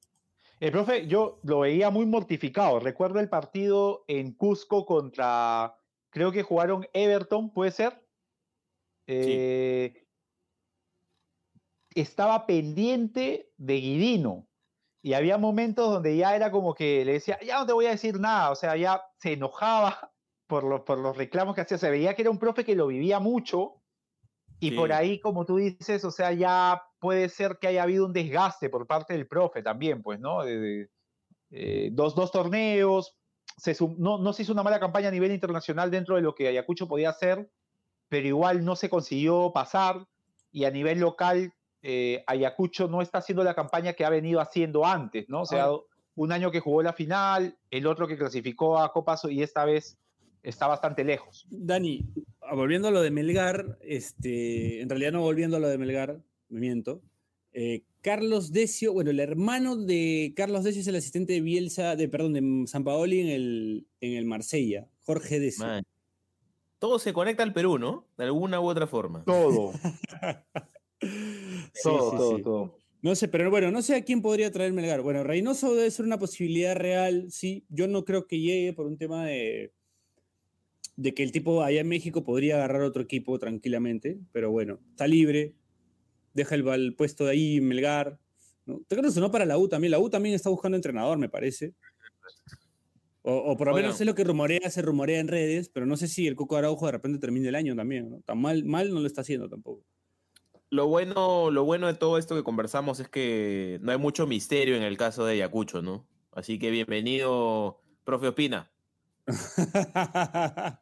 El 0.58 0.72
profe, 0.72 1.06
yo 1.06 1.38
lo 1.42 1.60
veía 1.60 1.90
muy 1.90 2.06
mortificado. 2.06 2.80
Recuerdo 2.80 3.20
el 3.20 3.28
partido 3.28 4.04
en 4.08 4.32
Cusco 4.32 4.86
contra, 4.86 5.76
creo 6.10 6.32
que 6.32 6.42
jugaron 6.42 6.86
Everton, 6.92 7.52
¿puede 7.52 7.70
ser? 7.70 8.06
Eh, 9.06 10.06
Estaba 11.94 12.46
pendiente 12.46 13.52
de 13.56 13.74
Guidino. 13.74 14.46
Y 15.02 15.14
había 15.14 15.38
momentos 15.38 15.90
donde 15.90 16.16
ya 16.16 16.36
era 16.36 16.50
como 16.50 16.74
que 16.74 17.04
le 17.04 17.14
decía, 17.14 17.38
ya 17.40 17.58
no 17.60 17.66
te 17.66 17.72
voy 17.72 17.86
a 17.86 17.90
decir 17.90 18.20
nada. 18.20 18.50
O 18.50 18.54
sea, 18.54 18.76
ya 18.76 19.02
se 19.18 19.32
enojaba 19.32 20.12
por 20.46 20.62
los, 20.64 20.82
por 20.82 20.98
los 20.98 21.16
reclamos 21.16 21.54
que 21.54 21.62
hacía. 21.62 21.78
Se 21.78 21.90
veía 21.90 22.14
que 22.14 22.22
era 22.22 22.30
un 22.30 22.38
profe 22.38 22.64
que 22.64 22.76
lo 22.76 22.86
vivía 22.86 23.18
mucho. 23.18 23.76
Y 24.62 24.70
Sí. 24.70 24.76
por 24.76 24.92
ahí, 24.92 25.20
como 25.20 25.46
tú 25.46 25.56
dices, 25.56 26.04
o 26.04 26.10
sea, 26.10 26.32
ya 26.32 26.82
puede 26.98 27.30
ser 27.30 27.56
que 27.58 27.68
haya 27.68 27.82
habido 27.82 28.04
un 28.04 28.12
desgaste 28.12 28.68
por 28.68 28.86
parte 28.86 29.14
del 29.14 29.26
profe 29.26 29.62
también, 29.62 30.02
pues, 30.02 30.20
¿no? 30.20 30.44
De, 30.44 30.58
de, 30.58 30.90
eh, 31.50 31.88
dos, 31.92 32.14
dos 32.14 32.30
torneos, 32.30 33.19
se 33.56 33.76
no, 33.98 34.18
no 34.18 34.32
se 34.32 34.42
hizo 34.42 34.52
una 34.52 34.62
mala 34.62 34.80
campaña 34.80 35.08
a 35.08 35.12
nivel 35.12 35.32
internacional 35.32 35.90
dentro 35.90 36.16
de 36.16 36.22
lo 36.22 36.34
que 36.34 36.48
Ayacucho 36.48 36.88
podía 36.88 37.10
hacer, 37.10 37.50
pero 38.08 38.26
igual 38.26 38.64
no 38.64 38.76
se 38.76 38.88
consiguió 38.88 39.52
pasar 39.52 40.06
y 40.52 40.64
a 40.64 40.70
nivel 40.70 41.00
local 41.00 41.52
eh, 41.82 42.22
Ayacucho 42.26 42.88
no 42.88 43.02
está 43.02 43.18
haciendo 43.18 43.44
la 43.44 43.54
campaña 43.54 43.92
que 43.94 44.04
ha 44.04 44.10
venido 44.10 44.40
haciendo 44.40 44.84
antes, 44.84 45.28
¿no? 45.28 45.42
O 45.42 45.46
sea, 45.46 45.68
un 46.14 46.32
año 46.32 46.50
que 46.50 46.60
jugó 46.60 46.82
la 46.82 46.92
final, 46.92 47.56
el 47.70 47.86
otro 47.86 48.06
que 48.06 48.18
clasificó 48.18 48.78
a 48.78 48.92
Copas 48.92 49.24
y 49.24 49.42
esta 49.42 49.64
vez 49.64 49.96
está 50.42 50.66
bastante 50.66 51.04
lejos. 51.04 51.46
Dani, 51.50 52.04
ah, 52.42 52.54
volviendo 52.54 52.88
a 52.88 52.90
lo 52.90 53.00
de 53.00 53.10
Melgar, 53.10 53.78
este, 53.80 54.82
en 54.82 54.88
realidad 54.88 55.12
no 55.12 55.22
volviendo 55.22 55.56
a 55.56 55.60
lo 55.60 55.68
de 55.68 55.78
Melgar, 55.78 56.18
me 56.48 56.60
miento. 56.60 57.00
Eh, 57.52 57.82
Carlos 58.00 58.52
Decio, 58.52 58.92
bueno, 58.92 59.10
el 59.10 59.20
hermano 59.20 59.76
de 59.76 60.32
Carlos 60.36 60.64
Decio 60.64 60.80
es 60.80 60.86
el 60.86 60.96
asistente 60.96 61.34
de 61.34 61.40
Bielsa, 61.40 61.96
de, 61.96 62.08
perdón, 62.08 62.32
de 62.32 62.66
San 62.66 62.84
Paoli 62.84 63.20
en 63.20 63.28
el, 63.28 63.86
en 64.00 64.14
el 64.14 64.24
Marsella, 64.24 64.88
Jorge 65.04 65.40
Decio. 65.40 65.66
Man. 65.66 65.84
Todo 66.78 66.98
se 66.98 67.12
conecta 67.12 67.42
al 67.42 67.52
Perú, 67.52 67.78
¿no? 67.78 68.06
De 68.16 68.24
alguna 68.24 68.60
u 68.60 68.64
otra 68.66 68.86
forma. 68.86 69.24
Todo, 69.24 69.72
Sí, 71.02 71.82
todo, 71.82 72.10
sí, 72.10 72.16
todo, 72.16 72.36
sí. 72.36 72.42
todo. 72.42 72.78
No 73.02 73.14
sé, 73.14 73.28
pero 73.28 73.50
bueno, 73.50 73.70
no 73.70 73.80
sé 73.80 73.96
a 73.96 74.04
quién 74.04 74.20
podría 74.20 74.50
traer 74.50 74.72
Melgar. 74.72 75.00
Bueno, 75.00 75.24
Reynoso 75.24 75.74
debe 75.74 75.90
ser 75.90 76.04
una 76.04 76.18
posibilidad 76.18 76.76
real, 76.76 77.30
sí. 77.30 77.64
Yo 77.70 77.88
no 77.88 78.04
creo 78.04 78.26
que 78.26 78.38
llegue 78.38 78.74
por 78.74 78.86
un 78.86 78.98
tema 78.98 79.24
de, 79.24 79.72
de 80.96 81.14
que 81.14 81.22
el 81.22 81.32
tipo 81.32 81.62
allá 81.62 81.80
en 81.80 81.88
México 81.88 82.22
podría 82.22 82.56
agarrar 82.56 82.82
otro 82.82 83.02
equipo 83.02 83.38
tranquilamente, 83.38 84.20
pero 84.32 84.50
bueno, 84.50 84.80
está 84.90 85.06
libre, 85.06 85.54
deja 86.34 86.54
el, 86.54 86.66
el 86.68 86.94
puesto 86.94 87.24
de 87.24 87.32
ahí, 87.32 87.60
Melgar. 87.60 88.18
¿no? 88.66 88.80
Te 88.86 88.96
creo 88.96 89.10
que 89.10 89.20
no 89.20 89.30
para 89.30 89.44
la 89.44 89.58
U 89.58 89.68
también. 89.68 89.90
La 89.90 89.98
U 89.98 90.10
también 90.10 90.34
está 90.34 90.50
buscando 90.50 90.76
entrenador, 90.76 91.18
me 91.18 91.28
parece. 91.28 91.74
O, 93.22 93.34
o 93.34 93.56
por 93.56 93.68
lo 93.68 93.74
menos 93.74 94.00
es 94.00 94.06
lo 94.06 94.14
que 94.14 94.24
rumorea, 94.24 94.70
se 94.70 94.80
rumorea 94.80 95.20
en 95.20 95.28
redes, 95.28 95.68
pero 95.68 95.84
no 95.84 95.96
sé 95.96 96.08
si 96.08 96.26
el 96.26 96.36
Coco 96.36 96.56
Araujo 96.56 96.86
de 96.86 96.92
repente 96.92 97.18
termine 97.18 97.48
el 97.48 97.54
año 97.54 97.76
también. 97.76 98.10
¿no? 98.10 98.20
Tan 98.20 98.40
mal, 98.40 98.64
mal 98.64 98.92
no 98.92 99.00
lo 99.00 99.06
está 99.06 99.20
haciendo 99.20 99.48
tampoco. 99.48 99.84
Lo 100.70 100.86
bueno, 100.86 101.50
lo 101.50 101.64
bueno 101.64 101.88
de 101.88 101.94
todo 101.94 102.16
esto 102.16 102.36
que 102.36 102.44
conversamos 102.44 103.00
es 103.00 103.08
que 103.08 103.78
no 103.82 103.92
hay 103.92 103.98
mucho 103.98 104.26
misterio 104.26 104.76
en 104.76 104.82
el 104.82 104.96
caso 104.96 105.24
de 105.24 105.32
Ayacucho, 105.32 105.82
¿no? 105.82 106.06
Así 106.30 106.60
que 106.60 106.70
bienvenido, 106.70 107.80
profe 108.04 108.28
Opina. 108.28 108.70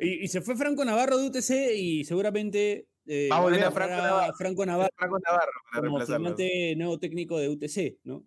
y, 0.00 0.24
y 0.24 0.28
se 0.28 0.40
fue 0.40 0.56
Franco 0.56 0.84
Navarro 0.84 1.18
de 1.18 1.28
UTC 1.28 1.76
y 1.76 2.04
seguramente 2.04 2.88
eh, 3.06 3.28
Va 3.30 3.36
a 3.36 3.40
volver 3.40 3.64
a 3.64 3.70
Franco 3.70 3.96
Navarro. 3.96 4.34
Franco 4.34 4.66
Navarro 4.66 4.90
Franco 4.96 5.18
Navarro 5.18 5.52
para 5.72 5.86
como 5.88 6.00
flamante 6.00 6.74
nuevo 6.76 6.98
técnico 6.98 7.38
de 7.38 7.48
UTC, 7.48 8.00
¿no? 8.04 8.24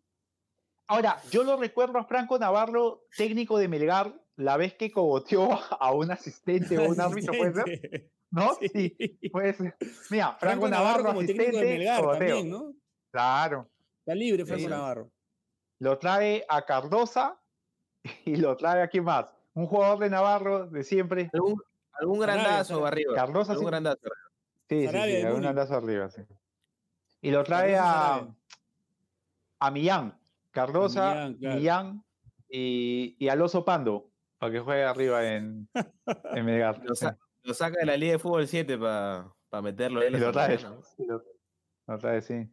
Ahora, 0.87 1.19
yo 1.31 1.43
lo 1.43 1.57
recuerdo 1.57 1.97
a 1.97 2.05
Franco 2.05 2.37
Navarro, 2.37 3.05
técnico 3.17 3.57
de 3.57 3.67
Melgar, 3.67 4.13
la 4.35 4.57
vez 4.57 4.75
que 4.75 4.91
cogoteó 4.91 5.49
a 5.79 5.91
un 5.93 6.11
asistente 6.11 6.77
o 6.77 6.89
un 6.89 6.99
árbitro, 7.01 7.33
¿puede 7.33 7.53
ser? 7.53 7.63
Asistente. 7.63 8.11
¿No? 8.31 8.53
Sí. 8.55 8.95
Sí, 9.21 9.29
puede 9.29 9.53
ser. 9.53 9.75
Mira, 10.09 10.27
Franco, 10.33 10.39
Franco 10.39 10.69
Navarro, 10.69 11.03
Navarro 11.03 11.15
como 11.15 11.25
técnico 11.25 11.57
de 11.57 11.65
Melgar 11.65 12.01
cogoteo. 12.01 12.19
también, 12.27 12.49
¿no? 12.49 12.73
Claro. 13.11 13.69
Está 13.99 14.13
libre 14.15 14.45
Franco 14.45 14.63
Sí. 14.63 14.67
Navarro. 14.67 15.11
Lo 15.79 15.97
trae 15.97 16.45
a 16.49 16.65
Cardosa 16.65 17.41
y 18.25 18.35
lo 18.35 18.55
trae 18.57 18.81
a 18.83 18.87
quién 18.89 19.05
más. 19.05 19.33
Un 19.53 19.67
jugador 19.67 19.99
de 19.99 20.09
Navarro 20.09 20.67
de 20.67 20.83
siempre. 20.83 21.29
Algún, 21.33 21.61
algún 21.93 22.19
grandazo 22.19 22.85
arriba. 22.85 23.15
Cardosa 23.15 23.53
algún 23.53 23.65
sí. 23.67 23.71
grandazo. 23.71 24.09
Sí, 24.69 24.79
sí, 24.81 24.85
Sarabia 24.87 25.15
sí, 25.15 25.21
algún 25.21 25.33
Múnich. 25.33 25.49
andazo 25.49 25.75
arriba, 25.75 26.09
sí. 26.09 26.21
Y 27.21 27.31
lo 27.31 27.43
trae 27.43 27.75
a, 27.77 28.27
a 29.59 29.71
Millán. 29.71 30.17
Cardosa, 30.51 31.25
A 31.25 31.29
Millán, 31.29 32.03
y, 32.49 33.15
y 33.19 33.27
al 33.29 33.41
Oso 33.41 33.65
Pando, 33.65 34.09
para 34.37 34.51
que 34.51 34.59
juegue 34.59 34.83
arriba 34.83 35.25
en, 35.25 35.67
en 36.35 36.45
Melgar. 36.45 36.81
Lo, 36.83 36.95
sí. 36.95 37.05
sa- 37.05 37.17
lo 37.43 37.53
saca 37.53 37.79
de 37.79 37.85
la 37.85 37.97
Liga 37.97 38.13
de 38.13 38.19
Fútbol 38.19 38.47
7 38.47 38.77
para 38.77 39.61
meterlo 39.61 40.01
ahí 40.01 40.07
en 40.07 40.15
Y 40.15 40.17
lo 40.19 40.31
trae. 40.31 40.57
Sí, 40.57 41.05
lo- 41.05 41.23
lo 41.87 41.97
trae, 41.99 42.21
sí. 42.21 42.47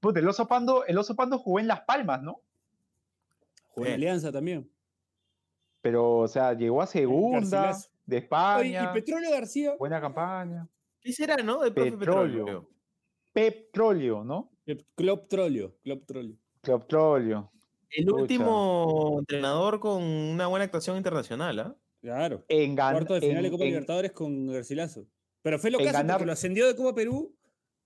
Puta, 0.00 0.20
el 0.20 0.28
oso 0.28 0.46
pando, 0.46 0.84
el 0.84 0.98
oso 0.98 1.14
pando 1.16 1.38
jugó 1.38 1.58
en 1.60 1.66
Las 1.68 1.80
Palmas, 1.82 2.22
¿no? 2.22 2.40
Jugó 3.68 3.86
en. 3.86 3.94
Alianza 3.94 4.30
también. 4.30 4.70
Pero, 5.80 6.18
o 6.18 6.28
sea, 6.28 6.52
llegó 6.52 6.82
a 6.82 6.86
segunda 6.86 7.72
de 8.06 8.16
Oye, 8.16 8.24
España. 8.24 8.90
y 8.90 8.94
Petróleo 8.94 9.30
García, 9.32 9.74
Buena 9.78 10.00
campaña. 10.00 10.68
¿Qué 11.02 11.12
será, 11.12 11.36
no? 11.36 11.60
De 11.62 11.70
profe 11.70 11.92
Petróleo. 11.92 12.44
Petróleo. 12.44 12.68
Petróleo, 13.32 14.24
¿no? 14.24 14.52
eh, 14.66 14.78
Club 14.94 15.26
Trolio, 15.28 15.76
Club 15.82 16.04
Trolio. 16.06 16.36
Petróleo. 16.60 17.50
El 17.90 18.04
Pucha. 18.06 18.22
último 18.22 19.16
entrenador 19.20 19.80
con 19.80 20.02
una 20.02 20.46
buena 20.46 20.64
actuación 20.64 20.96
internacional, 20.96 21.58
¿ah? 21.58 21.76
Claro. 22.00 22.44
En 22.48 22.74
Cuarto 22.74 23.14
de 23.14 23.20
final 23.20 23.36
en- 23.38 23.42
de 23.44 23.50
Copa 23.50 23.64
en- 23.64 23.70
Libertadores 23.70 24.12
con 24.12 24.46
Garcilaso. 24.46 25.06
Pero 25.42 25.58
fue 25.58 25.70
lo 25.70 25.78
porque 25.78 25.92
lo 26.24 26.32
ascendió 26.32 26.66
de 26.66 26.76
Copa 26.76 26.94
Perú, 26.94 27.34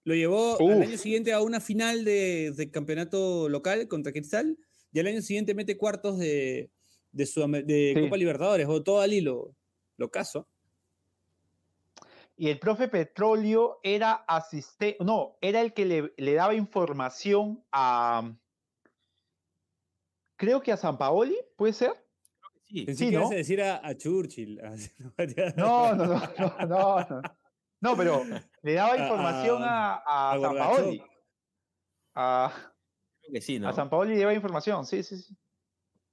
lo 0.04 0.14
llevó 0.14 0.58
al 0.60 0.82
año 0.82 0.98
siguiente 0.98 1.32
a 1.32 1.40
una 1.40 1.60
final 1.60 2.04
de, 2.04 2.52
de 2.54 2.70
campeonato 2.70 3.48
local 3.48 3.88
contra 3.88 4.12
Cristal 4.12 4.58
y 4.92 5.00
al 5.00 5.06
año 5.06 5.22
siguiente 5.22 5.54
mete 5.54 5.76
cuartos 5.76 6.18
de, 6.18 6.70
de, 7.12 7.24
Sudam- 7.24 7.64
de 7.64 7.92
Sí. 7.96 8.00
Copa 8.02 8.16
Libertadores, 8.16 8.66
o 8.68 8.82
todo 8.82 9.00
al 9.00 9.12
hilo. 9.12 9.54
Lo 9.96 10.10
caso. 10.10 10.46
Y 12.38 12.50
el 12.50 12.58
profe 12.58 12.88
Petróleo 12.88 13.80
era 13.82 14.12
asistente, 14.12 15.02
no, 15.02 15.38
era 15.40 15.62
el 15.62 15.72
que 15.72 15.86
le, 15.86 16.12
le 16.18 16.34
daba 16.34 16.54
información 16.54 17.64
a, 17.72 18.30
creo 20.36 20.60
que 20.62 20.72
a 20.72 20.76
San 20.76 20.98
Paoli, 20.98 21.36
¿puede 21.56 21.72
ser? 21.72 21.92
Sí. 22.64 22.84
Pensé 22.84 23.04
Sí, 23.04 23.10
que 23.10 23.16
¿no? 23.16 23.20
ibas 23.22 23.32
a 23.32 23.36
decir 23.36 23.62
a, 23.62 23.86
a 23.86 23.96
Churchill. 23.96 24.60
No, 25.56 25.94
no, 25.94 26.06
no, 26.06 26.20
no, 26.38 26.66
no, 26.66 27.00
no. 27.08 27.22
No, 27.80 27.96
pero 27.96 28.22
le 28.62 28.72
daba 28.74 28.92
A- 28.92 28.98
información 28.98 29.62
a- 29.62 29.94
a, 29.94 30.32
a, 30.32 30.34
a 30.34 30.40
San. 30.40 30.56
Paoli. 30.56 31.02
A, 32.14 32.52
Creo 33.20 33.32
que 33.32 33.40
sí, 33.40 33.58
¿no? 33.58 33.68
a 33.68 33.72
San 33.72 33.88
Paoli 33.88 34.14
le 34.14 34.20
daba 34.20 34.34
información, 34.34 34.84
sí, 34.86 35.02
sí, 35.02 35.16
sí. 35.18 35.36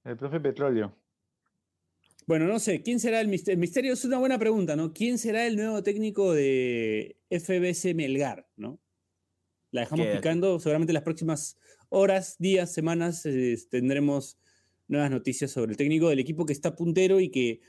El 0.03 0.17
profe 0.17 0.39
Petróleo. 0.39 0.93
Bueno, 2.25 2.47
no 2.47 2.59
sé, 2.59 2.81
¿quién 2.81 2.99
será 2.99 3.19
el 3.19 3.27
misterio? 3.27 3.55
El 3.55 3.59
misterio 3.59 3.93
es 3.93 4.05
una 4.05 4.17
buena 4.17 4.39
pregunta, 4.39 4.75
¿no? 4.75 4.93
¿Quién 4.93 5.17
será 5.17 5.45
el 5.45 5.55
nuevo 5.57 5.83
técnico 5.83 6.33
de 6.33 7.17
FBC 7.29 7.93
Melgar, 7.95 8.47
¿no? 8.55 8.79
La 9.71 9.81
dejamos 9.81 10.07
picando, 10.07 10.59
seguramente 10.59 10.93
las 10.93 11.03
próximas 11.03 11.57
horas, 11.89 12.35
días, 12.39 12.71
semanas 12.71 13.25
eh, 13.25 13.57
tendremos 13.69 14.37
nuevas 14.87 15.11
noticias 15.11 15.51
sobre 15.51 15.71
el 15.71 15.77
técnico 15.77 16.09
del 16.09 16.19
equipo 16.19 16.45
que 16.45 16.53
está 16.53 16.75
puntero 16.75 17.19
y 17.19 17.29
que 17.29 17.61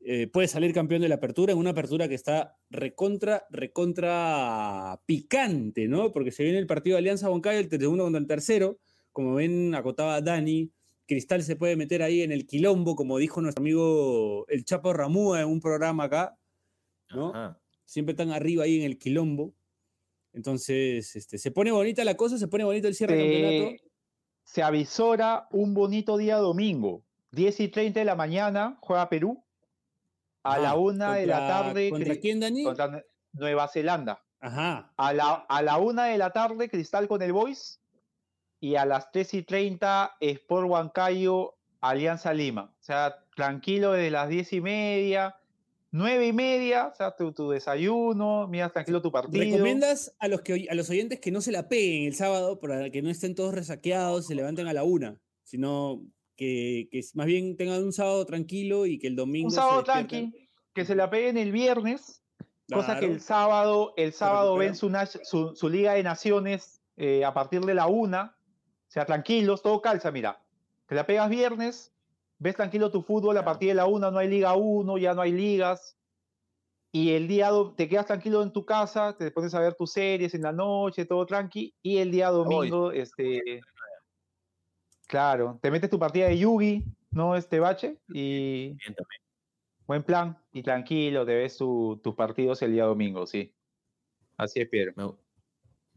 eh, 0.00 0.28
puede 0.28 0.46
salir 0.46 0.72
campeón 0.72 1.00
de 1.02 1.08
la 1.08 1.16
apertura, 1.16 1.52
en 1.52 1.58
una 1.58 1.70
apertura 1.70 2.08
que 2.08 2.14
está 2.14 2.58
recontra, 2.70 3.46
recontra 3.50 5.02
picante, 5.06 5.88
¿no? 5.88 6.12
Porque 6.12 6.30
se 6.30 6.44
viene 6.44 6.58
el 6.58 6.66
partido 6.66 6.94
de 6.94 6.98
Alianza 6.98 7.30
Huancayo, 7.30 7.58
el 7.58 7.68
segundo 7.68 8.04
contra 8.04 8.20
el 8.20 8.26
tercero, 8.26 8.78
como 9.10 9.34
ven, 9.34 9.74
acotaba 9.74 10.20
Dani, 10.20 10.70
Cristal 11.06 11.42
se 11.42 11.56
puede 11.56 11.76
meter 11.76 12.02
ahí 12.02 12.22
en 12.22 12.32
el 12.32 12.46
quilombo, 12.46 12.96
como 12.96 13.18
dijo 13.18 13.40
nuestro 13.40 13.62
amigo 13.62 14.44
el 14.48 14.64
Chapo 14.64 14.92
Ramúa 14.92 15.40
en 15.40 15.48
un 15.48 15.60
programa 15.60 16.04
acá, 16.04 16.36
¿no? 17.10 17.30
Ajá. 17.30 17.60
Siempre 17.84 18.12
están 18.12 18.32
arriba 18.32 18.64
ahí 18.64 18.78
en 18.80 18.84
el 18.84 18.98
quilombo. 18.98 19.54
Entonces, 20.32 21.14
este, 21.16 21.38
se 21.38 21.50
pone 21.50 21.70
bonita 21.70 22.04
la 22.04 22.16
cosa, 22.16 22.36
se 22.38 22.48
pone 22.48 22.64
bonito 22.64 22.88
el 22.88 22.94
cierre 22.94 23.14
de 23.16 23.22
campeonato. 23.22 23.84
Se, 24.44 24.52
se 24.54 24.62
avisora 24.62 25.46
un 25.52 25.72
bonito 25.74 26.16
día 26.16 26.36
domingo. 26.36 27.02
10 27.32 27.60
y 27.60 27.68
30 27.68 28.00
de 28.00 28.04
la 28.04 28.14
mañana 28.16 28.76
juega 28.80 29.08
Perú. 29.08 29.42
A 30.42 30.54
Ah, 30.54 30.58
la 30.58 30.74
una 30.76 31.14
de 31.14 31.26
la 31.26 31.38
contra- 31.38 31.62
tarde 31.62 31.90
¿Contra 31.90 32.16
quién, 32.16 32.40
Dani? 32.40 32.64
contra 32.64 32.88
Nue- 32.88 33.04
Nueva 33.32 33.68
Zelanda. 33.68 34.22
Ajá. 34.40 34.92
A 34.96 35.12
la, 35.12 35.32
a 35.48 35.62
la 35.62 35.78
una 35.78 36.06
de 36.06 36.18
la 36.18 36.30
tarde 36.32 36.68
Cristal 36.68 37.08
con 37.08 37.22
el 37.22 37.32
Boys. 37.32 37.80
Y 38.66 38.74
a 38.74 38.84
las 38.84 39.12
3 39.12 39.34
y 39.34 39.42
30 39.44 40.16
Sport 40.18 40.68
Huancayo 40.68 41.54
Alianza 41.80 42.34
Lima. 42.34 42.74
O 42.80 42.82
sea, 42.82 43.16
tranquilo 43.36 43.92
desde 43.92 44.10
las 44.10 44.28
10 44.28 44.54
y 44.54 44.60
media. 44.60 45.36
9 45.92 46.26
y 46.26 46.32
media, 46.32 46.88
o 46.88 46.94
sea, 46.96 47.14
tu, 47.14 47.30
tu 47.30 47.48
desayuno, 47.48 48.48
miras 48.48 48.72
tranquilo 48.72 49.00
tu 49.00 49.12
partido. 49.12 49.44
¿Recomiendas 49.44 50.16
a 50.18 50.26
los, 50.26 50.40
que, 50.40 50.66
a 50.68 50.74
los 50.74 50.90
oyentes 50.90 51.20
que 51.20 51.30
no 51.30 51.40
se 51.42 51.52
la 51.52 51.68
peguen 51.68 52.08
el 52.08 52.16
sábado 52.16 52.58
para 52.58 52.90
que 52.90 53.02
no 53.02 53.08
estén 53.08 53.36
todos 53.36 53.54
resaqueados, 53.54 54.26
se 54.26 54.34
levanten 54.34 54.66
a 54.66 54.72
la 54.72 54.82
una, 54.82 55.20
sino 55.44 56.02
que, 56.34 56.88
que 56.90 57.00
más 57.14 57.26
bien 57.26 57.56
tengan 57.56 57.84
un 57.84 57.92
sábado 57.92 58.26
tranquilo 58.26 58.84
y 58.84 58.98
que 58.98 59.06
el 59.06 59.14
domingo. 59.14 59.46
un 59.46 59.54
sábado 59.54 59.84
despierten? 59.84 60.32
tranqui, 60.32 60.48
que 60.74 60.84
se 60.84 60.96
la 60.96 61.08
peguen 61.08 61.38
el 61.38 61.52
viernes, 61.52 62.20
cosa 62.68 62.98
que 62.98 63.06
el 63.06 63.20
sábado, 63.20 63.94
el 63.96 64.12
sábado 64.12 64.56
ven 64.56 64.74
recuperan. 64.74 65.06
su, 65.06 65.20
su, 65.22 65.54
su 65.54 65.68
Liga 65.68 65.92
de 65.92 66.02
Naciones 66.02 66.82
eh, 66.96 67.24
a 67.24 67.32
partir 67.32 67.60
de 67.60 67.74
la 67.74 67.86
una, 67.86 68.35
sea, 68.96 69.04
tranquilos, 69.04 69.60
todo 69.60 69.82
calza, 69.82 70.10
mira, 70.10 70.42
te 70.86 70.94
la 70.94 71.04
pegas 71.04 71.28
viernes, 71.28 71.92
ves 72.38 72.56
tranquilo 72.56 72.90
tu 72.90 73.02
fútbol 73.02 73.36
a 73.36 73.44
partir 73.44 73.68
de 73.68 73.74
la 73.74 73.84
una, 73.84 74.10
no 74.10 74.16
hay 74.18 74.26
Liga 74.28 74.54
1, 74.54 74.96
ya 74.96 75.12
no 75.12 75.20
hay 75.20 75.32
ligas, 75.32 75.98
y 76.92 77.10
el 77.12 77.28
día 77.28 77.50
te 77.76 77.90
quedas 77.90 78.06
tranquilo 78.06 78.42
en 78.42 78.54
tu 78.54 78.64
casa, 78.64 79.14
te 79.14 79.30
pones 79.30 79.54
a 79.54 79.60
ver 79.60 79.74
tus 79.74 79.92
series 79.92 80.32
en 80.32 80.40
la 80.40 80.52
noche, 80.52 81.04
todo 81.04 81.26
tranqui, 81.26 81.74
y 81.82 81.98
el 81.98 82.10
día 82.10 82.30
domingo, 82.30 82.90
este, 82.90 83.60
claro, 85.06 85.58
te 85.60 85.70
metes 85.70 85.90
tu 85.90 85.98
partida 85.98 86.28
de 86.28 86.38
Yugi, 86.38 86.82
¿no? 87.10 87.36
Este 87.36 87.60
bache, 87.60 87.98
y 88.08 88.68
Bien, 88.68 88.94
también. 88.94 89.20
Buen 89.86 90.02
plan 90.04 90.42
y 90.52 90.62
tranquilo, 90.62 91.26
te 91.26 91.34
ves 91.34 91.58
tu- 91.58 92.00
tus 92.02 92.14
partidos 92.14 92.62
el 92.62 92.72
día 92.72 92.84
domingo, 92.84 93.26
sí. 93.26 93.54
Así 94.38 94.60
es, 94.60 94.68
Piero. 94.70 94.92
Me, 94.96 95.12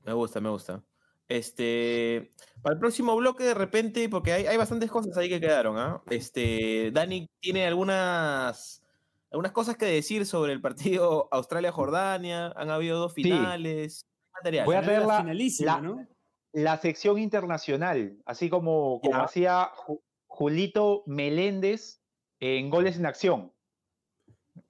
me 0.03 0.13
gusta, 0.13 0.41
me 0.41 0.49
gusta. 0.49 0.83
Este, 1.29 2.31
para 2.63 2.73
el 2.73 2.79
próximo 2.79 3.15
bloque, 3.15 3.43
de 3.43 3.53
repente, 3.53 4.09
porque 4.09 4.33
hay, 4.33 4.47
hay 4.47 4.57
bastantes 4.57 4.89
cosas 4.91 5.15
ahí 5.15 5.29
que 5.29 5.39
quedaron, 5.39 5.77
¿ah? 5.77 6.01
Este, 6.09 6.89
Dani 6.91 7.27
tiene 7.39 7.67
algunas, 7.67 8.83
algunas 9.31 9.51
cosas 9.51 9.77
que 9.77 9.85
decir 9.85 10.25
sobre 10.25 10.53
el 10.53 10.59
partido 10.61 11.27
Australia-Jordania. 11.31 12.51
Han 12.55 12.71
habido 12.71 12.97
dos 12.97 13.13
finales. 13.13 14.07
Material. 14.33 14.65
Voy 14.65 14.75
a 14.75 14.81
traer 14.81 15.05
la- 15.05 15.21
finalísima, 15.21 15.75
la- 15.75 15.81
¿no? 15.81 16.07
La 16.51 16.77
sección 16.79 17.19
internacional, 17.19 18.17
así 18.25 18.49
como, 18.49 18.99
como 19.01 19.21
hacía 19.21 19.69
Ju- 19.85 20.01
Julito 20.25 21.03
Meléndez 21.05 22.01
en 22.39 22.71
Goles 22.71 22.97
en 22.97 23.05
Acción. 23.05 23.53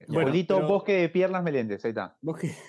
Bueno, 0.08 0.28
Julito 0.28 0.56
pero- 0.56 0.68
Bosque 0.68 0.92
de 0.92 1.08
Piernas 1.08 1.42
Meléndez, 1.42 1.82
ahí 1.86 1.90
está. 1.90 2.18
Vos 2.20 2.36
que- 2.38 2.54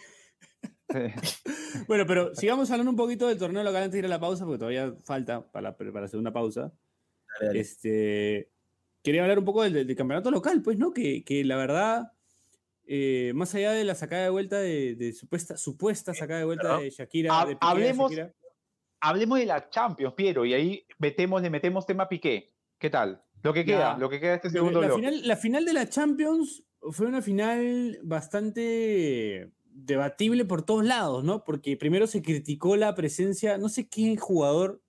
Bueno, 1.88 2.05
pero 2.05 2.34
sigamos 2.36 2.69
hablando 2.72 2.89
un 2.91 2.97
poquito 2.97 3.28
del 3.28 3.38
torneo 3.38 3.63
local 3.63 3.84
antes 3.84 3.93
de 3.93 3.99
ir 3.99 4.05
a 4.05 4.09
la 4.09 4.19
pausa, 4.19 4.45
porque 4.45 4.59
todavía 4.59 4.93
falta 5.03 5.49
para 5.51 5.69
la, 5.72 5.78
para 5.78 6.01
la 6.01 6.07
segunda 6.07 6.32
pausa. 6.32 6.72
Dale, 7.34 7.47
dale. 7.47 7.59
Este, 7.59 8.49
quería 9.03 9.22
hablar 9.24 9.39
un 9.39 9.45
poco 9.45 9.63
del, 9.63 9.86
del 9.88 9.95
campeonato 9.95 10.32
local, 10.32 10.61
pues, 10.61 10.78
¿no? 10.78 10.91
Que, 10.93 11.24
que 11.24 11.43
la 11.43 11.55
verdad, 11.57 12.11
eh, 12.86 13.32
más 13.36 13.53
allá 13.55 13.72
de 13.72 13.84
la 13.84 13.95
sacada 13.95 14.24
de 14.24 14.30
vuelta 14.30 14.59
de, 14.59 14.95
de 14.95 15.13
supuesta, 15.13 15.57
supuesta 15.57 16.13
sacada 16.13 16.39
de 16.39 16.45
vuelta 16.45 16.78
de 16.80 16.89
Shakira. 16.89 17.39
Ha- 17.41 17.45
de 17.45 17.55
Piqué 17.55 17.65
a 17.65 17.69
hablemos- 17.69 18.11
Shakira. 18.11 18.34
Hablemos 19.03 19.39
de 19.39 19.45
la 19.47 19.67
Champions, 19.69 20.13
Piero, 20.13 20.45
y 20.45 20.53
ahí 20.53 20.86
metemos, 20.99 21.41
le 21.41 21.49
metemos 21.49 21.88
tema 21.88 22.07
Piqué. 22.07 22.53
¿Qué 22.78 22.89
tal? 22.91 23.24
Lo 23.41 23.51
que 23.51 23.65
queda, 23.65 23.93
Ya. 23.93 23.97
lo 23.97 24.09
que 24.09 24.19
queda 24.19 24.30
de 24.32 24.36
este 24.36 24.49
segundo 24.51 24.80
la, 24.80 24.93
final, 24.93 25.28
la 25.28 25.36
final 25.38 25.65
de 25.65 25.74
la 25.74 25.89
Champions 25.89 26.63
fue 26.91 27.07
una 27.07 27.22
final 27.24 27.97
bastante 28.03 29.49
debatible 29.74 30.45
por 30.45 30.63
todos 30.63 30.86
lados, 30.86 31.24
¿no? 31.24 31.43
Porque 31.43 31.78
primero 31.78 32.07
se 32.07 32.22
criticó 32.22 32.76
la 32.76 32.93
presencia, 32.95 33.57
no 33.57 33.69
sé 33.69 33.88
qué 33.88 34.17
jugador 34.17 34.82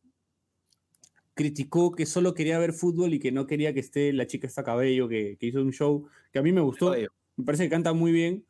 criticó 1.34 1.92
que 1.92 2.04
solo 2.06 2.34
quería 2.34 2.58
ver 2.58 2.72
fútbol 2.72 3.14
y 3.14 3.18
que 3.18 3.32
no 3.32 3.46
quería 3.46 3.72
que 3.72 3.80
esté 3.80 4.12
la 4.12 4.26
chica 4.26 4.46
esta 4.46 4.64
cabello 4.64 5.08
que, 5.08 5.36
que 5.38 5.46
hizo 5.46 5.60
un 5.62 5.72
show 5.72 6.06
que 6.30 6.38
a 6.38 6.42
mí 6.42 6.52
me 6.52 6.60
gustó, 6.60 6.94
me 7.36 7.44
parece 7.44 7.64
que 7.64 7.70
canta 7.70 7.92
muy 7.92 8.12
bien. 8.12 8.44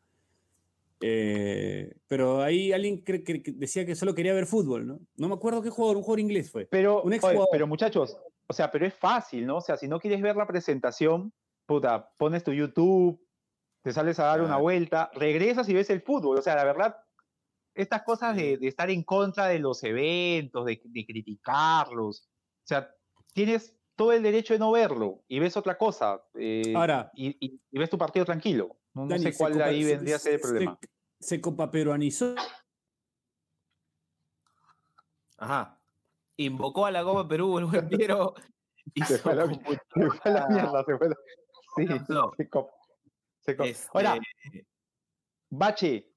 eh, 0.99 1.93
pero 2.07 2.41
ahí 2.41 2.73
alguien 2.73 3.01
que 3.01 3.41
decía 3.55 3.85
que 3.85 3.95
solo 3.95 4.13
quería 4.13 4.33
ver 4.33 4.45
fútbol, 4.45 4.85
¿no? 4.85 4.99
No 5.15 5.27
me 5.29 5.35
acuerdo 5.35 5.61
qué 5.61 5.69
jugador, 5.69 5.97
un 5.97 6.03
jugador 6.03 6.19
inglés 6.19 6.51
fue. 6.51 6.65
Pero, 6.65 7.03
Un 7.03 7.13
oye, 7.13 7.39
pero 7.51 7.67
muchachos, 7.67 8.17
o 8.47 8.53
sea, 8.53 8.69
pero 8.69 8.85
es 8.85 8.93
fácil, 8.93 9.45
¿no? 9.45 9.57
O 9.57 9.61
sea, 9.61 9.77
si 9.77 9.87
no 9.87 9.99
quieres 9.99 10.21
ver 10.21 10.35
la 10.35 10.47
presentación, 10.47 11.31
puta, 11.65 12.11
pones 12.17 12.43
tu 12.43 12.51
YouTube, 12.51 13.19
te 13.83 13.93
sales 13.93 14.17
a 14.19 14.25
dar 14.25 14.41
una 14.41 14.57
vuelta, 14.57 15.11
regresas 15.13 15.67
y 15.69 15.73
ves 15.73 15.89
el 15.89 16.01
fútbol. 16.01 16.37
O 16.39 16.41
sea, 16.41 16.55
la 16.55 16.63
verdad, 16.63 16.95
estas 17.75 18.03
cosas 18.03 18.35
de, 18.35 18.57
de 18.57 18.67
estar 18.67 18.89
en 18.89 19.03
contra 19.03 19.47
de 19.47 19.59
los 19.59 19.83
eventos, 19.83 20.65
de, 20.65 20.81
de 20.83 21.05
criticarlos, 21.05 22.29
o 22.63 22.65
sea, 22.67 22.89
tienes 23.33 23.75
todo 23.95 24.11
el 24.13 24.23
derecho 24.23 24.53
de 24.53 24.59
no 24.59 24.71
verlo 24.71 25.23
y 25.27 25.39
ves 25.39 25.55
otra 25.57 25.77
cosa 25.77 26.23
eh, 26.35 26.73
Ahora, 26.75 27.11
y, 27.13 27.29
y- 27.45 27.61
y 27.71 27.77
ves 27.79 27.89
tu 27.89 27.97
partido 27.97 28.25
tranquilo. 28.25 28.77
No, 28.93 29.07
sé 29.09 29.31
se 29.31 29.37
cuál 29.37 29.53
copa- 29.53 29.65
ahí 29.65 29.83
se- 29.83 29.89
vendría 29.95 30.15
a 30.15 30.19
ser 30.19 30.33
el 30.33 30.39
se- 30.39 30.47
problema. 30.47 30.79
Se 31.19 31.41
copa 31.41 31.69
peruanizó. 31.71 32.35
Ajá. 35.37 35.79
Invocó 36.37 36.85
a 36.85 36.91
la 36.91 37.03
Copa 37.03 37.27
Perú 37.27 37.57
el 37.59 37.65
buen 37.65 37.87
Piero. 37.89 38.33
y 38.93 39.03
Se 39.03 39.17
fue 39.17 39.33
a 39.33 39.35
la, 39.35 39.45
hizo 39.45 39.61
se 39.93 40.09
fue 40.09 40.19
a 40.23 40.29
la 40.29 40.47
mierda, 40.47 40.83
se 40.85 40.97
fue 40.97 41.09
la- 41.09 41.15
sí, 41.75 41.85
No. 42.09 42.31
se 42.31 42.43
se 42.43 42.49
cop- 42.49 42.69
Este, 43.45 43.87
Ahora, 43.93 44.19
Bache, 45.49 46.13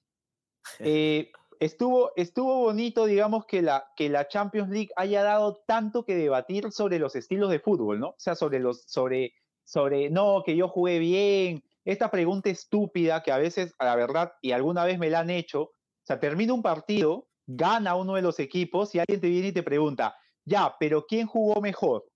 eh, 0.79 1.31
estuvo, 1.61 2.13
estuvo 2.17 2.59
bonito, 2.59 3.07
digamos, 3.07 3.47
que 3.47 3.63
la, 3.63 3.91
que 3.97 4.09
la 4.09 4.29
Champions 4.29 4.71
League 4.71 4.91
haya 4.97 5.23
dado 5.23 5.63
tanto 5.67 6.05
que 6.05 6.15
debatir 6.15 6.71
sobre 6.73 6.99
los 6.99 7.17
estilos 7.17 7.51
de 7.51 7.61
fútbol, 7.61 8.01
¿no? 8.01 8.09
O 8.11 8.17
sea, 8.19 8.35
sobre 8.35 8.61
los, 8.61 8.83
sobre, 8.83 9.35
sobre, 9.65 10.11
no, 10.11 10.43
que 10.45 10.57
yo 10.57 10.69
jugué 10.69 10.99
bien. 10.99 11.65
Esta 11.85 12.11
pregunta 12.11 12.51
estúpida 12.51 13.23
que 13.23 13.33
a 13.33 13.39
veces, 13.39 13.75
a 13.79 13.85
la 13.87 13.97
verdad, 13.97 14.33
y 14.43 14.53
alguna 14.53 14.85
vez 14.85 14.99
me 14.99 15.11
la 15.11 15.21
han 15.21 15.31
hecho, 15.31 15.63
o 15.63 15.73
sea, 16.05 16.19
termina 16.19 16.53
un 16.53 16.63
partido, 16.63 17.29
gana 17.47 17.95
uno 17.95 18.15
de 18.15 18.23
los 18.23 18.41
equipos 18.41 18.95
y 18.95 18.99
alguien 18.99 19.21
te 19.21 19.29
viene 19.29 19.49
y 19.49 19.53
te 19.53 19.63
pregunta, 19.63 20.17
ya, 20.45 20.77
pero 20.79 21.07
¿quién 21.07 21.27
jugó 21.27 21.61
mejor? 21.61 22.07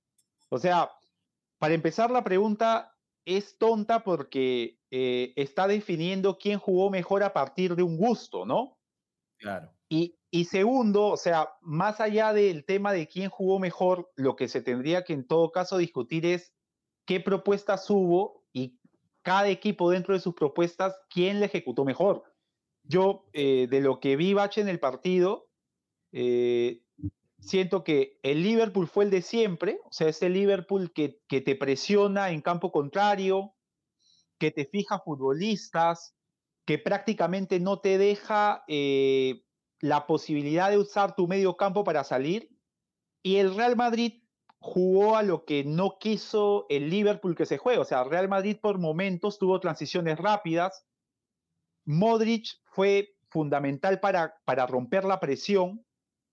O 0.49 0.59
sea, 0.59 0.91
para 1.59 1.75
empezar 1.75 2.11
la 2.11 2.25
pregunta 2.25 2.93
es 3.25 3.59
tonta 3.59 4.03
porque 4.03 4.80
eh, 4.91 5.33
está 5.37 5.69
definiendo 5.69 6.39
quién 6.39 6.59
jugó 6.59 6.91
mejor 6.91 7.23
a 7.23 7.33
partir 7.33 7.77
de 7.77 7.83
un 7.83 7.97
gusto, 7.97 8.45
¿no? 8.45 8.79
Claro. 9.39 9.73
Y, 9.89 10.19
y 10.31 10.45
segundo, 10.45 11.07
o 11.07 11.17
sea, 11.17 11.51
más 11.61 12.01
allá 12.01 12.33
del 12.33 12.65
tema 12.65 12.93
de 12.93 13.09
quién 13.09 13.31
jugó 13.31 13.59
mejor, 13.59 14.11
lo 14.17 14.37
que 14.37 14.49
se 14.49 14.63
tendría 14.63 15.05
que 15.05 15.13
en 15.13 15.27
todo 15.27 15.51
caso 15.51 15.79
discutir 15.79 16.27
es 16.27 16.53
qué 17.07 17.21
propuestas 17.21 17.89
hubo 17.91 18.45
y 18.53 18.79
cada 19.23 19.49
equipo 19.49 19.91
dentro 19.91 20.15
de 20.15 20.21
sus 20.21 20.35
propuestas, 20.35 20.97
quién 21.11 21.41
le 21.41 21.47
ejecutó 21.47 21.85
mejor. 21.85 22.25
Yo, 22.85 23.27
eh, 23.33 23.67
de 23.69 23.81
lo 23.81 24.01
que 24.01 24.17
vi 24.17 24.35
Bache 24.35 24.61
en 24.61 24.69
el 24.69 24.81
partido, 24.81 25.49
eh, 26.13 26.83
siento 27.39 27.85
que 27.85 28.19
el 28.23 28.43
Liverpool 28.43 28.89
fue 28.89 29.05
el 29.05 29.11
de 29.11 29.23
siempre, 29.23 29.81
o 29.85 29.93
sea, 29.93 30.09
ese 30.09 30.29
Liverpool 30.29 30.93
que, 30.93 31.21
que 31.29 31.41
te 31.41 31.55
presiona 31.55 32.31
en 32.31 32.41
campo 32.41 32.73
contrario, 32.73 33.55
que 34.41 34.51
te 34.51 34.65
fija 34.65 34.99
futbolistas, 34.99 36.17
que 36.67 36.79
prácticamente 36.79 37.61
no 37.61 37.81
te 37.81 37.99
deja 37.99 38.65
eh, 38.67 39.45
la 39.81 40.07
posibilidad 40.07 40.71
de 40.71 40.79
usar 40.79 41.15
tu 41.15 41.29
medio 41.29 41.57
campo 41.57 41.85
para 41.85 42.03
salir. 42.03 42.49
Y 43.23 43.37
el 43.37 43.55
Real 43.55 43.77
Madrid 43.77 44.25
jugó 44.59 45.17
a 45.17 45.23
lo 45.23 45.45
que 45.45 45.63
no 45.65 45.99
quiso 46.01 46.67
el 46.71 46.89
Liverpool 46.91 47.37
que 47.37 47.47
se 47.47 47.59
juega. 47.59 47.83
O 47.83 47.85
sea, 47.85 48.03
Real 48.03 48.29
Madrid 48.29 48.57
por 48.61 48.79
momentos 48.79 49.39
tuvo 49.39 49.61
transiciones 49.61 50.19
rápidas. 50.19 50.87
Modric 51.85 52.47
fue 52.65 53.15
fundamental 53.29 54.01
para, 54.01 54.35
para 54.45 54.67
romper 54.67 55.05
la 55.05 55.21
presión 55.21 55.85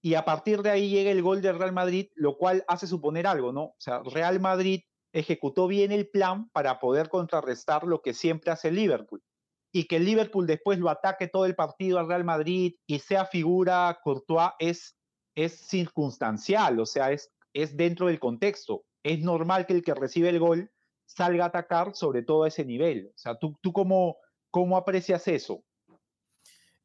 y 0.02 0.14
a 0.14 0.24
partir 0.24 0.62
de 0.62 0.70
ahí 0.70 0.90
llega 0.90 1.12
el 1.12 1.22
gol 1.22 1.42
del 1.42 1.60
Real 1.60 1.74
Madrid, 1.74 2.08
lo 2.16 2.38
cual 2.38 2.64
hace 2.68 2.88
suponer 2.88 3.28
algo, 3.28 3.52
¿no? 3.52 3.64
O 3.64 3.76
sea, 3.80 4.02
Real 4.04 4.40
Madrid 4.40 4.82
ejecutó 5.14 5.68
bien 5.68 5.92
el 5.92 6.10
plan 6.10 6.50
para 6.50 6.80
poder 6.80 7.10
contrarrestar 7.10 7.84
lo 7.84 8.02
que 8.02 8.14
siempre 8.14 8.52
hace 8.52 8.72
Liverpool. 8.72 9.24
Y 9.72 9.86
que 9.86 10.00
Liverpool 10.00 10.48
después 10.48 10.80
lo 10.80 10.90
ataque 10.90 11.28
todo 11.28 11.46
el 11.46 11.56
partido 11.56 12.00
al 12.00 12.08
Real 12.08 12.24
Madrid 12.24 12.76
y 12.88 13.00
sea 13.00 13.26
figura 13.26 14.00
Courtois 14.04 14.52
es, 14.60 14.98
es 15.36 15.68
circunstancial, 15.68 16.80
o 16.80 16.86
sea, 16.86 17.12
es, 17.12 17.32
es 17.54 17.76
dentro 17.76 18.08
del 18.08 18.20
contexto. 18.20 18.86
Es 19.04 19.20
normal 19.20 19.66
que 19.66 19.74
el 19.74 19.84
que 19.84 19.94
recibe 19.94 20.30
el 20.30 20.40
gol 20.40 20.72
salga 21.06 21.46
a 21.46 21.48
atacar 21.48 21.96
sobre 21.96 22.24
todo 22.24 22.44
a 22.44 22.48
ese 22.48 22.66
nivel. 22.66 23.12
O 23.14 23.18
sea, 23.18 23.38
¿tú, 23.38 23.58
tú 23.62 23.74
cómo, 23.74 24.18
cómo 24.52 24.78
aprecias 24.78 25.28
eso? 25.28 25.64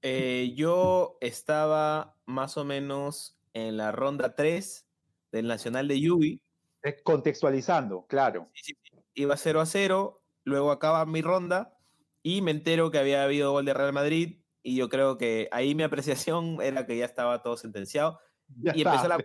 Eh, 0.02 0.52
yo 0.56 1.16
estaba 1.20 2.16
más 2.26 2.56
o 2.56 2.64
menos 2.64 3.38
en 3.52 3.76
la 3.76 3.92
ronda 3.92 4.34
3 4.34 4.86
del 5.30 5.46
Nacional 5.46 5.86
de 5.88 6.00
Yubi. 6.00 6.42
Eh, 6.82 7.02
contextualizando, 7.02 8.06
claro. 8.06 8.48
Sí, 8.54 8.74
sí, 8.82 8.98
Iba 9.14 9.36
0 9.36 9.60
a 9.60 9.66
0, 9.66 10.22
luego 10.44 10.70
acaba 10.72 11.04
mi 11.06 11.22
ronda 11.22 11.78
y 12.22 12.42
me 12.42 12.50
entero 12.50 12.90
que 12.90 12.98
había 12.98 13.24
habido 13.24 13.52
gol 13.52 13.64
de 13.64 13.74
Real 13.74 13.92
Madrid 13.92 14.42
y 14.62 14.76
yo 14.76 14.88
creo 14.88 15.18
que 15.18 15.48
ahí 15.52 15.74
mi 15.74 15.82
apreciación 15.84 16.58
era 16.62 16.86
que 16.86 16.96
ya 16.96 17.04
estaba 17.04 17.42
todo 17.42 17.56
sentenciado. 17.56 18.18
Ya 18.48 18.72
y 18.74 18.82
está. 18.82 18.94
empezó 18.94 19.08
la... 19.08 19.24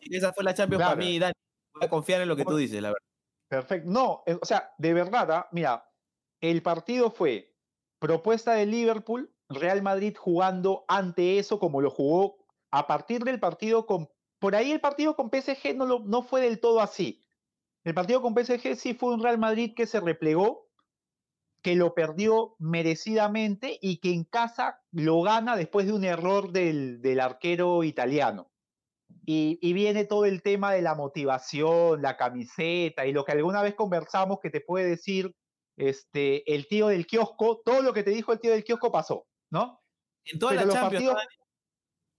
Y 0.00 0.16
esa 0.16 0.32
fue 0.32 0.44
la 0.44 0.54
Champions 0.54 0.80
Claro. 0.80 0.96
para 0.96 1.06
mí, 1.06 1.18
Dani. 1.18 1.34
Voy 1.74 1.84
a 1.86 1.88
confiar 1.90 2.20
en 2.22 2.28
lo 2.28 2.36
que 2.36 2.44
tú 2.44 2.56
dices, 2.56 2.80
la 2.80 2.88
verdad. 2.88 3.06
Perfecto. 3.48 3.90
No, 3.90 4.22
eh, 4.26 4.38
o 4.40 4.44
sea, 4.44 4.72
de 4.78 4.94
verdad, 4.94 5.30
ah, 5.32 5.48
mira, 5.52 5.90
el 6.40 6.62
partido 6.62 7.10
fue 7.10 7.56
propuesta 7.98 8.52
de 8.52 8.66
Liverpool, 8.66 9.32
Real 9.48 9.82
Madrid 9.82 10.14
jugando 10.16 10.84
ante 10.88 11.38
eso 11.38 11.58
como 11.58 11.80
lo 11.80 11.90
jugó 11.90 12.46
a 12.70 12.86
partir 12.86 13.24
del 13.24 13.40
partido 13.40 13.86
con... 13.86 14.08
Por 14.38 14.54
ahí 14.54 14.70
el 14.72 14.80
partido 14.80 15.16
con 15.16 15.30
PSG 15.30 15.74
no, 15.76 15.86
lo, 15.86 16.00
no 16.00 16.22
fue 16.22 16.40
del 16.40 16.60
todo 16.60 16.80
así. 16.80 17.24
El 17.84 17.94
partido 17.94 18.22
con 18.22 18.34
PSG 18.34 18.76
sí 18.76 18.94
fue 18.94 19.14
un 19.14 19.22
Real 19.22 19.38
Madrid 19.38 19.72
que 19.74 19.86
se 19.86 20.00
replegó, 20.00 20.68
que 21.62 21.74
lo 21.74 21.94
perdió 21.94 22.54
merecidamente 22.58 23.78
y 23.80 23.98
que 23.98 24.12
en 24.12 24.24
casa 24.24 24.82
lo 24.92 25.22
gana 25.22 25.56
después 25.56 25.86
de 25.86 25.92
un 25.92 26.04
error 26.04 26.52
del, 26.52 27.00
del 27.02 27.20
arquero 27.20 27.82
italiano. 27.84 28.52
Y, 29.24 29.58
y 29.60 29.72
viene 29.72 30.04
todo 30.04 30.24
el 30.24 30.42
tema 30.42 30.72
de 30.72 30.82
la 30.82 30.94
motivación, 30.94 32.00
la 32.02 32.16
camiseta 32.16 33.06
y 33.06 33.12
lo 33.12 33.24
que 33.24 33.32
alguna 33.32 33.62
vez 33.62 33.74
conversamos 33.74 34.38
que 34.40 34.50
te 34.50 34.60
puede 34.60 34.86
decir 34.88 35.34
este, 35.76 36.52
el 36.54 36.66
tío 36.66 36.88
del 36.88 37.06
kiosco, 37.06 37.60
todo 37.64 37.82
lo 37.82 37.92
que 37.92 38.02
te 38.02 38.10
dijo 38.10 38.32
el 38.32 38.40
tío 38.40 38.52
del 38.52 38.64
kiosco 38.64 38.90
pasó, 38.92 39.26
¿no? 39.50 39.80
En 40.24 40.38
todas 40.38 40.56
las 40.56 40.66
los 40.66 40.74
Champions, 40.74 41.04
partidos- 41.14 41.26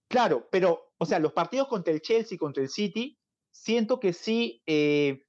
Claro, 0.08 0.48
pero, 0.50 0.89
o 1.02 1.06
sea, 1.06 1.18
los 1.18 1.32
partidos 1.32 1.66
contra 1.66 1.94
el 1.94 2.02
Chelsea, 2.02 2.36
contra 2.36 2.62
el 2.62 2.68
City, 2.68 3.18
siento 3.50 3.98
que 3.98 4.12
sí, 4.12 4.62
eh, 4.66 5.24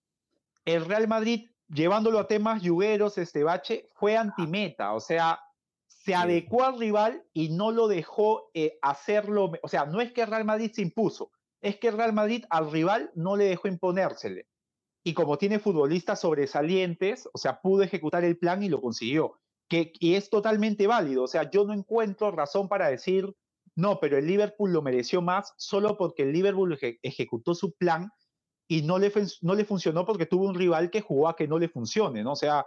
el 0.65 0.84
Real 0.84 1.07
Madrid, 1.07 1.49
llevándolo 1.69 2.19
a 2.19 2.28
temas 2.28 2.61
yugueros, 2.61 3.17
este 3.17 3.43
bache, 3.43 3.88
fue 3.93 4.17
antimeta, 4.17 4.93
o 4.93 4.99
sea, 4.99 5.39
se 5.88 6.13
adecuó 6.13 6.65
al 6.65 6.78
rival 6.78 7.24
y 7.32 7.49
no 7.49 7.72
lo 7.72 7.88
dejó 7.88 8.49
eh, 8.53 8.78
hacerlo, 8.82 9.53
o 9.63 9.67
sea, 9.69 9.86
no 9.86 10.01
es 10.01 10.11
que 10.11 10.24
el 10.24 10.28
Real 10.28 10.43
Madrid 10.43 10.72
se 10.74 10.82
impuso, 10.82 11.32
es 11.61 11.78
que 11.78 11.88
el 11.88 11.95
Real 11.97 12.11
Madrid 12.11 12.43
al 12.49 12.69
rival 12.69 13.09
no 13.15 13.38
le 13.38 13.45
dejó 13.45 13.69
imponérsele. 13.69 14.47
Y 15.05 15.13
como 15.13 15.38
tiene 15.38 15.59
futbolistas 15.59 16.19
sobresalientes, 16.19 17.30
o 17.32 17.38
sea, 17.38 17.61
pudo 17.61 17.82
ejecutar 17.82 18.26
el 18.26 18.38
plan 18.38 18.61
y 18.61 18.69
lo 18.69 18.82
consiguió. 18.82 19.39
Que, 19.69 19.93
y 19.99 20.15
es 20.15 20.30
totalmente 20.30 20.86
válido, 20.86 21.24
o 21.24 21.28
sea, 21.28 21.49
yo 21.49 21.63
no 21.63 21.72
encuentro 21.72 22.30
razón 22.30 22.67
para 22.67 22.89
decir, 22.89 23.34
no, 23.76 23.99
pero 23.99 24.17
el 24.17 24.28
Liverpool 24.28 24.74
lo 24.74 24.82
mereció 24.82 25.22
más 25.22 25.53
solo 25.57 25.97
porque 25.97 26.24
el 26.24 26.34
Liverpool 26.34 26.74
eje- 26.78 26.99
ejecutó 27.01 27.55
su 27.55 27.74
plan 27.74 28.11
y 28.67 28.82
no 28.84 28.99
le, 28.99 29.11
no 29.41 29.55
le 29.55 29.65
funcionó 29.65 30.05
porque 30.05 30.26
tuvo 30.26 30.45
un 30.47 30.55
rival 30.55 30.89
que 30.89 31.01
jugó 31.01 31.28
a 31.28 31.36
que 31.36 31.47
no 31.47 31.59
le 31.59 31.69
funcione, 31.69 32.24
¿no? 32.24 32.34
O 32.34 32.36
sea, 32.36 32.65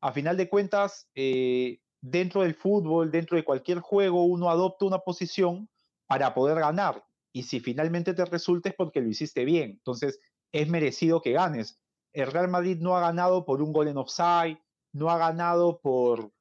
a 0.00 0.12
final 0.12 0.36
de 0.36 0.48
cuentas, 0.48 1.08
eh, 1.14 1.80
dentro 2.00 2.42
del 2.42 2.54
fútbol, 2.54 3.10
dentro 3.10 3.36
de 3.36 3.44
cualquier 3.44 3.80
juego, 3.80 4.24
uno 4.24 4.50
adopta 4.50 4.84
una 4.84 4.98
posición 5.00 5.68
para 6.06 6.34
poder 6.34 6.58
ganar. 6.60 7.04
Y 7.32 7.42
si 7.44 7.60
finalmente 7.60 8.14
te 8.14 8.24
resulta 8.24 8.68
es 8.68 8.74
porque 8.74 9.00
lo 9.00 9.08
hiciste 9.08 9.44
bien. 9.44 9.70
Entonces, 9.70 10.20
es 10.52 10.68
merecido 10.68 11.20
que 11.20 11.32
ganes. 11.32 11.80
El 12.12 12.30
Real 12.30 12.48
Madrid 12.48 12.78
no 12.80 12.96
ha 12.96 13.00
ganado 13.00 13.44
por 13.44 13.62
un 13.62 13.72
gol 13.72 13.88
en 13.88 13.98
offside, 13.98 14.58
no 14.92 15.10
ha 15.10 15.18
ganado 15.18 15.80
por, 15.80 16.32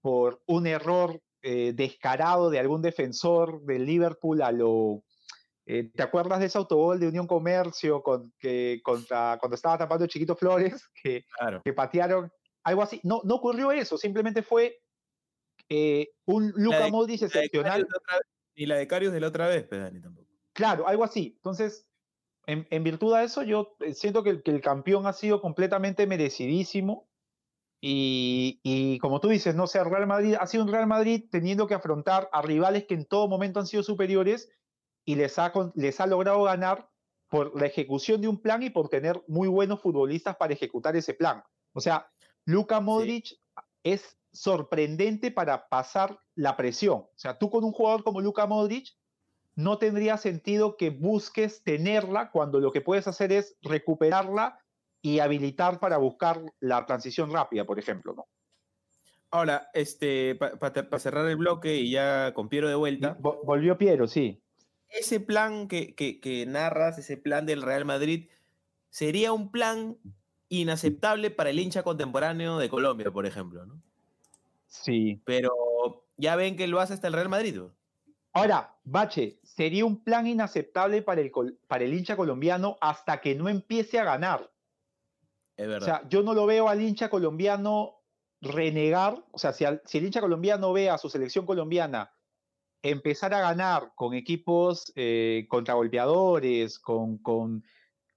por 0.00 0.42
un 0.46 0.66
error 0.66 1.20
eh, 1.42 1.72
descarado 1.74 2.50
de 2.50 2.58
algún 2.58 2.82
defensor 2.82 3.62
del 3.62 3.86
Liverpool 3.86 4.42
a 4.42 4.52
lo... 4.52 5.02
eh, 5.66 5.90
¿Te 5.94 6.02
acuerdas 6.02 6.40
de 6.40 6.46
ese 6.46 6.58
autogol 6.58 7.00
de 7.00 7.08
Unión 7.08 7.26
Comercio 7.26 8.02
con, 8.02 8.32
que, 8.38 8.80
contra, 8.82 9.36
cuando 9.40 9.54
estaba 9.54 9.78
tapando 9.78 10.06
Chiquito 10.06 10.36
Flores? 10.36 10.82
Que, 11.02 11.24
claro. 11.38 11.62
que 11.64 11.72
patearon 11.72 12.30
algo 12.64 12.82
así. 12.82 13.00
No, 13.04 13.22
no 13.24 13.36
ocurrió 13.36 13.72
eso, 13.72 13.96
simplemente 13.96 14.42
fue 14.42 14.78
eh, 15.68 16.10
un 16.26 16.52
Luka 16.56 16.84
de- 16.84 16.90
Modric 16.90 17.22
excepcional. 17.22 17.86
Ni 18.56 18.66
la 18.66 18.76
de 18.76 18.86
Carius 18.86 19.12
de 19.12 19.20
la 19.20 19.28
otra 19.28 19.48
vez, 19.48 19.66
pues, 19.68 19.80
Dani, 19.80 20.00
tampoco. 20.00 20.28
Claro, 20.52 20.86
algo 20.86 21.04
así. 21.04 21.34
Entonces, 21.36 21.86
en, 22.46 22.66
en 22.70 22.82
virtud 22.84 23.16
de 23.16 23.24
eso, 23.24 23.42
yo 23.44 23.76
siento 23.94 24.22
que 24.22 24.42
que 24.42 24.50
el 24.50 24.60
campeón 24.60 25.06
ha 25.06 25.12
sido 25.12 25.40
completamente 25.40 26.06
merecidísimo. 26.06 27.08
Y, 27.80 28.60
y 28.62 28.98
como 28.98 29.20
tú 29.20 29.28
dices, 29.28 29.54
no 29.54 29.66
sé, 29.66 29.78
el 29.78 29.90
Real 29.90 30.06
Madrid 30.06 30.36
ha 30.38 30.46
sido 30.46 30.64
un 30.64 30.72
Real 30.72 30.86
Madrid 30.86 31.24
teniendo 31.30 31.66
que 31.66 31.74
afrontar 31.74 32.28
a 32.32 32.42
rivales 32.42 32.84
que 32.86 32.94
en 32.94 33.06
todo 33.06 33.26
momento 33.26 33.58
han 33.58 33.66
sido 33.66 33.82
superiores 33.82 34.50
y 35.04 35.14
les 35.14 35.38
ha, 35.38 35.52
les 35.74 36.00
ha 36.00 36.06
logrado 36.06 36.42
ganar 36.42 36.90
por 37.28 37.58
la 37.58 37.66
ejecución 37.66 38.20
de 38.20 38.28
un 38.28 38.42
plan 38.42 38.62
y 38.62 38.70
por 38.70 38.88
tener 38.88 39.22
muy 39.28 39.48
buenos 39.48 39.80
futbolistas 39.80 40.36
para 40.36 40.52
ejecutar 40.52 40.96
ese 40.96 41.14
plan. 41.14 41.42
O 41.72 41.80
sea, 41.80 42.10
Luka 42.44 42.80
Modric 42.80 43.38
es 43.82 44.18
sorprendente 44.32 45.30
para 45.30 45.68
pasar 45.68 46.18
la 46.34 46.56
presión. 46.56 46.98
O 46.98 47.12
sea, 47.16 47.38
tú 47.38 47.50
con 47.50 47.64
un 47.64 47.72
jugador 47.72 48.04
como 48.04 48.20
Luka 48.20 48.46
Modric 48.46 48.88
no 49.54 49.78
tendría 49.78 50.16
sentido 50.16 50.76
que 50.76 50.90
busques 50.90 51.62
tenerla 51.62 52.30
cuando 52.30 52.60
lo 52.60 52.72
que 52.72 52.80
puedes 52.80 53.06
hacer 53.06 53.32
es 53.32 53.56
recuperarla 53.62 54.58
y 55.02 55.18
habilitar 55.20 55.80
para 55.80 55.96
buscar 55.98 56.42
la 56.60 56.84
transición 56.86 57.32
rápida, 57.32 57.64
por 57.64 57.78
ejemplo, 57.78 58.14
¿no? 58.14 58.26
Ahora, 59.30 59.70
este, 59.74 60.34
para 60.34 60.98
cerrar 60.98 61.26
el 61.28 61.36
bloque 61.36 61.76
y 61.76 61.90
ya 61.92 62.34
con 62.34 62.48
Piero 62.48 62.68
de 62.68 62.74
vuelta, 62.74 63.16
Vo- 63.18 63.40
Volvió 63.44 63.78
Piero, 63.78 64.08
sí. 64.08 64.42
ese 64.88 65.20
plan 65.20 65.68
que, 65.68 65.94
que- 65.94 66.20
que 66.20 66.44
narras, 66.46 66.98
ese 66.98 67.16
plan 67.16 67.46
del 67.46 67.62
Real 67.62 67.84
Madrid, 67.84 68.28
sería 68.90 69.32
un 69.32 69.52
plan 69.52 69.98
inaceptable 70.48 71.30
para 71.30 71.50
el 71.50 71.60
hincha 71.60 71.84
contemporáneo 71.84 72.58
de 72.58 72.68
Colombia, 72.68 73.12
por 73.12 73.24
ejemplo, 73.24 73.64
¿no? 73.66 73.80
Sí. 74.66 75.22
Pero 75.24 76.04
ya 76.16 76.34
ven 76.34 76.56
que 76.56 76.66
lo 76.66 76.80
hace 76.80 76.94
hasta 76.94 77.06
el 77.06 77.12
Real 77.14 77.28
Madrid. 77.28 77.54
¿no? 77.54 77.70
Ahora, 78.32 78.76
Bache, 78.82 79.38
sería 79.44 79.84
un 79.84 80.02
plan 80.02 80.26
inaceptable 80.26 81.02
para 81.02 81.20
el, 81.20 81.30
col- 81.30 81.56
para 81.68 81.84
el 81.84 81.94
hincha 81.94 82.16
colombiano 82.16 82.76
hasta 82.80 83.20
que 83.20 83.36
no 83.36 83.48
empiece 83.48 84.00
a 84.00 84.04
ganar. 84.04 84.50
Es 85.60 85.82
O 85.82 85.84
sea, 85.84 86.08
yo 86.08 86.22
no 86.22 86.32
lo 86.34 86.46
veo 86.46 86.68
al 86.68 86.80
hincha 86.80 87.10
colombiano 87.10 87.96
renegar, 88.40 89.22
o 89.32 89.38
sea, 89.38 89.52
si, 89.52 89.64
al- 89.66 89.82
si 89.84 89.98
el 89.98 90.04
hincha 90.06 90.20
colombiano 90.20 90.72
ve 90.72 90.88
a 90.88 90.96
su 90.98 91.10
selección 91.10 91.44
colombiana 91.44 92.10
empezar 92.82 93.34
a 93.34 93.40
ganar 93.40 93.92
con 93.94 94.14
equipos 94.14 94.90
eh, 94.96 95.46
contragolpeadores, 95.50 96.78
con, 96.78 97.18
con, 97.18 97.62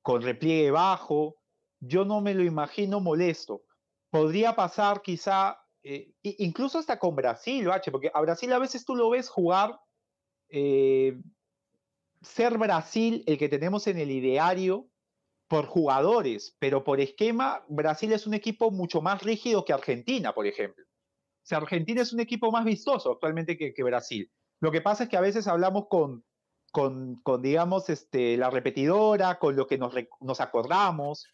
con 0.01 0.21
repliegue 0.21 0.71
bajo, 0.71 1.35
yo 1.81 2.05
no 2.05 2.21
me 2.21 2.33
lo 2.33 2.43
imagino 2.43 3.01
molesto. 3.01 3.63
Podría 4.09 4.55
pasar 4.55 5.01
quizá, 5.01 5.57
eh, 5.83 6.13
incluso 6.21 6.79
hasta 6.79 6.97
con 6.97 7.15
Brasil, 7.17 7.67
Bache, 7.67 7.91
porque 7.91 8.11
a 8.13 8.21
Brasil 8.21 8.53
a 8.53 8.59
veces 8.59 8.85
tú 8.85 8.95
lo 8.95 9.09
ves 9.09 9.27
jugar, 9.27 9.77
eh, 10.47 11.19
ser 12.21 12.57
Brasil 12.57 13.23
el 13.27 13.37
que 13.37 13.49
tenemos 13.49 13.85
en 13.87 13.97
el 13.97 14.11
ideario, 14.11 14.87
por 15.53 15.67
jugadores, 15.67 16.57
pero 16.57 16.83
por 16.83 16.99
esquema, 16.99 17.63
Brasil 17.67 18.11
es 18.11 18.25
un 18.25 18.33
equipo 18.33 18.71
mucho 18.71 19.03
más 19.03 19.21
rígido 19.21 19.63
que 19.63 19.71
Argentina, 19.71 20.33
por 20.33 20.47
ejemplo. 20.47 20.83
O 20.83 21.45
sea, 21.45 21.59
Argentina 21.59 22.01
es 22.01 22.11
un 22.11 22.21
equipo 22.21 22.51
más 22.51 22.65
vistoso 22.65 23.11
actualmente 23.11 23.55
que, 23.55 23.83
Brasil. 23.83 24.31
Lo 24.61 24.71
que 24.71 24.81
pasa 24.81 25.03
es 25.03 25.09
que 25.09 25.17
a 25.17 25.21
veces 25.21 25.47
hablamos 25.47 25.89
con, 25.89 26.25
con, 26.71 27.21
digamos, 27.43 27.87
este, 27.91 28.35
la 28.35 28.49
repetidora, 28.49 29.37
con 29.37 29.55
lo 29.55 29.67
que 29.67 29.77
nos, 29.77 29.93
nos 30.21 30.41
acordamos, 30.41 31.27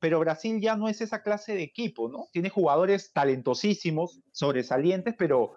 pero 0.00 0.20
Brasil 0.20 0.60
ya 0.60 0.76
no 0.76 0.90
es 0.90 1.00
esa 1.00 1.22
clase 1.22 1.54
de 1.54 1.62
equipo, 1.62 2.10
¿no? 2.10 2.28
Tiene 2.32 2.50
jugadores 2.50 3.10
talentosísimos, 3.14 4.20
sobresalientes, 4.32 5.14
pero, 5.16 5.54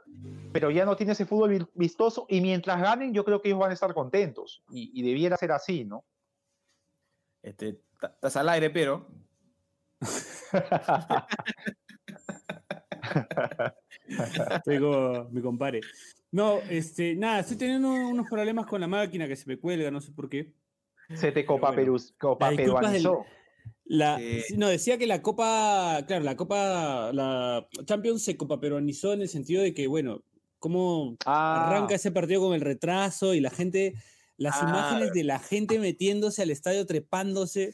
pero 0.53 0.71
ya 0.71 0.85
no 0.85 0.95
tiene 0.95 1.11
ese 1.11 1.25
fútbol 1.25 1.69
vistoso 1.73 2.27
y 2.29 2.39
mientras 2.39 2.81
ganen 2.81 3.13
yo 3.13 3.25
creo 3.25 3.41
que 3.41 3.49
ellos 3.49 3.59
van 3.59 3.71
a 3.71 3.73
estar 3.73 3.93
contentos 3.93 4.63
y, 4.69 4.89
y 4.97 5.03
debiera 5.03 5.35
ser 5.35 5.51
así, 5.51 5.83
¿no? 5.83 6.05
Este, 7.41 7.79
estás 8.01 8.35
al 8.37 8.49
aire, 8.49 8.69
pero... 8.69 9.07
Tengo 14.65 15.27
mi 15.31 15.41
compare. 15.41 15.81
No, 16.31 16.59
este, 16.69 17.15
nada, 17.15 17.39
estoy 17.39 17.57
teniendo 17.57 17.89
unos 17.89 18.27
problemas 18.29 18.65
con 18.67 18.79
la 18.81 18.87
máquina 18.87 19.27
que 19.27 19.35
se 19.35 19.47
me 19.47 19.57
cuelga, 19.57 19.91
no 19.91 19.99
sé 20.01 20.11
por 20.11 20.29
qué. 20.29 20.53
Se 21.15 21.31
te 21.31 21.43
copa, 21.45 21.67
bueno, 21.67 21.81
Perú, 21.81 21.97
copa 22.19 22.51
peruanizó. 22.51 23.25
La, 23.85 24.19
No, 24.55 24.67
decía 24.67 24.99
que 24.99 25.07
la 25.07 25.23
Copa, 25.23 26.03
claro, 26.07 26.23
la 26.23 26.35
Copa, 26.35 27.11
la 27.11 27.67
Champions 27.85 28.21
se 28.23 28.37
Copa 28.37 28.59
peruanizó 28.59 29.13
en 29.13 29.21
el 29.21 29.29
sentido 29.29 29.63
de 29.63 29.73
que, 29.73 29.87
bueno, 29.87 30.23
cómo 30.59 31.17
ah. 31.25 31.67
arranca 31.67 31.95
ese 31.95 32.11
partido 32.11 32.41
con 32.41 32.53
el 32.53 32.61
retraso 32.61 33.33
y 33.33 33.39
la 33.39 33.49
gente, 33.49 33.95
las 34.39 34.55
ah. 34.61 34.67
imágenes 34.67 35.13
de 35.13 35.23
la 35.23 35.37
gente 35.37 35.77
metiéndose 35.77 36.41
al 36.41 36.49
estadio, 36.49 36.85
trepándose. 36.85 37.73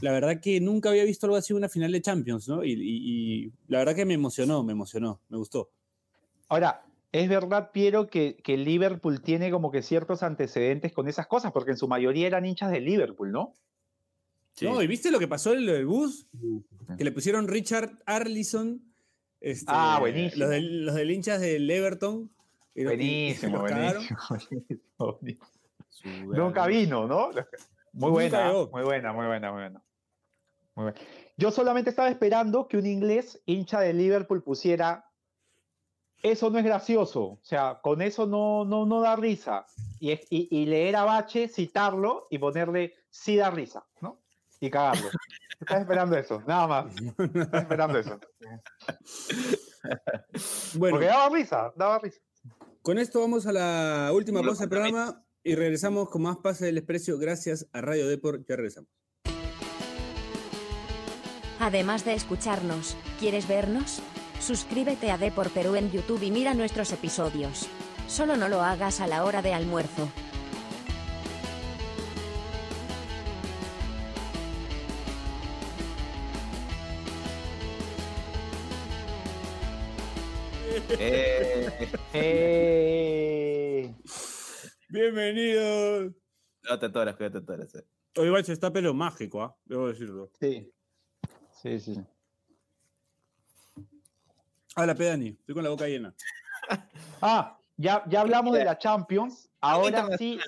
La 0.00 0.12
verdad 0.12 0.40
que 0.40 0.60
nunca 0.60 0.88
había 0.88 1.04
visto 1.04 1.26
algo 1.26 1.36
así 1.36 1.52
en 1.52 1.58
una 1.58 1.68
final 1.68 1.92
de 1.92 2.00
Champions, 2.00 2.48
¿no? 2.48 2.64
Y, 2.64 2.72
y 2.72 3.52
la 3.68 3.78
verdad 3.78 3.94
que 3.94 4.06
me 4.06 4.14
emocionó, 4.14 4.64
me 4.64 4.72
emocionó, 4.72 5.20
me 5.28 5.36
gustó. 5.36 5.70
Ahora, 6.48 6.84
es 7.12 7.28
verdad, 7.28 7.70
Piero, 7.72 8.08
que, 8.08 8.36
que 8.42 8.56
Liverpool 8.56 9.20
tiene 9.20 9.50
como 9.50 9.70
que 9.70 9.82
ciertos 9.82 10.22
antecedentes 10.22 10.92
con 10.92 11.08
esas 11.08 11.26
cosas, 11.26 11.52
porque 11.52 11.72
en 11.72 11.76
su 11.76 11.88
mayoría 11.88 12.26
eran 12.26 12.46
hinchas 12.46 12.70
de 12.70 12.80
Liverpool, 12.80 13.32
¿no? 13.32 13.54
No, 14.62 14.82
¿y 14.82 14.86
viste 14.86 15.10
lo 15.10 15.18
que 15.18 15.28
pasó 15.28 15.52
en 15.52 15.68
el 15.68 15.86
bus? 15.86 16.26
Que 16.96 17.04
le 17.04 17.12
pusieron 17.12 17.46
Richard 17.46 17.98
Arlison. 18.06 18.82
Este, 19.40 19.66
ah, 19.68 19.98
buenísimo. 20.00 20.44
Los, 20.44 20.50
de, 20.50 20.60
los 20.60 20.94
del 20.94 21.10
hinchas 21.10 21.40
del 21.40 21.70
Everton. 21.70 22.30
Buenísimo, 22.76 23.60
buenísimo, 23.60 24.18
buenísimo. 24.98 25.46
Nunca 26.04 26.66
vino, 26.66 27.06
¿no? 27.06 27.30
Muy 27.92 28.10
buena, 28.10 28.52
muy 28.52 28.82
buena, 28.82 29.12
muy 29.12 29.26
buena, 29.26 29.52
muy 29.52 29.60
buena. 29.60 29.82
Muy 30.74 30.82
buena. 30.84 31.00
Yo 31.36 31.50
solamente 31.50 31.90
estaba 31.90 32.08
esperando 32.08 32.68
que 32.68 32.76
un 32.76 32.86
inglés 32.86 33.42
hincha 33.46 33.80
de 33.80 33.92
Liverpool 33.92 34.42
pusiera 34.42 35.04
eso 36.22 36.50
no 36.50 36.58
es 36.58 36.64
gracioso, 36.64 37.22
o 37.22 37.40
sea, 37.42 37.78
con 37.82 38.02
eso 38.02 38.26
no, 38.26 38.64
no, 38.64 38.86
no 38.86 39.00
da 39.00 39.14
risa. 39.16 39.66
Y, 40.00 40.12
y, 40.12 40.48
y 40.50 40.66
leer 40.66 40.96
a 40.96 41.04
Bache, 41.04 41.46
citarlo 41.46 42.26
y 42.30 42.38
ponerle 42.38 42.94
sí 43.10 43.36
da 43.36 43.50
risa, 43.50 43.86
¿no? 44.00 44.20
y 44.60 44.70
cagarlo. 44.70 45.08
Estás 45.60 45.80
esperando 45.80 46.16
eso, 46.16 46.42
nada 46.46 46.66
más. 46.66 46.96
Estás 47.18 47.62
esperando 47.62 47.98
eso. 47.98 48.20
Bueno, 50.74 50.96
Porque 50.96 51.06
daba 51.06 51.34
risa, 51.34 51.72
daba 51.76 51.98
risa. 51.98 52.20
Con 52.82 52.98
esto 52.98 53.20
vamos 53.20 53.46
a 53.46 53.52
la 53.52 54.10
última 54.12 54.42
pausa 54.42 54.60
del 54.64 54.68
programa 54.68 55.24
y 55.46 55.54
regresamos 55.54 56.08
con 56.08 56.22
más 56.22 56.38
Pase 56.38 56.64
del 56.66 56.74
Desprecio 56.74 57.18
gracias 57.18 57.68
a 57.72 57.80
Radio 57.80 58.08
Deport. 58.08 58.44
Ya 58.48 58.56
regresamos. 58.56 58.90
Además 61.60 62.04
de 62.04 62.14
escucharnos, 62.14 62.96
¿quieres 63.20 63.46
vernos? 63.46 64.00
Suscríbete 64.40 65.12
a 65.12 65.18
Deport 65.18 65.52
Perú 65.52 65.76
en 65.76 65.92
YouTube 65.92 66.22
y 66.24 66.32
mira 66.32 66.52
nuestros 66.52 66.92
episodios. 66.92 67.68
Solo 68.08 68.36
no 68.36 68.48
lo 68.48 68.60
hagas 68.60 69.00
a 69.00 69.06
la 69.06 69.24
hora 69.24 69.40
de 69.40 69.54
almuerzo. 69.54 70.08
Eh, 80.98 81.88
eh. 82.12 83.55
Bienvenidos. 84.88 86.12
No 86.62 86.78
te 86.78 86.86
atoras, 86.86 87.16
que 87.16 87.28
te 87.28 87.38
atoras. 87.38 87.74
Eh. 87.74 87.84
Hoy 88.16 88.44
se 88.44 88.52
está 88.52 88.72
pelo 88.72 88.94
mágico, 88.94 89.42
¿ah? 89.42 89.56
debo 89.64 89.88
decirlo. 89.88 90.30
Sí. 90.38 90.72
Sí, 91.60 91.80
sí. 91.80 92.00
Habla, 94.76 94.94
Pedani, 94.94 95.28
estoy 95.28 95.54
con 95.54 95.64
la 95.64 95.70
boca 95.70 95.88
llena. 95.88 96.14
ah, 97.20 97.58
ya, 97.76 98.04
ya 98.08 98.20
hablamos 98.20 98.54
de 98.54 98.64
la 98.64 98.78
Champions. 98.78 99.50
Ahora 99.60 100.16
sí, 100.18 100.38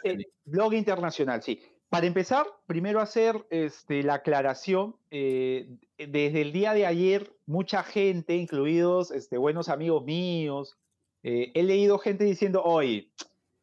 blog 0.44 0.74
internacional, 0.74 1.42
sí. 1.42 1.60
Para 1.88 2.06
empezar, 2.06 2.46
primero 2.66 3.00
hacer 3.00 3.44
este, 3.50 4.02
la 4.04 4.14
aclaración. 4.14 4.94
Eh, 5.10 5.68
desde 5.96 6.42
el 6.42 6.52
día 6.52 6.74
de 6.74 6.86
ayer, 6.86 7.32
mucha 7.46 7.82
gente, 7.82 8.36
incluidos 8.36 9.10
este, 9.10 9.36
buenos 9.36 9.68
amigos 9.68 10.04
míos, 10.04 10.78
eh, 11.24 11.50
he 11.54 11.62
leído 11.64 11.98
gente 11.98 12.24
diciendo, 12.24 12.62
oye, 12.62 13.10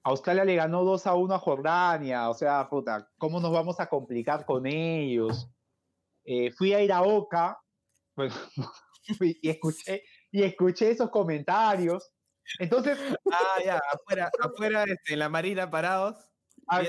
Australia 0.06 0.46
le 0.46 0.56
ganó 0.56 0.84
2 0.84 1.08
a 1.08 1.16
1 1.16 1.34
a 1.34 1.40
Jordania, 1.40 2.30
o 2.30 2.36
sea, 2.36 2.70
puta, 2.70 3.10
¿cómo 3.18 3.40
nos 3.40 3.52
vamos 3.52 3.80
a 3.80 3.88
complicar 3.88 4.46
con 4.46 4.68
ellos? 4.68 5.50
Eh, 6.24 6.52
fui 6.52 6.74
a 6.74 6.82
Iraoka 6.82 7.60
y, 9.20 9.50
escuché, 9.50 10.04
y 10.32 10.44
escuché 10.44 10.92
esos 10.92 11.10
comentarios. 11.10 12.12
Entonces. 12.60 13.00
Ah, 13.32 13.64
ya, 13.66 13.82
afuera, 13.92 14.30
afuera 14.40 14.84
este, 14.84 15.14
en 15.14 15.20
la 15.20 15.30
marina 15.30 15.72
parados. 15.72 16.18
Ah, 16.68 16.84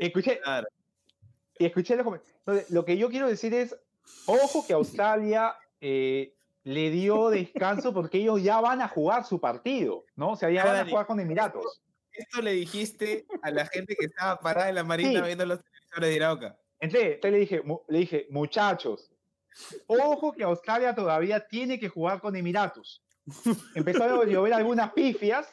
escuché, 0.00 0.40
y 1.60 1.66
escuché 1.66 1.94
los 1.94 2.04
comentarios. 2.04 2.36
Entonces, 2.40 2.70
lo 2.70 2.84
que 2.84 2.96
yo 2.96 3.10
quiero 3.10 3.28
decir 3.28 3.54
es, 3.54 3.76
ojo 4.26 4.66
que 4.66 4.72
Australia 4.72 5.54
eh, 5.80 6.34
le 6.64 6.90
dio 6.90 7.30
descanso 7.30 7.94
porque 7.94 8.18
ellos 8.18 8.42
ya 8.42 8.60
van 8.60 8.82
a 8.82 8.88
jugar 8.88 9.24
su 9.24 9.40
partido, 9.40 10.04
¿no? 10.16 10.32
O 10.32 10.36
sea, 10.36 10.50
ya 10.50 10.64
van 10.64 10.76
a 10.84 10.90
jugar 10.90 11.06
con 11.06 11.20
Emiratos. 11.20 11.80
Esto 12.16 12.42
le 12.42 12.52
dijiste 12.52 13.26
a 13.42 13.50
la 13.50 13.66
gente 13.66 13.96
que 13.96 14.06
estaba 14.06 14.40
parada 14.40 14.68
en 14.68 14.74
la 14.74 14.84
marina 14.84 15.22
viendo 15.22 15.46
los 15.46 15.60
televisores 15.62 16.10
de 16.10 16.16
Irauca. 16.16 16.58
Entonces, 16.80 17.18
le 17.22 17.38
dije, 17.38 17.62
le 17.88 17.98
dije, 17.98 18.26
muchachos, 18.30 19.10
ojo 19.86 20.32
que 20.32 20.44
Australia 20.44 20.94
todavía 20.94 21.46
tiene 21.46 21.78
que 21.78 21.88
jugar 21.88 22.20
con 22.20 22.36
Emiratos. 22.36 23.02
Empezó 23.74 24.04
a 24.04 24.24
llover 24.24 24.52
algunas 24.54 24.92
pifias, 24.92 25.48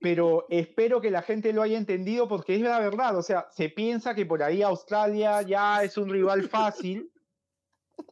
pero 0.00 0.46
espero 0.48 1.00
que 1.00 1.10
la 1.10 1.22
gente 1.22 1.52
lo 1.52 1.62
haya 1.62 1.76
entendido 1.76 2.28
porque 2.28 2.54
es 2.54 2.62
la 2.62 2.78
verdad, 2.78 3.16
o 3.16 3.22
sea, 3.22 3.48
se 3.50 3.68
piensa 3.68 4.14
que 4.14 4.26
por 4.26 4.42
ahí 4.42 4.62
Australia 4.62 5.42
ya 5.42 5.82
es 5.82 5.96
un 5.96 6.08
rival 6.08 6.48
fácil 6.48 7.10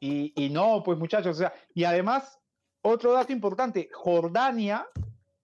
y, 0.01 0.51
no, 0.53 0.83
pues 0.85 0.99
muchachos, 0.99 1.37
o 1.37 1.39
sea, 1.39 1.55
y 1.75 1.85
además, 1.85 2.39
otro 2.83 3.13
dato 3.13 3.33
importante, 3.33 3.89
Jordania, 3.93 4.87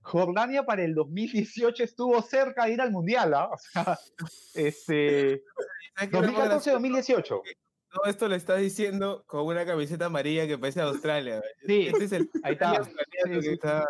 Jordania 0.04 0.64
para 0.64 0.84
el 0.84 0.94
2018 0.94 1.82
estuvo 1.82 2.20
cerca 2.20 2.66
de 2.66 2.74
ir 2.74 2.80
al 2.80 2.92
Mundial, 2.92 3.32
¿ah? 3.34 3.48
O 3.50 3.56
sea, 3.58 3.98
este, 4.54 5.42
2014-2018. 5.96 7.24
Todo 7.24 8.04
esto 8.06 8.28
lo 8.28 8.34
estás 8.34 8.60
diciendo 8.60 9.24
con 9.26 9.46
una 9.46 9.64
camiseta 9.64 10.06
amarilla 10.06 10.46
que 10.46 10.58
parece 10.58 10.80
Australia. 10.82 11.42
Sí, 11.66 11.86
este 11.86 12.04
es 12.04 12.12
el, 12.12 12.30
ahí 12.42 12.52
está. 12.52 12.82
que 13.24 13.38
está 13.38 13.86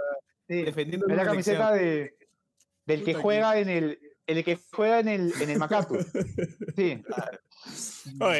defendiendo 0.46 1.06
es 1.08 1.16
la 1.16 1.24
camiseta 1.24 1.72
de, 1.72 2.14
del 2.86 3.02
que 3.02 3.14
juega 3.14 3.58
en 3.58 3.68
el, 3.68 3.98
el 4.26 4.44
que 4.44 4.58
juega 4.72 5.00
en 5.00 5.08
el, 5.08 5.32
en 5.40 5.50
el 5.50 5.58
Macato. 5.58 5.96
Sí. 6.76 7.02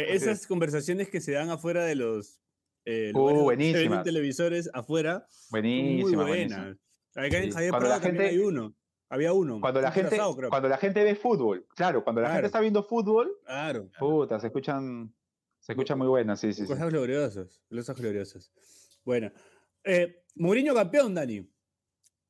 esas 0.09 0.47
conversaciones 0.47 1.09
que 1.09 1.21
se 1.21 1.33
dan 1.33 1.51
afuera 1.51 1.85
de 1.85 1.95
los 1.95 2.39
eh, 2.85 3.11
uh, 3.15 4.03
televisores 4.05 4.71
afuera. 4.75 5.27
Buenísima, 5.51 6.23
muy 6.23 6.29
buenas. 6.29 6.77
En 7.15 7.53
Javier 7.53 7.71
Prado 7.71 8.01
gente, 8.01 8.27
hay 8.27 8.39
uno. 8.39 8.75
Había 9.09 9.33
uno. 9.33 9.61
Cuando 9.61 9.81
la, 9.81 9.93
gente, 9.93 10.19
cuando 10.49 10.69
la 10.69 10.77
gente 10.77 11.05
ve 11.05 11.15
fútbol, 11.15 11.67
claro, 11.77 12.03
cuando 12.03 12.21
la 12.21 12.31
gente 12.31 12.47
está 12.47 12.61
viendo 12.61 12.83
fútbol, 12.83 13.31
claro. 13.45 13.89
puta, 13.99 14.41
se 14.41 14.49
escuchan, 14.49 15.15
se 15.61 15.73
escuchan 15.73 15.99
muy 15.99 16.09
buenas, 16.09 16.41
sí, 16.41 16.53
sí. 16.53 16.67
Cosas 16.67 16.91
gloriosas, 16.91 17.63
cosas 17.71 17.97
gloriosas. 17.97 18.51
Bueno, 19.05 19.31
eh, 19.85 20.25
Mourinho 20.35 20.75
campeón, 20.75 21.15
Dani. 21.15 21.49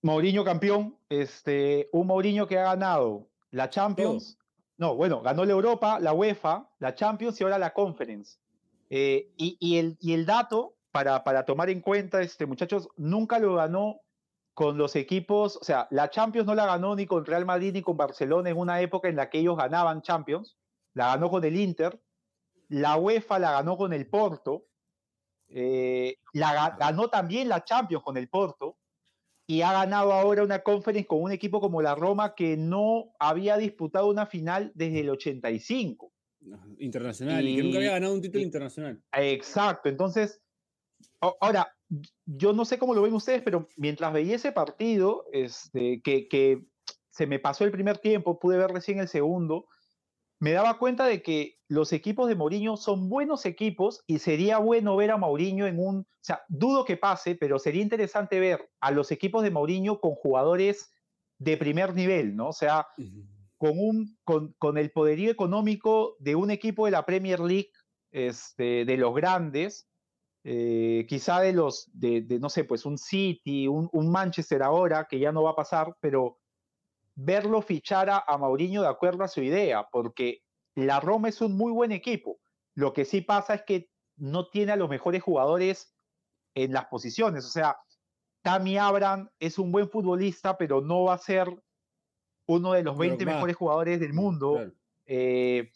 Mourinho 0.02 0.44
campeón, 0.44 0.98
este, 1.08 1.88
un 1.92 2.06
Mourinho 2.06 2.46
que 2.46 2.58
ha 2.58 2.64
ganado 2.64 3.30
la 3.50 3.70
Champions, 3.70 4.36
no, 4.76 4.96
bueno, 4.96 5.22
ganó 5.22 5.44
la 5.44 5.52
Europa, 5.52 5.98
la 6.00 6.12
UEFA, 6.12 6.68
la 6.80 6.94
Champions 6.94 7.40
y 7.40 7.44
ahora 7.44 7.58
la 7.58 7.72
Conference. 7.72 8.38
Eh, 8.90 9.32
y, 9.36 9.78
el, 9.78 9.96
y 10.00 10.12
el 10.12 10.26
dato, 10.26 10.76
para, 10.90 11.24
para 11.24 11.44
tomar 11.46 11.70
en 11.70 11.80
cuenta, 11.80 12.20
este, 12.20 12.44
muchachos, 12.44 12.88
nunca 12.96 13.38
lo 13.38 13.54
ganó 13.54 14.00
con 14.54 14.78
los 14.78 14.94
equipos, 14.96 15.56
o 15.56 15.64
sea, 15.64 15.88
la 15.90 16.08
Champions 16.10 16.46
no 16.46 16.54
la 16.54 16.64
ganó 16.66 16.94
ni 16.94 17.06
con 17.06 17.26
Real 17.26 17.44
Madrid 17.44 17.72
ni 17.72 17.82
con 17.82 17.96
Barcelona 17.96 18.50
en 18.50 18.56
una 18.56 18.80
época 18.80 19.08
en 19.08 19.16
la 19.16 19.28
que 19.28 19.40
ellos 19.40 19.56
ganaban 19.56 20.02
Champions, 20.02 20.56
la 20.94 21.08
ganó 21.08 21.28
con 21.28 21.44
el 21.44 21.56
Inter, 21.56 22.00
la 22.68 22.96
UEFA 22.96 23.40
la 23.40 23.50
ganó 23.50 23.76
con 23.76 23.92
el 23.92 24.08
Porto, 24.08 24.66
eh, 25.48 26.16
la 26.32 26.76
ganó 26.78 27.08
también 27.08 27.48
la 27.48 27.64
Champions 27.64 28.04
con 28.04 28.16
el 28.16 28.28
Porto, 28.28 28.78
y 29.46 29.62
ha 29.62 29.72
ganado 29.72 30.12
ahora 30.12 30.42
una 30.42 30.60
conference 30.60 31.06
con 31.06 31.22
un 31.22 31.32
equipo 31.32 31.60
como 31.60 31.82
la 31.82 31.94
Roma 31.94 32.34
que 32.34 32.56
no 32.56 33.12
había 33.18 33.56
disputado 33.56 34.08
una 34.08 34.26
final 34.26 34.72
desde 34.74 35.00
el 35.00 35.10
85. 35.10 36.12
Internacional, 36.78 37.46
y, 37.46 37.56
que 37.56 37.62
nunca 37.62 37.78
había 37.78 37.92
ganado 37.92 38.14
un 38.14 38.22
título 38.22 38.42
internacional. 38.42 39.02
Exacto, 39.12 39.88
entonces, 39.88 40.42
ahora, 41.40 41.74
yo 42.24 42.52
no 42.52 42.64
sé 42.64 42.78
cómo 42.78 42.94
lo 42.94 43.02
ven 43.02 43.14
ustedes, 43.14 43.42
pero 43.42 43.68
mientras 43.76 44.12
veía 44.12 44.36
ese 44.36 44.52
partido, 44.52 45.24
este, 45.32 46.00
que, 46.02 46.28
que 46.28 46.64
se 47.10 47.26
me 47.26 47.38
pasó 47.38 47.64
el 47.64 47.70
primer 47.70 47.98
tiempo, 47.98 48.38
pude 48.38 48.56
ver 48.56 48.70
recién 48.70 48.98
el 48.98 49.08
segundo, 49.08 49.66
me 50.40 50.52
daba 50.52 50.78
cuenta 50.78 51.06
de 51.06 51.22
que 51.22 51.58
los 51.68 51.92
equipos 51.92 52.28
de 52.28 52.34
Mourinho 52.34 52.76
son 52.76 53.08
buenos 53.08 53.46
equipos 53.46 54.02
y 54.06 54.18
sería 54.18 54.58
bueno 54.58 54.96
ver 54.96 55.10
a 55.10 55.16
Mourinho 55.16 55.66
en 55.66 55.78
un, 55.78 56.00
o 56.00 56.06
sea, 56.20 56.42
dudo 56.48 56.84
que 56.84 56.96
pase, 56.96 57.34
pero 57.34 57.58
sería 57.58 57.82
interesante 57.82 58.40
ver 58.40 58.70
a 58.80 58.90
los 58.90 59.10
equipos 59.10 59.42
de 59.42 59.50
Mourinho 59.50 60.00
con 60.00 60.14
jugadores 60.14 60.92
de 61.38 61.56
primer 61.56 61.94
nivel, 61.94 62.36
¿no? 62.36 62.48
O 62.48 62.52
sea, 62.52 62.86
con, 63.56 63.78
un, 63.78 64.18
con, 64.24 64.78
el 64.78 64.90
poderío 64.90 65.30
económico 65.30 66.16
de 66.18 66.34
un 66.34 66.50
equipo 66.50 66.84
de 66.84 66.90
la 66.90 67.06
Premier 67.06 67.40
League, 67.40 67.70
este, 68.12 68.84
de 68.84 68.96
los 68.96 69.14
grandes, 69.14 69.88
eh, 70.44 71.06
quizá 71.08 71.40
de 71.40 71.52
los, 71.52 71.90
de, 71.92 72.22
no 72.38 72.50
sé, 72.50 72.64
pues 72.64 72.84
un 72.84 72.98
City, 72.98 73.66
un, 73.66 73.88
un 73.92 74.12
Manchester 74.12 74.62
ahora, 74.62 75.06
que 75.08 75.18
ya 75.18 75.32
no 75.32 75.42
va 75.42 75.50
a 75.50 75.56
pasar, 75.56 75.96
pero 76.00 76.38
verlo 77.14 77.62
fichar 77.62 78.10
a, 78.10 78.24
a 78.26 78.36
Mauriño 78.36 78.82
de 78.82 78.88
acuerdo 78.88 79.24
a 79.24 79.28
su 79.28 79.42
idea, 79.42 79.88
porque 79.90 80.42
la 80.74 81.00
Roma 81.00 81.28
es 81.28 81.40
un 81.40 81.56
muy 81.56 81.72
buen 81.72 81.92
equipo. 81.92 82.38
Lo 82.74 82.92
que 82.92 83.04
sí 83.04 83.22
pasa 83.22 83.54
es 83.54 83.62
que 83.62 83.88
no 84.16 84.48
tiene 84.48 84.72
a 84.72 84.76
los 84.76 84.90
mejores 84.90 85.22
jugadores 85.22 85.94
en 86.54 86.72
las 86.72 86.86
posiciones. 86.86 87.44
O 87.44 87.48
sea, 87.48 87.78
Tammy 88.42 88.76
Abraham 88.76 89.30
es 89.38 89.58
un 89.58 89.72
buen 89.72 89.88
futbolista, 89.88 90.58
pero 90.58 90.80
no 90.80 91.04
va 91.04 91.14
a 91.14 91.18
ser 91.18 91.48
uno 92.46 92.72
de 92.72 92.82
los 92.82 92.96
20 92.98 93.24
mejores 93.24 93.56
jugadores 93.56 94.00
del 94.00 94.12
mundo. 94.12 94.70
Eh, 95.06 95.70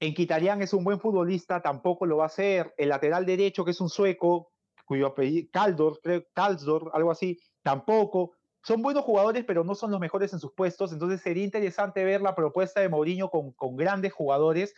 en 0.00 0.14
Kitarian 0.14 0.62
es 0.62 0.72
un 0.72 0.84
buen 0.84 1.00
futbolista, 1.00 1.62
tampoco 1.62 2.06
lo 2.06 2.18
va 2.18 2.26
a 2.26 2.30
ser. 2.30 2.74
El 2.76 2.90
lateral 2.90 3.24
derecho, 3.24 3.64
que 3.64 3.70
es 3.70 3.80
un 3.80 3.88
sueco, 3.88 4.52
cuyo 4.84 5.06
apellido, 5.06 5.48
Kaldor, 5.52 6.00
Kalsdor, 6.34 6.90
algo 6.94 7.10
así, 7.10 7.38
tampoco 7.62 8.32
son 8.62 8.82
buenos 8.82 9.04
jugadores, 9.04 9.44
pero 9.44 9.62
no 9.62 9.76
son 9.76 9.92
los 9.92 10.00
mejores 10.00 10.32
en 10.32 10.40
sus 10.40 10.52
puestos. 10.52 10.92
Entonces 10.92 11.20
sería 11.20 11.44
interesante 11.44 12.02
ver 12.04 12.20
la 12.20 12.34
propuesta 12.34 12.80
de 12.80 12.88
Mourinho 12.88 13.30
con, 13.30 13.52
con 13.52 13.76
grandes 13.76 14.12
jugadores. 14.12 14.74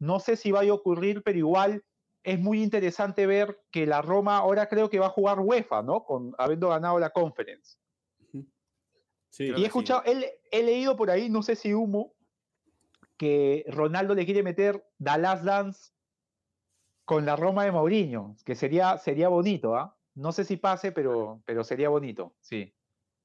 No 0.00 0.18
sé 0.18 0.36
si 0.36 0.50
vaya 0.50 0.72
a 0.72 0.74
ocurrir, 0.74 1.22
pero 1.22 1.38
igual 1.38 1.84
es 2.24 2.40
muy 2.40 2.62
interesante 2.62 3.26
ver 3.26 3.60
que 3.70 3.86
la 3.86 4.02
Roma 4.02 4.38
ahora 4.38 4.68
creo 4.68 4.90
que 4.90 4.98
va 4.98 5.06
a 5.06 5.10
jugar 5.10 5.38
UEFA, 5.38 5.82
¿no? 5.82 6.04
Con, 6.04 6.34
habiendo 6.36 6.68
ganado 6.68 6.98
la 6.98 7.10
Conference. 7.10 7.78
Sí, 9.30 9.44
y 9.56 9.62
he 9.62 9.66
escuchado, 9.66 10.02
he, 10.04 10.62
leído 10.62 10.96
por 10.96 11.10
ahí, 11.10 11.28
no 11.28 11.42
sé 11.42 11.54
si 11.54 11.72
humo, 11.72 12.14
que 13.18 13.64
Ronaldo 13.68 14.14
le 14.14 14.24
quiere 14.24 14.42
meter 14.42 14.82
Dallas 14.98 15.44
Dance 15.44 15.92
con 17.04 17.26
la 17.26 17.36
Roma 17.36 17.64
de 17.64 17.72
Mourinho, 17.72 18.36
que 18.44 18.54
sería, 18.54 18.96
sería 18.98 19.28
bonito, 19.28 19.76
¿ah? 19.76 19.96
No 20.14 20.32
sé 20.32 20.44
si 20.44 20.56
pase, 20.56 20.92
pero, 20.92 21.42
pero 21.44 21.64
sería 21.64 21.88
bonito, 21.88 22.34
sí. 22.40 22.74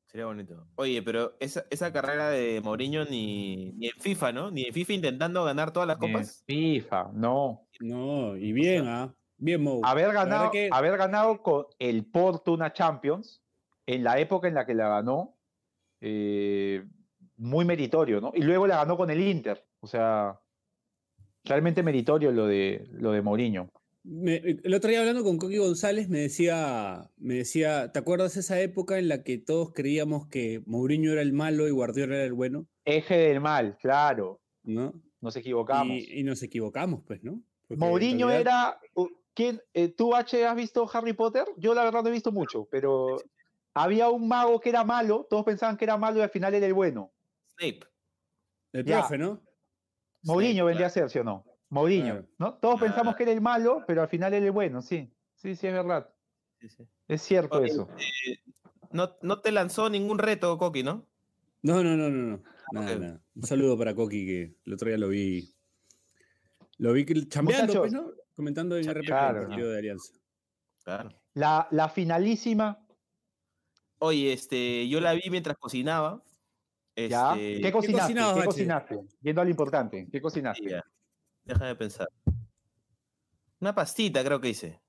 Sería 0.05 0.25
bonito. 0.25 0.67
Oye, 0.75 1.01
pero 1.01 1.35
esa, 1.39 1.65
esa 1.69 1.91
carrera 1.91 2.29
de 2.29 2.61
Mourinho 2.61 3.05
ni, 3.05 3.71
ni, 3.73 3.87
en 3.87 3.99
FIFA, 3.99 4.31
¿no? 4.31 4.51
Ni 4.51 4.65
en 4.65 4.73
FIFA 4.73 4.93
intentando 4.93 5.43
ganar 5.43 5.71
todas 5.71 5.87
las 5.87 5.97
copas. 5.97 6.43
FIFA, 6.45 7.09
no. 7.13 7.67
No, 7.79 8.37
y 8.37 8.51
bien, 8.51 8.87
¿ah? 8.87 9.13
Bien, 9.37 9.61
Mou. 9.61 9.81
Haber 9.83 10.13
ganado, 10.13 10.51
haber 10.71 10.97
ganado 10.97 11.41
con 11.41 11.65
el 11.79 12.05
Porto 12.05 12.53
una 12.53 12.71
Champions 12.73 13.43
en 13.85 14.03
la 14.03 14.19
época 14.19 14.47
en 14.47 14.53
la 14.53 14.65
que 14.65 14.75
la 14.75 14.87
ganó, 14.87 15.35
eh, 15.99 16.85
muy 17.37 17.65
meritorio, 17.65 18.21
¿no? 18.21 18.31
Y 18.33 18.41
luego 18.41 18.67
la 18.67 18.77
ganó 18.77 18.95
con 18.95 19.09
el 19.09 19.19
Inter. 19.19 19.65
O 19.83 19.87
sea, 19.87 20.39
realmente 21.43 21.83
meritorio 21.83 22.31
lo 22.31 22.47
de, 22.47 22.87
lo 22.91 23.11
de 23.11 23.21
Mourinho 23.21 23.69
el 24.05 24.73
otro 24.73 24.89
día 24.89 24.99
hablando 24.99 25.23
con 25.23 25.37
Coqui 25.37 25.57
González 25.57 26.09
me 26.09 26.19
decía, 26.19 27.09
me 27.17 27.35
decía, 27.35 27.91
¿te 27.91 27.99
acuerdas 27.99 28.35
esa 28.35 28.59
época 28.59 28.99
en 28.99 29.07
la 29.07 29.23
que 29.23 29.37
todos 29.37 29.71
creíamos 29.71 30.27
que 30.27 30.61
Mourinho 30.65 31.13
era 31.13 31.21
el 31.21 31.31
malo 31.31 31.67
y 31.67 31.71
Guardiola 31.71 32.15
era 32.15 32.25
el 32.25 32.33
bueno? 32.33 32.67
Eje 32.83 33.15
del 33.15 33.39
mal, 33.39 33.77
claro. 33.77 34.41
¿No? 34.63 34.93
Nos 35.21 35.35
equivocamos. 35.37 35.97
Y, 35.97 36.23
nos 36.23 36.43
equivocamos, 36.43 37.01
pues, 37.07 37.23
¿no? 37.23 37.41
Mourinho 37.69 38.29
era. 38.29 38.77
¿quién, 39.33 39.61
eh, 39.73 39.87
¿Tú, 39.87 40.13
H, 40.15 40.45
has 40.45 40.55
visto 40.55 40.89
Harry 40.93 41.13
Potter? 41.13 41.45
Yo 41.57 41.73
la 41.73 41.85
verdad 41.85 42.03
no 42.03 42.09
he 42.09 42.13
visto 42.13 42.31
mucho, 42.31 42.67
pero 42.69 43.17
había 43.73 44.09
un 44.09 44.27
mago 44.27 44.59
que 44.59 44.69
era 44.69 44.83
malo, 44.83 45.25
todos 45.29 45.45
pensaban 45.45 45.77
que 45.77 45.85
era 45.85 45.97
malo 45.97 46.19
y 46.19 46.23
al 46.23 46.29
final 46.29 46.53
era 46.53 46.67
el 46.67 46.73
bueno. 46.73 47.13
Snape. 47.57 47.79
El 48.73 48.83
profe, 48.83 49.17
¿no? 49.17 49.41
Mourinho 50.23 50.65
vendría 50.65 50.87
a 50.87 50.89
ser, 50.89 51.09
¿sí 51.09 51.19
o 51.19 51.23
no? 51.23 51.45
Mourinho, 51.69 52.25
¿no? 52.37 52.55
Todos 52.55 52.79
pensamos 52.79 53.15
que 53.15 53.23
era 53.23 53.31
el 53.31 53.41
malo, 53.41 53.83
pero 53.87 54.01
al 54.01 54.07
final 54.07 54.33
era 54.33 54.45
el 54.45 54.51
bueno, 54.51 54.81
sí. 54.81 55.11
Sí, 55.35 55.55
sí, 55.55 55.67
es 55.67 55.73
verdad. 55.73 56.09
Es 57.07 57.21
cierto 57.21 57.63
eso. 57.63 57.89
Eh, 57.97 58.37
no, 58.91 59.17
no, 59.21 59.41
te 59.41 59.51
lanzó 59.51 59.89
ningún 59.89 60.19
reto, 60.19 60.57
Coqui, 60.57 60.83
¿no? 60.83 61.05
No, 61.61 61.83
no, 61.83 61.97
no, 61.97 62.09
no. 62.09 62.41
no. 62.71 63.21
Un 63.35 63.43
saludo 63.43 63.77
para 63.77 63.93
Coqui, 63.93 64.25
que 64.25 64.55
el 64.65 64.73
otro 64.73 64.87
día 64.87 64.97
lo 64.97 65.09
vi. 65.09 65.53
Lo 66.77 66.93
vi 66.93 67.05
chambeando, 67.27 67.73
pues, 67.73 67.91
¿no? 67.91 68.11
Comentando 68.35 68.77
en 68.77 68.89
RP 68.89 69.05
claro, 69.05 69.41
el 69.41 69.47
partido 69.47 69.69
de 69.71 69.77
Alianza. 69.77 70.13
Claro. 70.83 71.09
La, 71.33 71.67
la, 71.71 71.89
finalísima. 71.89 72.85
Oye, 73.99 74.33
este, 74.33 74.87
yo 74.87 74.99
la 74.99 75.13
vi 75.13 75.29
mientras 75.29 75.57
cocinaba. 75.57 76.23
Este, 76.95 77.61
¿Qué 77.61 77.71
cocinaste? 77.71 78.13
¿Qué, 78.13 78.45
cocinaste? 78.45 78.99
Viendo 79.19 79.41
a 79.41 79.43
lo 79.43 79.49
importante. 79.49 80.07
¿Qué 80.11 80.21
cocinaste? 80.21 80.81
Déjame 81.43 81.75
pensar. 81.75 82.07
Una 83.59 83.73
pastita 83.73 84.23
creo 84.23 84.39
que 84.39 84.49
hice. 84.49 84.81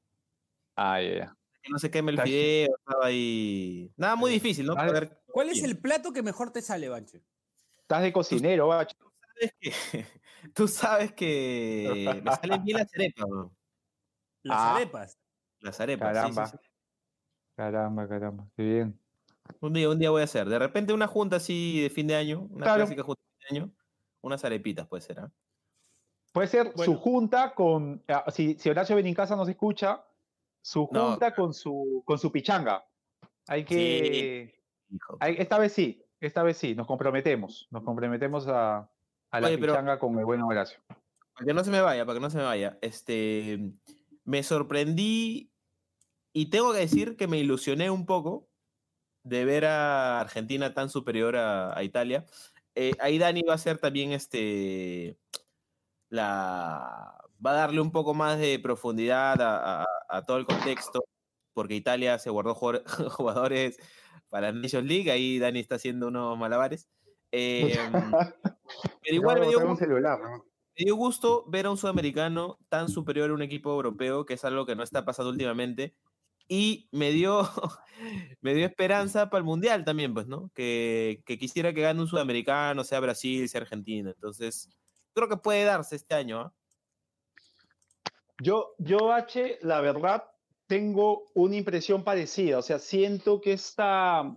Ah, 0.77 1.01
ya. 1.01 1.37
Que 1.63 1.71
no 1.71 1.79
se 1.79 1.91
queme 1.91 2.13
el 2.13 2.21
fideo, 2.21 2.77
estaba 2.77 3.07
ahí. 3.07 3.91
Nada 3.97 4.17
muy 4.17 4.31
difícil, 4.31 4.67
¿no? 4.67 4.75
¿Cuál 5.27 5.49
es 5.49 5.63
el 5.63 5.79
plato 5.79 6.13
que 6.13 6.23
mejor 6.23 6.53
te 6.53 6.61
sale, 6.61 6.89
Banche? 6.89 7.23
Estás 7.79 8.03
de 8.03 8.13
cocinero, 8.13 8.69
Banche. 8.69 8.97
Tú 10.55 10.69
sabes 10.69 11.13
que, 11.13 12.21
me 12.23 12.31
salen 12.37 12.65
bien 12.65 12.79
las 12.79 12.95
arepas, 12.95 13.29
¿no? 13.29 13.57
Las 14.43 14.59
ah. 14.59 14.77
arepas. 14.77 15.19
Las 15.61 15.81
arepas, 15.81 16.13
caramba. 16.13 16.53
Caramba, 17.57 18.09
caramba, 18.09 18.49
qué 18.57 18.63
bien. 18.63 19.01
Un 19.61 19.72
día, 19.72 19.88
un 19.88 19.99
día 19.99 20.11
voy 20.11 20.22
a 20.22 20.24
hacer. 20.24 20.49
De 20.49 20.59
repente 20.59 20.92
una 20.92 21.07
junta 21.07 21.36
así 21.36 21.80
de 21.80 21.90
fin 21.90 22.07
de 22.07 22.16
año, 22.16 22.49
una 22.51 22.74
clásica 22.74 23.03
junta 23.03 23.20
de 23.22 23.47
fin 23.47 23.55
de 23.57 23.61
año, 23.61 23.74
unas 24.20 24.45
arepitas 24.45 24.86
puede 24.86 25.03
ser, 25.03 25.20
¿ah? 25.20 25.32
Puede 26.32 26.49
ser 26.49 26.72
su 26.76 26.97
junta 26.97 27.55
con, 27.55 28.03
ah, 28.09 28.24
si, 28.32 28.59
si 28.59 28.68
Horacio 28.68 28.97
Benincasa 28.97 29.36
nos 29.36 29.49
escucha, 29.49 30.05
su 30.61 30.86
junta 30.86 31.32
con, 31.32 31.55
su, 31.55 32.03
con 32.05 32.18
su 32.18 32.32
pichanga. 32.32 32.84
Hay 33.47 33.64
que... 33.64 34.61
esta 35.20 35.59
vez 35.59 35.72
sí, 35.72 36.03
esta 36.20 36.42
vez 36.42 36.57
sí, 36.57 36.74
nos 36.74 36.88
comprometemos, 36.88 37.68
nos 37.70 37.84
comprometemos 37.84 38.49
a, 38.49 38.90
a 39.30 39.40
la 39.40 39.49
pichanga 39.49 39.99
con 40.01 40.18
el 40.18 40.24
buen 40.24 40.42
Horacio. 40.42 40.80
Para 41.34 41.47
que 41.47 41.55
no 41.55 41.62
se 41.62 41.70
me 41.70 41.80
vaya, 41.80 42.05
para 42.05 42.16
que 42.18 42.22
no 42.22 42.30
se 42.30 42.38
me 42.38 42.45
vaya. 42.45 42.78
Este, 42.80 43.61
me 44.24 44.42
sorprendí 44.42 45.53
y 46.32 46.47
tengo 46.47 46.72
que 46.72 46.80
decir 46.80 47.16
que 47.16 47.28
me 47.28 47.38
ilusioné 47.38 47.90
un 47.90 48.07
poco 48.07 48.49
de 49.25 49.45
ver 49.45 49.64
a 49.64 50.20
Argentina 50.20 50.72
tan 50.75 50.89
superior 50.89 51.37
a, 51.37 51.83
Italia. 51.83 52.25
Eh, 52.75 52.93
ahí 53.01 53.18
Dani 53.18 53.43
va 53.43 53.55
a 53.55 53.59
ser 53.59 53.79
también 53.79 54.12
este 54.12 55.18
la, 56.09 57.18
va 57.45 57.51
a 57.51 57.55
darle 57.55 57.81
un 57.81 57.91
poco 57.91 58.14
más 58.14 58.39
de 58.39 58.59
profundidad 58.59 59.37
a, 59.41 60.25
todo 60.27 60.37
el 60.37 60.47
contexto, 60.47 61.05
porque 61.53 61.75
Italia 61.75 62.18
se 62.18 62.31
guardó 62.31 62.55
jugadores 63.11 63.79
para 64.29 64.53
la 64.53 64.61
Nations 64.61 64.87
League, 64.87 65.11
ahí 65.11 65.39
Dani 65.39 65.61
está 65.61 65.77
haciendo 65.77 66.09
unos 66.09 66.39
malabares. 66.39 66.89
Em, 67.31 67.72
pero 69.03 69.14
igual 69.14 69.41
me 69.41 69.49
dio, 69.49 70.97
gusto 70.97 71.45
ver 71.49 71.66
a 71.66 71.70
un 71.70 71.77
sudamericano 71.77 72.59
tan 72.68 72.89
superior 72.89 73.31
a 73.31 73.35
un 73.35 73.43
equipo 73.43 73.72
europeo, 73.72 74.25
que 74.25 74.35
es 74.35 74.45
algo 74.45 74.66
que 74.66 74.77
no 74.77 74.83
está 74.83 75.05
pasando 75.05 75.31
últimamente, 75.31 75.95
y 76.49 76.88
me 76.92 77.11
dio, 77.11 77.42
me 78.40 78.55
dio 78.55 78.66
esperanza 78.66 79.30
para 79.30 79.38
el 79.38 79.45
Mundial 79.45 79.84
también, 79.84 80.14
pues, 80.14 80.26
¿no? 80.26 80.51
Que, 80.55 81.22
que 81.26 81.38
quisiera 81.38 81.72
que 81.72 81.82
gane 81.82 82.01
un 82.01 82.09
sudamericano, 82.09 82.84
sea 82.84 83.01
Brasil, 83.01 83.49
sea 83.49 83.62
Argentina. 83.62 84.11
Entonces, 84.11 84.68
creo 85.14 85.28
que 85.28 85.36
puede 85.36 85.64
darse 85.64 85.97
este 85.97 86.14
año. 86.14 86.40
¿ah? 86.40 86.53
Yo, 88.42 88.74
yo, 88.78 89.12
H, 89.12 89.59
la 89.62 89.80
verdad, 89.80 90.24
tengo 90.66 91.30
una 91.34 91.57
impresión 91.57 92.05
parecida. 92.05 92.59
O 92.59 92.62
sea, 92.62 92.78
siento 92.78 93.40
que 93.40 93.53
esta, 93.53 94.36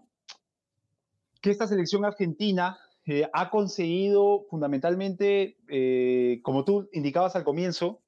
que 1.42 1.52
esta 1.52 1.68
selección 1.68 2.06
argentina 2.06 2.78
eh, 3.06 3.30
ha 3.34 3.50
conseguido 3.50 4.46
fundamentalmente, 4.50 5.58
eh, 5.70 6.42
como 6.44 6.64
tú 6.64 6.90
indicabas 6.94 7.36
al 7.36 7.44
comienzo, 7.44 8.02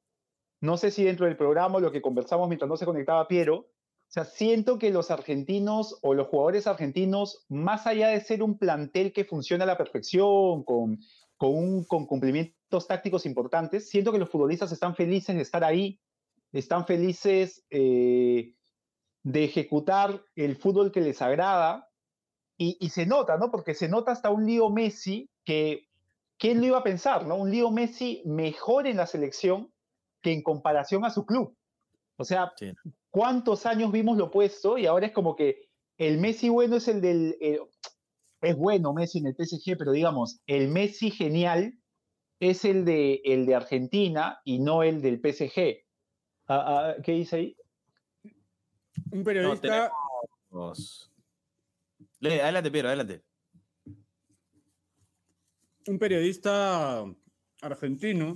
no 0.61 0.77
sé 0.77 0.91
si 0.91 1.03
dentro 1.03 1.25
del 1.25 1.37
programa 1.37 1.79
lo 1.79 1.91
que 1.91 2.01
conversamos 2.01 2.49
mientras 2.49 2.67
no 2.67 2.75
se 2.75 2.85
conectaba 2.85 3.27
Piero, 3.27 3.69
O 4.09 4.11
sea, 4.11 4.25
siento 4.25 4.79
que 4.79 4.89
los 4.89 5.11
argentinos 5.11 5.99
o 6.01 6.15
los 6.15 6.29
jugadores 6.29 6.65
argentinos, 6.65 7.45
más 7.47 7.85
allá 7.85 8.07
de 8.07 8.19
ser 8.19 8.41
un 8.41 8.57
plantel 8.57 9.13
que 9.13 9.23
funciona 9.23 9.65
a 9.65 9.67
la 9.67 9.77
perfección, 9.77 10.63
con, 10.63 10.97
con, 11.37 11.85
cumplimientos 11.85 12.87
tácticos 12.87 13.27
importantes, 13.27 13.87
siento 13.87 14.11
que 14.11 14.17
los 14.17 14.31
futbolistas 14.31 14.71
están 14.71 14.95
felices 14.95 15.35
de 15.35 15.43
estar 15.43 15.63
ahí, 15.63 15.99
están 16.51 16.87
felices 16.87 17.63
eh, 17.69 18.55
de 19.21 19.43
ejecutar 19.43 20.23
el 20.35 20.55
fútbol 20.55 20.91
que 20.91 21.01
les 21.01 21.21
agrada. 21.21 21.87
Y, 22.57 22.89
se 22.89 23.05
nota, 23.05 23.37
¿no? 23.37 23.51
Porque 23.51 23.73
se 23.73 23.87
nota 23.87 24.11
hasta 24.11 24.31
un 24.31 24.45
Lío 24.45 24.69
Messi 24.69 25.29
que, 25.45 25.87
¿quién 26.37 26.59
lo 26.59 26.65
iba 26.65 26.79
a 26.79 26.83
pensar, 26.83 27.25
¿no? 27.25 27.35
Un 27.35 27.51
Lío 27.51 27.71
Messi 27.71 28.21
mejor 28.25 28.85
en 28.87 28.97
la 28.97 29.05
selección 29.05 29.71
que 30.21 30.33
en 30.33 30.41
comparación 30.41 31.05
a 31.05 31.11
su 31.11 31.25
club. 31.25 31.55
O 32.17 32.25
sea. 32.25 32.51
¿Cuántos 33.09 33.65
años 33.65 33.91
vimos 33.91 34.17
lo 34.17 34.25
opuesto? 34.25 34.77
Y 34.77 34.85
ahora 34.85 35.07
es 35.07 35.11
como 35.13 35.35
que 35.35 35.69
el 35.97 36.17
Messi 36.17 36.49
bueno 36.49 36.77
es 36.77 36.87
el 36.87 37.01
del... 37.01 37.37
Eh, 37.41 37.59
es 38.41 38.55
bueno 38.55 38.93
Messi 38.93 39.19
en 39.19 39.27
el 39.27 39.35
PSG, 39.35 39.77
pero 39.77 39.91
digamos, 39.91 40.39
el 40.47 40.69
Messi 40.69 41.11
genial 41.11 41.77
es 42.39 42.63
el 42.63 42.85
de, 42.85 43.21
el 43.25 43.45
de 43.45 43.55
Argentina 43.55 44.39
y 44.45 44.59
no 44.59 44.81
el 44.81 45.01
del 45.01 45.19
PSG. 45.19 45.83
Ah, 46.47 46.95
ah, 46.97 47.01
¿Qué 47.03 47.11
dice 47.11 47.35
ahí? 47.35 47.57
Un 49.11 49.23
periodista. 49.23 49.91
No, 50.51 50.73
Lee, 52.21 52.39
adelante, 52.39 52.71
Piero, 52.71 52.87
adelante. 52.87 53.23
Un 55.87 55.99
periodista 55.99 57.03
argentino 57.61 58.35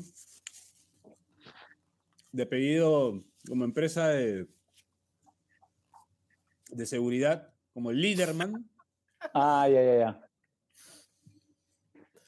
de 2.32 2.46
pedido 2.46 3.24
como 3.48 3.64
empresa 3.64 4.10
de, 4.10 4.48
de 6.76 6.86
seguridad, 6.86 7.54
como 7.74 7.92
Liderman. 7.92 8.70
Ah, 9.34 9.68
ya, 9.70 9.84
ya, 9.84 9.98
ya. 9.98 10.30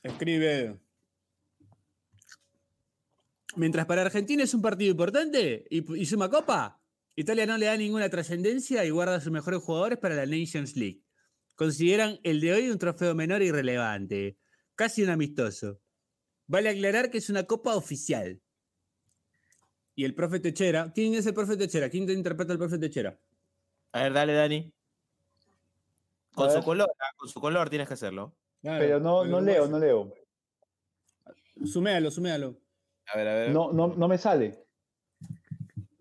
Escribe. 0.03 0.79
Mientras 3.55 3.85
para 3.85 4.01
Argentina 4.01 4.43
es 4.43 4.53
un 4.53 4.61
partido 4.61 4.91
importante 4.91 5.65
y, 5.69 5.99
y 5.99 6.05
suma 6.05 6.29
copa, 6.29 6.81
Italia 7.15 7.45
no 7.45 7.57
le 7.57 7.67
da 7.67 7.77
ninguna 7.77 8.09
trascendencia 8.09 8.83
y 8.83 8.89
guarda 8.89 9.15
a 9.15 9.21
sus 9.21 9.31
mejores 9.31 9.61
jugadores 9.61 9.97
para 9.97 10.15
la 10.15 10.25
Nations 10.25 10.75
League. 10.75 11.01
Consideran 11.55 12.19
el 12.23 12.41
de 12.41 12.53
hoy 12.53 12.69
un 12.69 12.77
trofeo 12.77 13.15
menor 13.15 13.41
e 13.41 13.45
irrelevante, 13.45 14.37
casi 14.75 15.03
un 15.03 15.09
amistoso. 15.09 15.79
Vale 16.47 16.69
aclarar 16.69 17.09
que 17.09 17.19
es 17.19 17.29
una 17.29 17.43
copa 17.43 17.75
oficial. 17.75 18.41
Y 19.95 20.03
el 20.03 20.13
profe 20.13 20.41
Techera, 20.41 20.91
¿quién 20.93 21.15
es 21.15 21.25
el 21.25 21.33
profe 21.33 21.55
Techera? 21.55 21.89
¿Quién 21.89 22.05
te 22.05 22.11
interpreta 22.11 22.51
el 22.51 22.59
profe 22.59 22.77
Techera? 22.77 23.17
A 23.95 24.03
ver, 24.03 24.11
dale, 24.11 24.33
Dani. 24.33 24.73
Con 26.33 26.51
su 26.51 26.61
color, 26.63 26.91
con 27.15 27.29
su 27.29 27.39
color 27.39 27.69
tienes 27.69 27.87
que 27.87 27.93
hacerlo. 27.93 28.35
Claro, 28.61 28.79
pero 28.79 28.99
no, 28.99 29.23
no 29.23 29.39
leo, 29.39 29.69
no 29.69 29.79
leo. 29.79 30.13
Suméalo, 31.63 32.11
suméalo. 32.11 32.59
A 33.07 33.17
ver, 33.17 33.27
a 33.29 33.33
ver. 33.35 33.51
No, 33.51 33.71
no, 33.71 33.87
no 33.87 34.07
me 34.09 34.17
sale. 34.17 34.67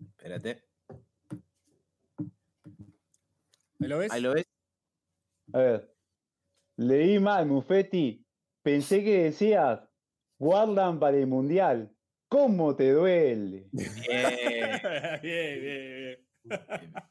Espérate. 0.09 0.65
¿Ahí 3.79 3.87
lo 3.87 3.99
ves? 3.99 4.11
Ahí 4.11 4.21
lo 4.21 4.33
ves. 4.33 4.45
A 5.53 5.59
ver. 5.59 5.95
Leí 6.75 7.17
mal, 7.17 7.45
Mufeti. 7.45 8.27
Pensé 8.61 9.05
que 9.05 9.23
decías, 9.23 9.79
guardan 10.37 10.99
para 10.99 11.15
el 11.15 11.27
mundial. 11.27 11.95
¿Cómo 12.27 12.75
te 12.75 12.91
duele? 12.91 13.69
Bien. 13.71 13.93
bien, 15.21 15.61
bien, 15.61 15.61
bien. 15.61 16.25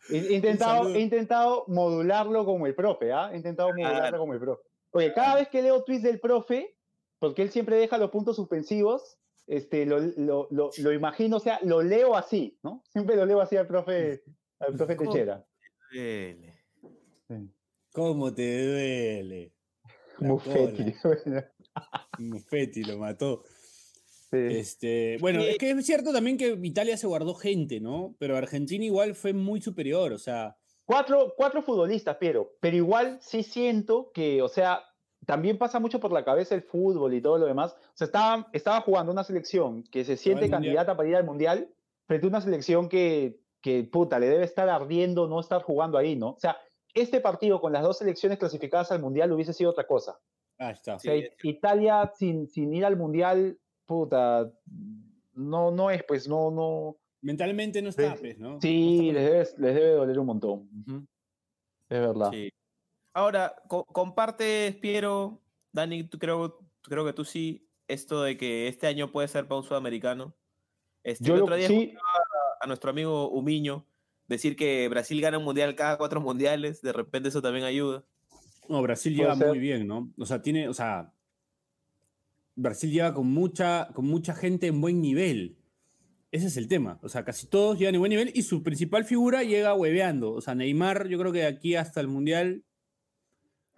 He 0.08 0.34
intentado, 0.34 0.88
he 0.94 1.00
intentado 1.00 1.64
modularlo 1.68 2.44
como 2.44 2.66
el 2.66 2.74
profe, 2.74 3.12
¿ah? 3.12 3.30
He 3.32 3.36
intentado 3.36 3.70
modularlo 3.70 4.18
como 4.18 4.34
el 4.34 4.40
profe. 4.40 4.62
Oye, 4.90 5.12
cada 5.12 5.36
vez 5.36 5.48
que 5.48 5.62
leo 5.62 5.82
tweets 5.82 6.02
del 6.04 6.20
profe, 6.20 6.76
porque 7.18 7.42
él 7.42 7.50
siempre 7.50 7.76
deja 7.76 7.98
los 7.98 8.10
puntos 8.10 8.36
suspensivos, 8.36 9.18
este, 9.46 9.86
lo, 9.86 9.98
lo, 9.98 10.48
lo, 10.50 10.70
lo, 10.78 10.92
imagino, 10.92 11.36
o 11.36 11.40
sea, 11.40 11.58
lo 11.62 11.82
leo 11.82 12.16
así, 12.16 12.58
¿no? 12.62 12.82
Siempre 12.88 13.16
lo 13.16 13.26
leo 13.26 13.40
así 13.40 13.56
al 13.56 13.66
profe, 13.66 14.22
al 14.60 14.74
profe 14.74 14.96
Techera. 14.96 15.44
Duele. 15.92 16.54
¿Cómo 17.92 18.32
te 18.32 18.66
duele? 18.66 19.52
Mufetti 22.18 22.82
lo 22.84 22.98
mató. 22.98 23.42
Sí. 24.34 24.56
Este, 24.56 25.16
bueno, 25.20 25.40
es 25.40 25.58
que 25.58 25.70
es 25.70 25.86
cierto 25.86 26.12
también 26.12 26.36
que 26.36 26.58
Italia 26.62 26.96
se 26.96 27.06
guardó 27.06 27.34
gente, 27.34 27.80
¿no? 27.80 28.14
Pero 28.18 28.36
Argentina 28.36 28.84
igual 28.84 29.14
fue 29.14 29.32
muy 29.32 29.60
superior, 29.60 30.12
o 30.12 30.18
sea. 30.18 30.56
Cuatro, 30.84 31.32
cuatro 31.36 31.62
futbolistas, 31.62 32.16
pero, 32.20 32.52
pero 32.60 32.76
igual 32.76 33.18
sí 33.22 33.42
siento 33.42 34.10
que, 34.12 34.42
o 34.42 34.48
sea, 34.48 34.82
también 35.24 35.56
pasa 35.56 35.80
mucho 35.80 36.00
por 36.00 36.12
la 36.12 36.24
cabeza 36.24 36.54
el 36.54 36.62
fútbol 36.62 37.14
y 37.14 37.22
todo 37.22 37.38
lo 37.38 37.46
demás. 37.46 37.72
O 37.72 37.96
sea, 37.96 38.06
estaba, 38.06 38.48
estaba 38.52 38.80
jugando 38.82 39.12
una 39.12 39.24
selección 39.24 39.84
que 39.84 40.04
se 40.04 40.16
siente 40.16 40.50
candidata 40.50 40.96
para 40.96 41.08
ir 41.08 41.16
al 41.16 41.24
Mundial 41.24 41.68
frente 42.06 42.26
a 42.26 42.28
una 42.28 42.40
selección 42.40 42.88
que, 42.88 43.40
que, 43.62 43.84
puta, 43.84 44.18
le 44.18 44.28
debe 44.28 44.44
estar 44.44 44.68
ardiendo 44.68 45.26
no 45.26 45.40
estar 45.40 45.62
jugando 45.62 45.96
ahí, 45.96 46.16
¿no? 46.16 46.30
O 46.30 46.38
sea, 46.38 46.56
este 46.92 47.20
partido 47.20 47.60
con 47.60 47.72
las 47.72 47.82
dos 47.82 47.98
selecciones 47.98 48.38
clasificadas 48.38 48.92
al 48.92 49.00
Mundial 49.00 49.32
hubiese 49.32 49.52
sido 49.52 49.70
otra 49.70 49.86
cosa. 49.86 50.18
Ah, 50.58 50.70
está. 50.70 50.96
O 50.96 50.98
sea, 50.98 51.14
sí, 51.14 51.28
Italia 51.48 52.12
sin, 52.14 52.46
sin 52.48 52.72
ir 52.74 52.84
al 52.84 52.96
Mundial, 52.96 53.58
puta, 53.86 54.50
no, 55.34 55.70
no 55.70 55.90
es, 55.90 56.02
pues, 56.04 56.28
no, 56.28 56.50
no. 56.50 56.96
Mentalmente 57.20 57.80
no 57.80 57.88
está, 57.88 58.16
pues, 58.16 58.38
¿no? 58.38 58.60
Sí, 58.60 59.08
no 59.08 59.12
les, 59.14 59.24
debe, 59.24 59.38
les 59.38 59.74
debe 59.74 59.90
doler 59.92 60.18
un 60.18 60.26
montón. 60.26 60.52
Uh 60.52 60.84
-huh. 60.86 61.06
Es 61.88 62.00
verdad. 62.00 62.30
Sí. 62.32 62.52
Ahora, 63.14 63.54
co 63.68 63.84
compartes, 63.84 64.74
Piero, 64.76 65.40
Dani, 65.72 66.04
tú 66.04 66.18
creo, 66.18 66.58
creo 66.82 67.04
que 67.04 67.12
tú 67.12 67.24
sí, 67.24 67.66
esto 67.88 68.22
de 68.22 68.36
que 68.36 68.68
este 68.68 68.86
año 68.86 69.10
puede 69.10 69.28
ser 69.28 69.46
para 69.46 69.60
un 69.60 69.64
sudamericano. 69.64 70.34
Este, 71.02 71.24
Yo 71.24 71.36
el 71.36 71.42
otro 71.42 71.56
día 71.56 71.68
sí. 71.68 71.94
a, 71.96 72.64
a 72.64 72.66
nuestro 72.66 72.90
amigo 72.90 73.30
Umiño 73.30 73.86
decir 74.26 74.56
que 74.56 74.88
Brasil 74.88 75.20
gana 75.20 75.38
un 75.38 75.44
mundial 75.44 75.74
cada 75.74 75.96
cuatro 75.96 76.20
mundiales, 76.20 76.82
de 76.82 76.92
repente 76.92 77.28
eso 77.28 77.42
también 77.42 77.64
ayuda. 77.64 78.04
No, 78.68 78.82
Brasil 78.82 79.14
lleva 79.14 79.34
muy 79.34 79.58
bien, 79.58 79.86
¿no? 79.86 80.10
O 80.18 80.26
sea, 80.26 80.40
tiene, 80.42 80.68
o 80.68 80.74
sea, 80.74 81.13
Brasil 82.56 82.90
lleva 82.90 83.14
con 83.14 83.26
mucha, 83.26 83.88
con 83.94 84.06
mucha 84.06 84.34
gente 84.34 84.66
en 84.68 84.80
buen 84.80 85.00
nivel. 85.00 85.58
Ese 86.30 86.46
es 86.48 86.56
el 86.56 86.66
tema. 86.68 86.98
O 87.02 87.08
sea, 87.08 87.24
casi 87.24 87.46
todos 87.46 87.78
llegan 87.78 87.94
en 87.94 88.00
buen 88.00 88.10
nivel 88.10 88.32
y 88.34 88.42
su 88.42 88.62
principal 88.62 89.04
figura 89.04 89.42
llega 89.44 89.74
hueveando. 89.74 90.32
O 90.32 90.40
sea, 90.40 90.54
Neymar, 90.54 91.06
yo 91.08 91.18
creo 91.18 91.32
que 91.32 91.40
de 91.40 91.46
aquí 91.46 91.76
hasta 91.76 92.00
el 92.00 92.08
mundial. 92.08 92.64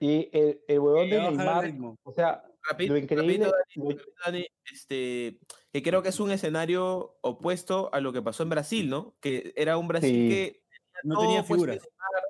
Y 0.01 0.29
el, 0.33 0.61
el 0.67 0.79
huevón 0.79 1.11
de 1.11 1.21
Neymar, 1.21 1.75
o 2.03 2.13
sea, 2.13 2.45
Rapid, 2.69 2.89
lo 2.89 2.97
increíble. 2.97 3.47
Rapid, 3.47 3.83
Dani, 3.83 4.01
Dani, 4.25 4.47
este, 4.73 5.39
que 5.73 5.83
creo 5.83 6.03
que 6.03 6.09
es 6.09 6.21
un 6.21 6.31
escenario 6.31 7.19
opuesto 7.21 7.91
a 7.93 8.01
lo 8.01 8.13
que 8.13 8.23
pasó 8.23 8.43
en 8.43 8.51
Brasil, 8.51 8.89
¿no? 8.89 9.17
Que 9.21 9.53
era 9.57 9.79
un 9.79 9.89
Brasil 9.89 10.11
Sí. 10.11 10.29
que 10.29 10.63
No 11.05 11.21
tenía 11.21 11.45
figuras. 11.45 11.77
Neymar, 11.77 12.23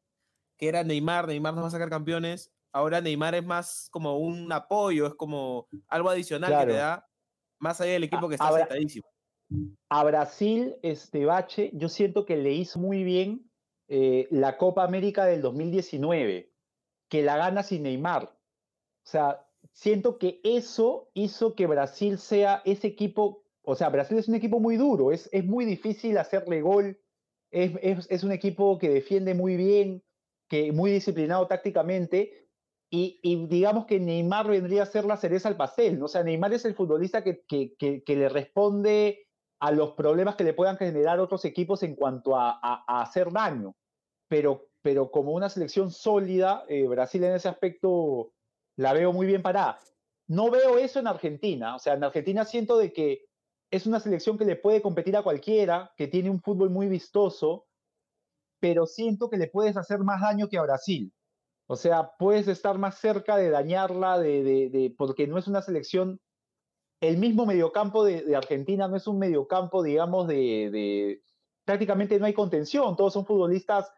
que 0.58 0.68
era 0.68 0.84
Neymar, 0.84 1.28
Neymar 1.28 1.54
nos 1.54 1.64
va 1.64 1.68
a 1.68 1.70
sacar 1.70 1.88
campeones. 1.88 2.52
Ahora 2.76 3.00
Neymar 3.00 3.34
es 3.34 3.44
más 3.46 3.88
como 3.90 4.18
un 4.18 4.52
apoyo, 4.52 5.06
es 5.06 5.14
como 5.14 5.66
algo 5.88 6.10
adicional 6.10 6.50
Claro. 6.50 6.66
que 6.66 6.72
te 6.74 6.78
da 6.78 7.08
más 7.58 7.80
allá 7.80 7.92
del 7.92 8.04
equipo 8.04 8.28
que 8.28 8.34
está 8.34 8.48
Ahora- 8.48 8.66
sentadísimo. 8.66 9.08
a 9.88 10.04
Brasil, 10.04 10.76
este 10.82 11.24
Bache, 11.24 11.70
yo 11.72 11.88
siento 11.88 12.26
que 12.26 12.36
le 12.36 12.52
hizo 12.52 12.78
muy 12.78 13.02
bien 13.02 13.50
eh, 13.88 14.26
la 14.30 14.58
Copa 14.58 14.82
América 14.84 15.24
del 15.24 15.40
2019, 15.40 16.52
que 17.08 17.22
la 17.22 17.38
gana 17.38 17.62
sin 17.62 17.84
Neymar. 17.84 18.24
O 18.24 19.08
sea, 19.08 19.46
siento 19.72 20.18
que 20.18 20.40
eso 20.44 21.08
hizo 21.14 21.54
que 21.54 21.66
Brasil 21.66 22.18
sea 22.18 22.60
ese 22.66 22.88
equipo, 22.88 23.44
o 23.62 23.74
sea, 23.74 23.88
Brasil 23.88 24.18
es 24.18 24.28
un 24.28 24.34
equipo 24.34 24.60
muy 24.60 24.76
duro, 24.76 25.12
es, 25.12 25.30
es 25.32 25.46
muy 25.46 25.64
difícil 25.64 26.18
hacerle 26.18 26.60
gol, 26.60 27.00
es, 27.52 27.72
es, 27.80 28.06
es 28.10 28.22
un 28.22 28.32
equipo 28.32 28.76
que 28.78 28.90
defiende 28.90 29.32
muy 29.32 29.56
bien, 29.56 30.02
que 30.48 30.72
muy 30.72 30.90
disciplinado 30.90 31.46
tácticamente, 31.46 32.45
y, 32.90 33.18
y 33.22 33.46
digamos 33.46 33.86
que 33.86 33.98
Neymar 33.98 34.48
vendría 34.48 34.84
a 34.84 34.86
ser 34.86 35.04
la 35.04 35.16
cereza 35.16 35.48
al 35.48 35.56
pastel, 35.56 35.98
¿no? 35.98 36.06
O 36.06 36.08
sea, 36.08 36.22
Neymar 36.22 36.52
es 36.52 36.64
el 36.64 36.74
futbolista 36.74 37.24
que, 37.24 37.42
que, 37.46 37.74
que, 37.76 38.02
que 38.04 38.16
le 38.16 38.28
responde 38.28 39.26
a 39.60 39.72
los 39.72 39.92
problemas 39.92 40.36
que 40.36 40.44
le 40.44 40.54
puedan 40.54 40.76
generar 40.76 41.18
otros 41.18 41.44
equipos 41.44 41.82
en 41.82 41.96
cuanto 41.96 42.36
a, 42.36 42.50
a, 42.50 42.84
a 42.86 43.02
hacer 43.02 43.32
daño. 43.32 43.74
Pero, 44.28 44.68
pero 44.82 45.10
como 45.10 45.32
una 45.32 45.48
selección 45.48 45.90
sólida, 45.90 46.64
eh, 46.68 46.86
Brasil 46.86 47.24
en 47.24 47.34
ese 47.34 47.48
aspecto 47.48 48.32
la 48.76 48.92
veo 48.92 49.12
muy 49.12 49.26
bien 49.26 49.42
parada. 49.42 49.78
No 50.28 50.50
veo 50.50 50.78
eso 50.78 50.98
en 50.98 51.06
Argentina. 51.06 51.76
O 51.76 51.78
sea, 51.78 51.94
en 51.94 52.04
Argentina 52.04 52.44
siento 52.44 52.76
de 52.76 52.92
que 52.92 53.26
es 53.70 53.86
una 53.86 54.00
selección 54.00 54.38
que 54.38 54.44
le 54.44 54.56
puede 54.56 54.82
competir 54.82 55.16
a 55.16 55.22
cualquiera, 55.22 55.92
que 55.96 56.08
tiene 56.08 56.30
un 56.30 56.40
fútbol 56.40 56.70
muy 56.70 56.88
vistoso, 56.88 57.66
pero 58.60 58.86
siento 58.86 59.28
que 59.28 59.38
le 59.38 59.48
puedes 59.48 59.76
hacer 59.76 60.00
más 60.00 60.20
daño 60.20 60.48
que 60.48 60.58
a 60.58 60.62
Brasil. 60.62 61.12
O 61.66 61.76
sea, 61.76 62.12
puedes 62.18 62.48
estar 62.48 62.78
más 62.78 62.98
cerca 62.98 63.36
de 63.36 63.50
dañarla, 63.50 64.18
de, 64.18 64.42
de, 64.42 64.70
de 64.70 64.94
porque 64.96 65.26
no 65.26 65.38
es 65.38 65.48
una 65.48 65.62
selección 65.62 66.20
el 67.00 67.18
mismo 67.18 67.44
mediocampo 67.44 68.04
de, 68.04 68.22
de, 68.22 68.36
Argentina 68.36 68.88
no 68.88 68.96
es 68.96 69.06
un 69.06 69.18
mediocampo, 69.18 69.82
digamos, 69.82 70.26
de, 70.26 71.20
prácticamente 71.64 72.18
no 72.18 72.24
hay 72.24 72.32
contención, 72.32 72.96
todos 72.96 73.12
son 73.12 73.26
futbolistas 73.26 73.92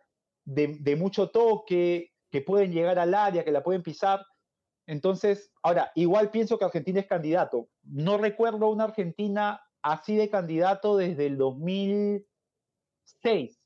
de 0.44 0.96
mucho 0.96 1.30
toque, 1.30 2.12
que 2.30 2.42
pueden 2.42 2.72
llegar 2.72 2.98
al 2.98 3.14
área, 3.14 3.44
que 3.44 3.52
la 3.52 3.62
pueden 3.62 3.82
pisar. 3.82 4.26
Entonces, 4.86 5.52
ahora, 5.62 5.92
igual 5.94 6.30
pienso 6.30 6.58
que 6.58 6.64
Argentina 6.64 7.00
es 7.00 7.06
candidato. 7.06 7.68
No 7.82 8.16
recuerdo 8.18 8.70
una 8.70 8.84
Argentina 8.84 9.60
así 9.82 10.16
de 10.16 10.30
candidato 10.30 10.96
desde 10.96 11.26
el 11.26 11.36
2006. 11.36 13.57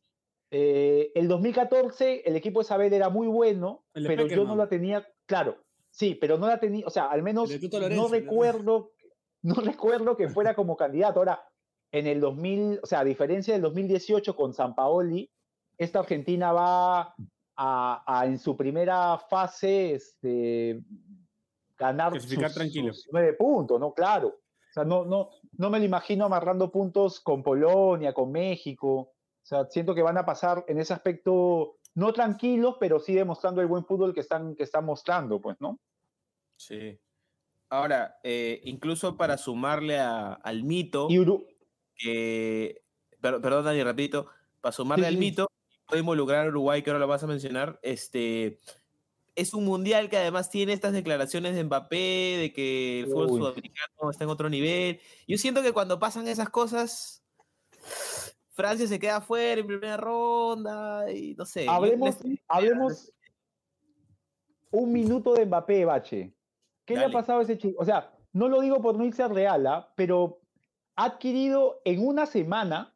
Eh, 0.54 1.10
el 1.14 1.28
2014 1.28 2.28
el 2.28 2.36
equipo 2.36 2.60
de 2.60 2.64
Isabel 2.64 2.92
era 2.92 3.08
muy 3.08 3.26
bueno, 3.26 3.86
El 3.94 4.06
pero 4.06 4.26
yo 4.26 4.44
no 4.44 4.54
la 4.54 4.68
tenía, 4.68 5.08
claro, 5.24 5.56
sí, 5.90 6.14
pero 6.14 6.36
no 6.36 6.46
la 6.46 6.60
tenía, 6.60 6.86
o 6.86 6.90
sea, 6.90 7.06
al 7.06 7.22
menos 7.22 7.50
no 7.50 7.80
Lorenzo, 7.80 8.02
¿no? 8.02 8.08
recuerdo, 8.08 8.92
no 9.40 9.54
recuerdo 9.64 10.14
que 10.14 10.28
fuera 10.28 10.54
como 10.54 10.76
candidato. 10.76 11.20
Ahora, 11.20 11.42
en 11.90 12.06
el 12.06 12.20
2000, 12.20 12.80
o 12.82 12.86
sea, 12.86 13.00
a 13.00 13.04
diferencia 13.04 13.54
del 13.54 13.62
2018 13.62 14.36
con 14.36 14.52
San 14.52 14.74
Paoli, 14.74 15.30
esta 15.78 16.00
Argentina 16.00 16.52
va 16.52 17.14
a, 17.56 18.04
a 18.06 18.26
en 18.26 18.38
su 18.38 18.54
primera 18.54 19.16
fase 19.30 19.94
este, 19.94 20.82
ganar 21.78 22.20
sus, 22.20 22.54
tranquilo. 22.54 22.92
sus 22.92 23.08
nueve 23.10 23.32
puntos, 23.32 23.80
¿no? 23.80 23.94
Claro. 23.94 24.28
O 24.28 24.72
sea, 24.72 24.84
no, 24.84 25.06
no, 25.06 25.30
no 25.56 25.70
me 25.70 25.78
lo 25.78 25.84
imagino 25.86 26.26
amarrando 26.26 26.70
puntos 26.70 27.20
con 27.20 27.42
Polonia, 27.42 28.12
con 28.12 28.30
México. 28.30 29.12
O 29.42 29.46
sea, 29.46 29.66
siento 29.68 29.94
que 29.94 30.02
van 30.02 30.18
a 30.18 30.24
pasar 30.24 30.64
en 30.68 30.78
ese 30.78 30.92
aspecto 30.92 31.78
no 31.94 32.12
tranquilos, 32.12 32.76
pero 32.78 33.00
sí 33.00 33.12
demostrando 33.14 33.60
el 33.60 33.66
buen 33.66 33.84
fútbol 33.84 34.14
que 34.14 34.20
están, 34.20 34.54
que 34.54 34.62
están 34.62 34.84
mostrando, 34.84 35.40
pues, 35.40 35.60
¿no? 35.60 35.78
Sí. 36.56 36.98
Ahora, 37.68 38.18
eh, 38.22 38.60
incluso 38.64 39.16
para 39.16 39.36
sumarle 39.36 39.98
a- 39.98 40.34
al 40.34 40.62
mito, 40.62 41.08
Y 41.10 41.18
Uru- 41.18 41.46
que, 41.96 42.82
per- 43.20 43.40
perdón 43.40 43.64
Dani, 43.64 43.82
repito, 43.82 44.28
para 44.60 44.72
sumarle 44.72 45.04
Sí, 45.04 45.08
al 45.08 45.14
sí. 45.14 45.18
mito, 45.20 45.48
puede 45.86 46.00
involucrar 46.00 46.46
a 46.46 46.48
Uruguay, 46.48 46.82
que 46.82 46.90
ahora 46.90 47.00
lo 47.00 47.08
vas 47.08 47.22
a 47.24 47.26
mencionar, 47.26 47.78
este, 47.82 48.60
es 49.34 49.52
un 49.54 49.64
mundial 49.64 50.08
que 50.08 50.18
además 50.18 50.50
tiene 50.50 50.72
estas 50.74 50.92
declaraciones 50.92 51.54
de 51.54 51.64
Mbappé, 51.64 51.96
de 52.40 52.52
que 52.54 53.00
el 53.00 53.06
fútbol 53.06 53.30
Uy. 53.30 53.38
sudamericano 53.40 54.10
está 54.10 54.24
en 54.24 54.30
otro 54.30 54.48
nivel. 54.48 55.00
Yo 55.26 55.36
siento 55.36 55.62
que 55.62 55.72
cuando 55.72 55.98
pasan 55.98 56.28
esas 56.28 56.48
cosas, 56.50 57.24
Francia 58.62 58.86
se 58.86 58.98
queda 59.00 59.20
fuera 59.20 59.60
en 59.60 59.66
primera 59.66 59.96
ronda 59.96 61.10
y 61.12 61.34
no 61.34 61.44
sé. 61.44 61.66
hablemos, 61.68 62.24
les- 62.24 62.40
hablemos 62.48 63.12
un 64.70 64.92
minuto 64.92 65.34
de 65.34 65.46
Mbappé, 65.46 65.84
Bache. 65.84 66.32
¿Qué 66.84 66.94
le 66.94 67.00
Dale. 67.02 67.12
ha 67.14 67.18
pasado 67.20 67.40
a 67.40 67.42
ese 67.42 67.58
chico? 67.58 67.80
O 67.80 67.84
sea, 67.84 68.12
no 68.32 68.48
lo 68.48 68.60
digo 68.60 68.80
por 68.80 68.96
no 68.96 69.04
irse 69.04 69.22
al 69.22 69.34
Real, 69.34 69.66
¿ah? 69.66 69.92
pero 69.96 70.40
ha 70.96 71.04
adquirido 71.06 71.80
en 71.84 72.06
una 72.06 72.26
semana, 72.26 72.94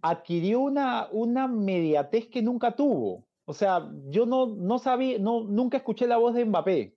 adquirió 0.00 0.60
una, 0.60 1.08
una 1.10 1.46
mediatez 1.48 2.28
que 2.28 2.42
nunca 2.42 2.74
tuvo. 2.74 3.26
O 3.44 3.52
sea, 3.54 3.90
yo 4.06 4.24
no, 4.26 4.46
no 4.46 4.78
sabía, 4.78 5.18
no, 5.18 5.42
nunca 5.42 5.76
escuché 5.78 6.06
la 6.06 6.16
voz 6.18 6.34
de 6.34 6.44
Mbappé. 6.44 6.96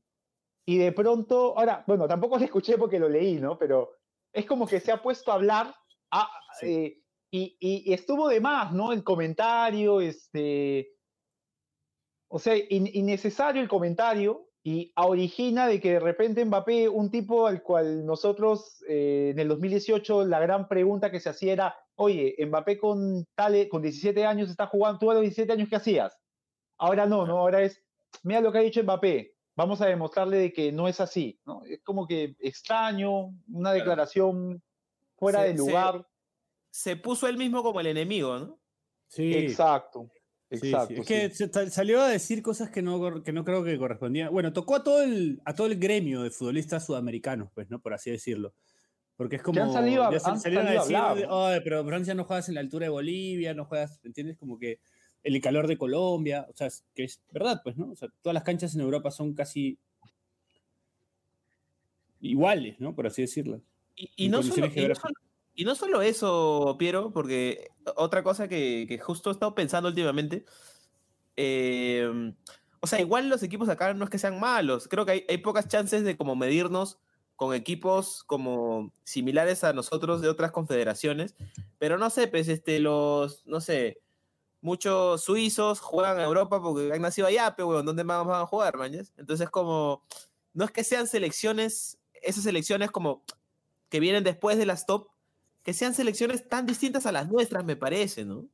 Y 0.67 0.77
de 0.77 0.91
pronto, 0.91 1.57
ahora, 1.57 1.83
bueno, 1.87 2.07
tampoco 2.07 2.37
le 2.39 2.45
escuché 2.45 2.77
porque 2.77 2.99
lo 2.99 3.09
leí, 3.09 3.39
¿no? 3.39 3.57
Pero 3.57 3.91
es 4.33 4.45
como 4.45 4.67
que 4.67 4.79
se 4.79 4.91
ha 4.91 5.01
puesto 5.01 5.31
a 5.31 5.35
hablar 5.35 5.73
a- 6.11 6.29
Sí. 6.59 6.67
eh, 6.73 7.01
y, 7.59 7.93
estuvo 7.93 8.27
de 8.29 8.39
más, 8.39 8.71
¿no? 8.73 8.91
El 8.91 9.03
comentario, 9.03 10.01
este, 10.01 10.93
o 12.27 12.39
sea, 12.39 12.55
in- 12.57 12.89
innecesario 12.93 13.61
el 13.61 13.67
comentario 13.67 14.49
y 14.63 14.91
origina 14.95 15.67
de 15.67 15.79
que 15.79 15.91
de 15.93 15.99
repente 15.99 16.43
Mbappé, 16.43 16.89
un 16.89 17.11
tipo 17.11 17.45
al 17.45 17.61
cual 17.61 18.05
nosotros 18.05 18.83
eh, 18.87 19.29
en 19.31 19.39
el 19.39 19.47
2018 19.47 20.25
la 20.25 20.39
gran 20.39 20.67
pregunta 20.67 21.11
que 21.11 21.19
se 21.19 21.29
hacía 21.29 21.53
era, 21.53 21.75
oye, 21.95 22.35
Mbappé 22.45 22.79
con, 22.79 23.25
tal, 23.35 23.67
con 23.69 23.81
17 23.83 24.25
años 24.25 24.49
está 24.49 24.65
jugando, 24.67 24.99
tú 24.99 25.11
a 25.11 25.13
los 25.13 25.21
17 25.21 25.53
años, 25.53 25.69
¿qué 25.69 25.75
hacías? 25.75 26.17
Ahora 26.77 27.05
no, 27.05 27.25
¿no? 27.27 27.37
Ahora 27.37 27.61
es, 27.61 27.79
mira 28.23 28.41
lo 28.41 28.51
que 28.51 28.57
ha 28.57 28.61
dicho 28.61 28.81
Mbappé, 28.83 29.35
vamos 29.55 29.81
a 29.81 29.85
demostrarle 29.85 30.37
de 30.37 30.51
que 30.51 30.71
no 30.71 30.87
es 30.87 30.99
así, 30.99 31.39
¿no? 31.45 31.63
Es 31.63 31.81
como 31.83 32.07
que 32.07 32.35
extraño, 32.39 33.33
una 33.47 33.71
declaración 33.71 34.63
fuera 35.15 35.41
Se- 35.41 35.47
de 35.49 35.53
lugar. 35.53 36.07
Se 36.77 36.97
puso 36.97 37.27
él 37.29 37.37
mismo 37.37 37.63
como 37.63 37.79
el 37.79 37.87
enemigo, 37.87 38.37
¿no? 38.37 38.59
Sí. 39.07 39.33
Exacto, 39.33 40.11
Sí, 40.51 40.57
sí. 40.59 40.67
exacto. 40.67 40.93
Es 41.01 41.07
que 41.07 41.29
sí. 41.29 41.35
se 41.37 41.47
ta- 41.47 41.69
salió 41.69 42.01
a 42.01 42.09
decir 42.09 42.41
cosas 42.41 42.69
que 42.69 42.81
no, 42.81 43.23
que 43.23 43.31
no 43.31 43.45
creo 43.45 43.63
que 43.63 43.77
correspondían. 43.77 44.29
Bueno, 44.31 44.51
tocó 44.51 44.75
a 44.75 44.83
todo 44.83 45.01
el, 45.01 45.41
a 45.45 45.55
todo 45.55 45.67
el 45.67 45.79
gremio 45.79 46.21
de 46.21 46.31
futbolistas 46.31 46.85
sudamericanos, 46.85 47.49
pues, 47.53 47.69
¿no? 47.69 47.79
Por 47.81 47.93
así 47.93 48.11
decirlo. 48.11 48.53
Porque 49.15 49.37
es 49.37 49.41
como. 49.41 49.61
han 49.63 49.71
salido 49.71 50.03
a- 50.03 50.11
ya 50.11 50.19
se- 50.19 50.29
han 50.29 50.39
salieron 50.41 50.65
salido 50.65 50.81
a 50.81 50.83
decir, 51.15 51.25
hablar. 51.25 51.53
"Ay, 51.53 51.61
pero 51.63 51.85
Francia 51.85 52.13
no 52.13 52.25
juegas 52.25 52.49
en 52.49 52.55
la 52.55 52.59
altura 52.61 52.85
de 52.87 52.89
Bolivia, 52.89 53.53
no 53.53 53.63
juegas, 53.65 54.01
¿entiendes? 54.03 54.37
Como 54.37 54.59
que 54.59 54.79
el 55.23 55.39
calor 55.41 55.67
de 55.67 55.77
Colombia, 55.77 56.45
o 56.49 56.53
sea, 56.53 56.67
es- 56.67 56.83
que 56.93 57.05
es 57.05 57.21
verdad, 57.31 57.61
pues, 57.63 57.77
¿no? 57.77 57.89
O 57.91 57.95
sea, 57.95 58.09
todas 58.21 58.33
las 58.33 58.43
canchas 58.43 58.75
en 58.75 58.81
Europa 58.81 59.11
son 59.11 59.33
casi 59.33 59.79
iguales, 62.19 62.79
¿no? 62.79 62.93
Por 62.93 63.07
así 63.07 63.21
decirlo. 63.21 63.61
Y, 63.95 64.27
no 64.27 64.43
solo, 64.43 64.49
condiciones 64.53 64.55
y, 64.55 64.75
no 64.75 64.81
geográficas. 64.81 65.01
solo, 65.01 65.24
y 65.55 65.65
no 65.65 65.75
solo 65.75 66.01
eso, 66.01 66.75
Piero, 66.77 67.11
porque 67.11 67.71
otra 67.95 68.23
cosa 68.23 68.47
que, 68.47 68.85
que 68.87 68.99
justo 68.99 69.29
he 69.29 69.33
estado 69.33 69.55
pensando 69.55 69.89
últimamente, 69.89 70.45
eh, 71.37 72.33
o 72.79 72.87
sea, 72.87 72.99
igual 72.99 73.29
los 73.29 73.41
equipos 73.41 73.69
acá 73.69 73.93
no 73.93 74.03
es 74.03 74.09
que 74.09 74.19
sean 74.19 74.39
malos, 74.39 74.87
creo 74.87 75.05
que 75.05 75.11
hay, 75.13 75.25
hay 75.29 75.37
pocas 75.39 75.67
chances 75.67 76.03
de 76.03 76.17
como 76.17 76.35
medirnos 76.35 76.99
con 77.35 77.53
equipos 77.53 78.23
como 78.23 78.93
similares 79.03 79.63
a 79.63 79.73
nosotros 79.73 80.21
de 80.21 80.29
otras 80.29 80.51
confederaciones, 80.51 81.35
pero 81.77 81.97
no 81.97 82.09
sé, 82.09 82.27
pues 82.27 82.47
este, 82.47 82.79
los, 82.79 83.45
no 83.45 83.61
sé, 83.61 84.01
muchos 84.61 85.23
suizos 85.23 85.79
juegan 85.79 86.19
a 86.19 86.23
Europa 86.23 86.61
porque 86.61 86.91
han 86.93 87.01
nacido 87.01 87.27
allá, 87.27 87.55
pero 87.55 87.67
bueno, 87.67 87.83
¿dónde 87.83 88.03
más 88.03 88.25
van 88.25 88.41
a 88.41 88.45
jugar, 88.45 88.77
mañas? 88.77 89.13
Entonces 89.17 89.49
como, 89.49 90.03
no 90.53 90.65
es 90.65 90.71
que 90.71 90.83
sean 90.83 91.07
selecciones, 91.07 91.99
esas 92.13 92.43
selecciones 92.43 92.91
como 92.91 93.23
que 93.89 93.99
vienen 93.99 94.23
después 94.23 94.57
de 94.57 94.65
las 94.65 94.85
top, 94.85 95.09
que 95.65 95.73
sean 95.73 95.95
selecciones 95.95 96.47
tan 96.47 96.67
distintas 96.67 97.07
a 97.07 97.11
las 97.11 97.27
nuestras, 97.27 97.65
me 97.65 97.75
parece, 97.75 98.23
¿no? 98.23 98.45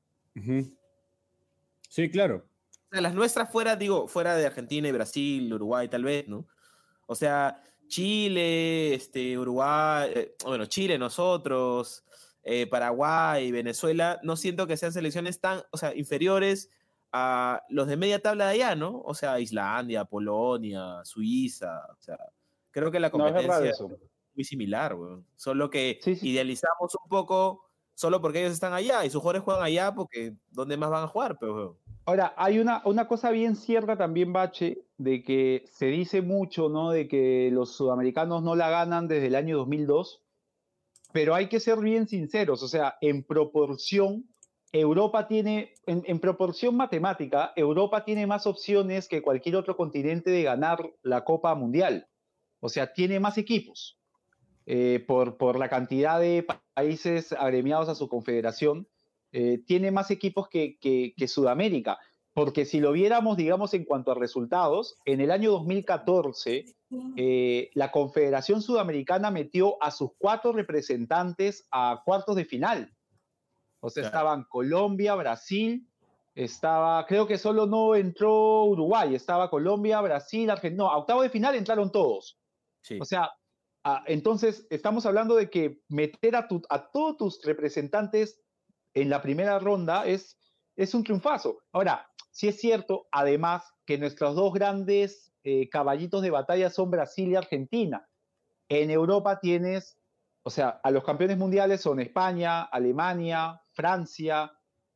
Sí, 1.90 2.10
claro. 2.10 2.46
O 2.72 2.90
sea, 2.90 3.02
las 3.02 3.14
nuestras 3.14 3.52
fuera, 3.52 3.76
digo, 3.76 4.08
fuera 4.08 4.34
de 4.38 4.46
Argentina 4.46 4.88
y 4.88 4.94
Brasil, 4.94 5.54
Uruguay, 5.54 5.90
tal 5.90 6.06
vez, 6.06 6.30
¿no? 6.30 6.48
O 7.08 7.16
sea, 7.16 7.62
Chile, 7.88 8.94
este, 8.94 9.38
Uruguay, 9.38 10.10
eh, 10.16 10.36
bueno, 10.46 10.66
Chile, 10.68 10.98
nosotros, 10.98 12.06
eh, 12.44 12.66
Paraguay, 12.68 13.52
Venezuela, 13.52 14.18
no 14.24 14.38
siento 14.38 14.66
que 14.66 14.78
sean 14.78 14.94
selecciones 14.94 15.42
tan, 15.42 15.64
o 15.72 15.78
sea, 15.78 15.94
inferiores 15.94 16.70
a 17.12 17.62
los 17.68 17.90
de 17.90 17.98
media 17.98 18.22
tabla 18.22 18.46
de 18.46 18.52
allá, 18.52 18.76
¿no? 18.76 19.02
O 19.02 19.14
sea, 19.16 19.38
Islandia, 19.42 20.06
Polonia, 20.06 21.04
Suiza, 21.04 21.88
o 21.92 22.02
sea, 22.02 22.18
creo 22.72 22.90
que 22.90 23.02
la 23.02 23.10
competencia 23.10 23.66
es 23.66 23.72
eso. 23.72 24.00
Muy 24.36 24.44
similar, 24.44 24.96
weón. 24.96 25.26
Solo 25.36 25.70
que 25.70 26.00
Sí, 26.02 26.16
sí. 26.16 26.30
idealizamos 26.30 26.96
un 27.04 27.10
poco 27.10 27.66
solo 27.94 28.22
porque 28.22 28.40
ellos 28.40 28.54
están 28.54 28.74
allá 28.74 29.06
y 29.06 29.10
sus 29.10 29.22
jugadores 29.22 29.44
juegan 29.44 29.64
allá 29.64 29.94
porque 29.94 30.34
¿dónde 30.50 30.78
más 30.78 30.90
van 30.90 31.04
a 31.04 31.08
jugar? 31.08 31.38
Pero, 31.40 31.56
weón? 31.56 31.78
Ahora, 32.06 32.34
hay 32.36 32.58
una, 32.60 32.82
una 32.86 33.08
cosa 33.08 33.30
bien 33.30 33.56
cierta 33.56 33.96
también, 33.96 34.34
Bache, 34.34 34.86
de 34.98 35.24
que 35.24 35.66
se 35.72 35.86
dice 35.88 36.22
mucho, 36.24 36.68
¿no? 36.68 36.90
De 36.92 37.08
que 37.08 37.50
los 37.52 37.76
sudamericanos 37.76 38.42
no 38.42 38.56
la 38.56 38.70
ganan 38.70 39.08
desde 39.08 39.28
el 39.28 39.36
año 39.36 39.58
2002, 39.58 40.24
pero 41.14 41.36
hay 41.36 41.48
que 41.48 41.60
ser 41.60 41.78
bien 41.80 42.08
sinceros, 42.08 42.64
o 42.64 42.68
sea, 42.68 42.96
en 43.02 43.24
proporción, 43.24 44.26
Europa 44.72 45.28
tiene, 45.28 45.74
en, 45.86 46.04
en 46.08 46.20
proporción 46.20 46.76
matemática, 46.76 47.54
Europa 47.56 48.04
tiene 48.04 48.26
más 48.26 48.48
opciones 48.48 49.08
que 49.08 49.22
cualquier 49.22 49.58
otro 49.58 49.76
continente 49.78 50.32
de 50.32 50.44
ganar 50.44 50.80
la 51.04 51.24
Copa 51.24 51.54
Mundial. 51.54 52.08
O 52.62 52.70
sea, 52.70 52.94
tiene 52.94 53.20
más 53.20 53.38
equipos 53.38 54.01
eh, 54.74 55.04
por, 55.06 55.36
por 55.36 55.60
la 55.60 55.68
cantidad 55.68 56.18
de 56.18 56.44
pa- 56.44 56.64
países 56.74 57.34
agremiados 57.34 57.90
a 57.90 57.96
su 57.96 58.08
confederación 58.08 58.88
eh, 59.34 59.58
tiene 59.68 59.92
más 59.92 60.12
equipos 60.12 60.48
que, 60.48 60.78
que- 60.80 61.14
que 61.18 61.28
Sudamérica. 61.28 61.98
Porque 62.34 62.64
si 62.64 62.80
lo 62.80 62.94
viéramos, 62.94 63.36
digamos, 63.36 63.74
en 63.74 63.84
cuanto 63.84 64.12
a 64.12 64.16
resultados, 64.16 64.96
en 65.04 65.20
el 65.20 65.32
año 65.32 65.52
2014, 65.52 66.64
eh, 67.18 67.70
la 67.74 67.92
Confederación 67.92 68.62
Sudamericana 68.62 69.30
metió 69.30 69.76
a 69.84 69.92
sus 69.92 70.12
cuatro 70.18 70.54
representantes 70.54 71.68
a 71.72 72.02
cuartos 72.06 72.38
de 72.38 72.46
final. 72.46 72.94
O 73.82 73.90
sea, 73.90 74.04
Claro. 74.04 74.08
estaban 74.16 74.44
Colombia, 74.50 75.16
Brasil, 75.16 75.86
estaba, 76.34 77.06
creo 77.06 77.28
que 77.28 77.38
solo 77.38 77.66
no 77.66 77.96
entró 77.96 78.64
Uruguay, 78.64 79.16
estaba 79.16 79.50
Colombia, 79.50 80.00
Brasil, 80.00 80.50
Argentina. 80.50 80.84
No, 80.86 80.90
a 80.90 80.98
octavo 81.00 81.24
de 81.24 81.30
final 81.30 81.56
entraron 81.56 81.92
todos. 81.92 82.40
Sí. 82.82 82.98
O 83.02 83.04
sea, 83.04 83.30
ah, 83.84 84.04
entonces 84.08 84.68
estamos 84.70 85.06
hablando 85.06 85.36
de 85.36 85.50
que 85.50 85.82
meter 85.90 86.36
a, 86.36 86.48
todos 86.48 87.18
tus 87.18 87.42
representantes 87.44 88.42
en 88.94 89.10
la 89.10 89.22
primera 89.22 89.60
ronda 89.60 90.06
es, 90.06 90.38
es 90.76 90.94
un 90.94 91.04
triunfazo. 91.04 91.62
Ahora, 91.72 92.10
sí 92.32 92.48
es 92.48 92.60
cierto, 92.60 93.08
además, 93.12 93.64
que 93.86 93.98
nuestros 93.98 94.36
dos 94.36 94.54
grandes 94.54 95.32
eh, 95.44 95.70
caballitos 95.70 96.22
de 96.22 96.32
batalla 96.32 96.70
son 96.70 96.92
Brasil 96.92 97.30
y 97.30 97.36
Argentina. 97.36 98.08
En 98.70 98.90
Europa 98.90 99.40
tienes, 99.40 99.98
o 100.44 100.50
sea, 100.50 100.80
a 100.84 100.92
los 100.92 101.04
campeones 101.04 101.38
mundiales 101.38 101.82
son 101.82 102.00
España, 102.00 102.64
Alemania, 102.64 103.62
Francia, 103.74 104.52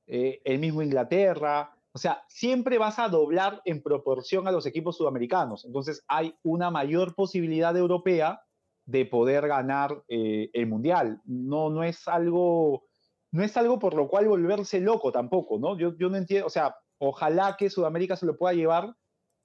eh, 0.08 0.42
el 0.46 0.60
mismo 0.60 0.82
Inglaterra. 0.82 1.72
o 1.92 1.98
sea, 1.98 2.24
siempre 2.28 2.78
vas 2.78 3.00
a 3.00 3.10
doblar 3.10 3.62
en 3.66 3.82
proporción 3.82 4.48
a 4.48 4.52
los 4.52 4.66
equipos 4.66 4.98
sudamericanos. 4.98 5.66
Entonces 5.66 6.04
hay 6.08 6.36
una 6.44 6.70
mayor 6.70 7.16
posibilidad 7.16 7.76
europea 7.76 8.45
de 8.86 9.06
poder 9.06 9.48
ganar 9.48 10.04
eh, 10.08 10.50
el 10.54 10.68
mundial. 10.68 11.22
No, 11.26 11.70
no 11.70 11.84
es 11.84 12.08
algo, 12.08 12.86
no 13.32 13.44
es 13.44 13.56
algo 13.58 13.80
por 13.80 13.94
lo 13.94 14.08
cual 14.08 14.28
volverse 14.28 14.80
loco 14.80 15.12
tampoco, 15.12 15.60
¿no? 15.60 15.78
Yo, 15.78 15.96
yo 15.98 16.10
no 16.10 16.18
entiendo, 16.18 16.48
o 16.48 16.50
sea, 16.50 16.76
ojalá 16.98 17.56
que 17.58 17.70
Sudamérica 17.70 18.16
se 18.16 18.26
lo 18.26 18.38
pueda 18.38 18.54
llevar, 18.54 18.96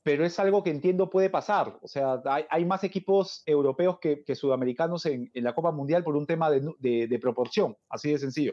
pero 0.03 0.25
es 0.25 0.39
algo 0.39 0.63
que 0.63 0.71
entiendo 0.71 1.11
puede 1.11 1.31
pasar. 1.31 1.79
O 1.83 1.89
sea, 1.89 2.23
hay, 2.49 2.65
más 2.65 2.85
equipos 2.85 3.43
europeos 3.47 3.99
que, 4.01 4.35
sudamericanos 4.35 5.07
en, 5.07 5.31
la 5.35 5.55
Copa 5.55 5.73
Mundial 5.73 6.05
por 6.05 6.17
un 6.17 6.27
tema 6.27 6.51
de 6.51 7.19
proporción, 7.21 7.77
así 7.89 8.11
de 8.11 8.19
sencillo. 8.19 8.53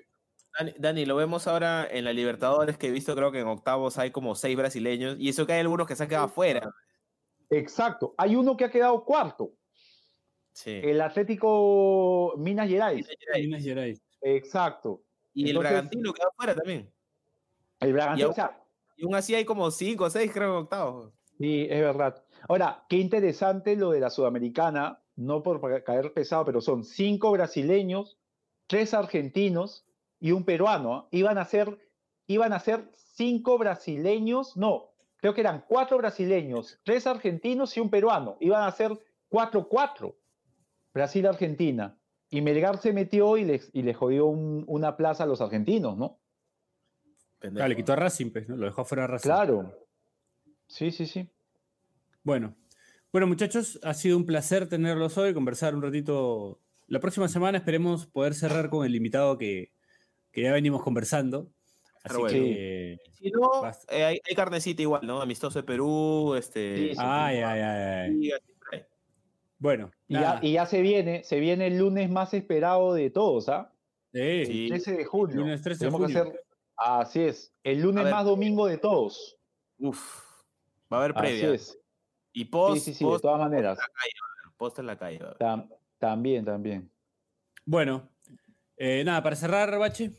Dani, 0.79 1.05
lo 1.05 1.15
vemos 1.15 1.47
ahora 1.47 1.87
en 1.89 2.03
la 2.03 2.13
Libertadores, 2.13 2.77
que 2.77 2.87
he 2.87 2.91
visto 2.91 3.15
creo 3.15 3.31
que 3.31 3.39
en 3.39 3.47
octavos 3.47 3.97
hay 3.97 4.11
como 4.11 4.33
seis 4.33 4.57
brasileños, 4.57 5.15
y 5.19 5.29
eso 5.29 5.45
que 5.45 5.53
hay 5.53 5.59
algunos 5.59 5.87
que 5.87 5.95
se 5.95 6.03
han 6.03 6.09
quedado 6.09 6.25
afuera. 6.25 6.61
Exacto, 7.49 8.15
hay 8.17 8.35
uno 8.35 8.57
que 8.57 8.65
ha 8.65 8.71
quedado 8.71 9.03
cuarto. 9.05 9.51
Sí. 10.57 10.81
El 10.83 11.01
Atlético 11.01 12.33
Minas 12.37 12.67
Gerais. 12.67 13.07
Minas 13.35 13.63
Gerais. 13.63 14.01
Exacto. 14.21 15.03
Y 15.31 15.51
el 15.51 15.59
Bragantino 15.59 16.11
quedó 16.11 16.29
afuera 16.29 16.55
también. 16.55 16.91
El 17.79 17.93
Bragantino, 17.93 18.33
y 18.95 19.03
aún, 19.03 19.13
así 19.13 19.35
hay 19.35 19.45
como 19.45 19.69
cinco 19.69 20.05
o 20.05 20.09
seis, 20.09 20.31
creo, 20.33 20.57
octavos. 20.57 21.13
Sí, 21.37 21.67
es 21.69 21.79
verdad. 21.79 22.23
Ahora, 22.49 22.83
qué 22.89 22.95
interesante 22.95 23.75
lo 23.75 23.91
de 23.91 23.99
la 23.99 24.09
Sudamericana, 24.09 24.99
no 25.15 25.43
por 25.43 25.83
caer 25.83 26.11
pesado, 26.13 26.43
pero 26.45 26.59
son 26.59 26.83
cinco 26.83 27.31
brasileños, 27.31 28.17
tres 28.65 28.95
argentinos, 28.95 29.85
y 30.19 30.31
un 30.31 30.43
peruano. 30.43 30.95
¿ah? 30.95 31.07
Iban 31.11 31.37
a 31.37 31.45
ser, 31.45 31.77
iban 32.25 32.51
a 32.51 32.59
ser 32.59 32.89
cinco 32.95 33.59
brasileños, 33.59 34.57
no, 34.57 34.89
creo 35.17 35.35
que 35.35 35.41
eran 35.41 35.63
cuatro 35.67 35.99
brasileños, 35.99 36.79
tres 36.83 37.05
argentinos 37.05 37.77
y 37.77 37.79
un 37.79 37.91
peruano. 37.91 38.37
Iban 38.39 38.63
a 38.63 38.71
ser 38.71 38.99
cuatro, 39.29 39.67
cuatro. 39.67 40.15
Brasil-Argentina. 40.93 41.97
Y 42.29 42.41
Melgar 42.41 42.77
se 42.79 42.91
metió 42.91 43.37
y 43.37 43.45
les, 43.45 43.69
y 43.73 43.83
le 43.83 43.93
jodió 43.93 44.27
una 44.27 44.97
plaza 44.97 45.23
a 45.23 45.27
los 45.27 45.39
argentinos, 45.41 45.97
¿no? 45.97 46.19
le 47.41 47.75
quitó 47.75 47.93
a 47.93 47.95
Racing, 47.95 48.31
pues, 48.31 48.49
¿no? 48.49 48.57
Lo 48.57 48.65
dejó 48.65 48.83
fuera 48.83 49.05
a 49.05 49.07
Racing. 49.07 49.29
Claro. 49.29 49.87
Sí, 50.67 50.91
sí, 50.91 51.05
sí. 51.05 51.29
Bueno. 52.23 52.55
Bueno, 53.11 53.27
muchachos, 53.27 53.79
ha 53.83 53.93
sido 53.93 54.17
un 54.17 54.25
placer 54.25 54.67
tenerlos 54.67 55.17
hoy, 55.17 55.33
conversar 55.33 55.73
un 55.75 55.81
ratito. 55.81 56.59
La 56.87 56.99
próxima 56.99 57.27
semana 57.27 57.57
esperemos 57.57 58.05
poder 58.07 58.33
cerrar 58.33 58.69
con 58.69 58.85
el 58.85 58.95
invitado 58.95 59.37
que, 59.37 59.71
que 60.31 60.41
ya 60.41 60.51
venimos 60.51 60.83
conversando. 60.83 61.49
Así 62.03 62.21
que. 62.27 62.97
Si 63.13 63.31
no, 63.31 63.65
eh, 63.89 64.03
hay, 64.03 64.35
carnecita 64.35 64.81
igual, 64.81 65.05
¿no? 65.05 65.21
Amistoso 65.21 65.59
de 65.59 65.63
Perú, 65.63 66.35
este. 66.35 66.91
ay, 66.97 67.37
ay, 67.37 67.61
ay, 67.61 68.31
Bueno. 69.59 69.91
Y 70.07 70.13
ya, 70.13 70.39
y 70.41 70.53
ya, 70.53 70.65
se 70.65 70.81
viene, 70.81 71.23
se 71.23 71.39
viene 71.39 71.67
el 71.67 71.77
lunes 71.77 72.09
más 72.09 72.33
esperado 72.33 72.93
de 72.93 73.09
todos, 73.09 73.49
¿ah? 73.49 73.73
Sí. 74.13 74.67
13 74.69 74.97
de 74.97 75.05
junio. 75.05 75.35
Lunes 75.37 75.61
13 75.61 75.85
de 75.85 75.91
junio. 75.91 76.33
así 76.75 77.21
es. 77.21 77.53
El 77.63 77.81
lunes 77.81 78.09
más 78.09 78.25
domingo 78.25 78.67
de 78.67 78.77
todos. 78.77 79.37
Uf. 79.79 80.23
Va 80.91 80.97
a 80.97 80.99
haber 81.01 81.13
previa. 81.13 81.45
Así 81.47 81.55
es. 81.55 81.79
Y 82.33 82.45
post. 82.45 82.83
Sí, 82.83 82.93
sí, 82.93 82.99
sí, 82.99 83.11
de 83.11 83.19
todas 83.19 83.39
maneras. 83.39 83.79
Post 84.57 84.79
en 84.79 84.87
la 84.87 84.97
calle. 84.97 85.19
también, 85.97 86.45
también. 86.45 86.91
Bueno. 87.65 88.09
Eh, 88.77 89.03
nada, 89.03 89.23
para 89.23 89.35
cerrar, 89.35 89.77
Bache. 89.77 90.13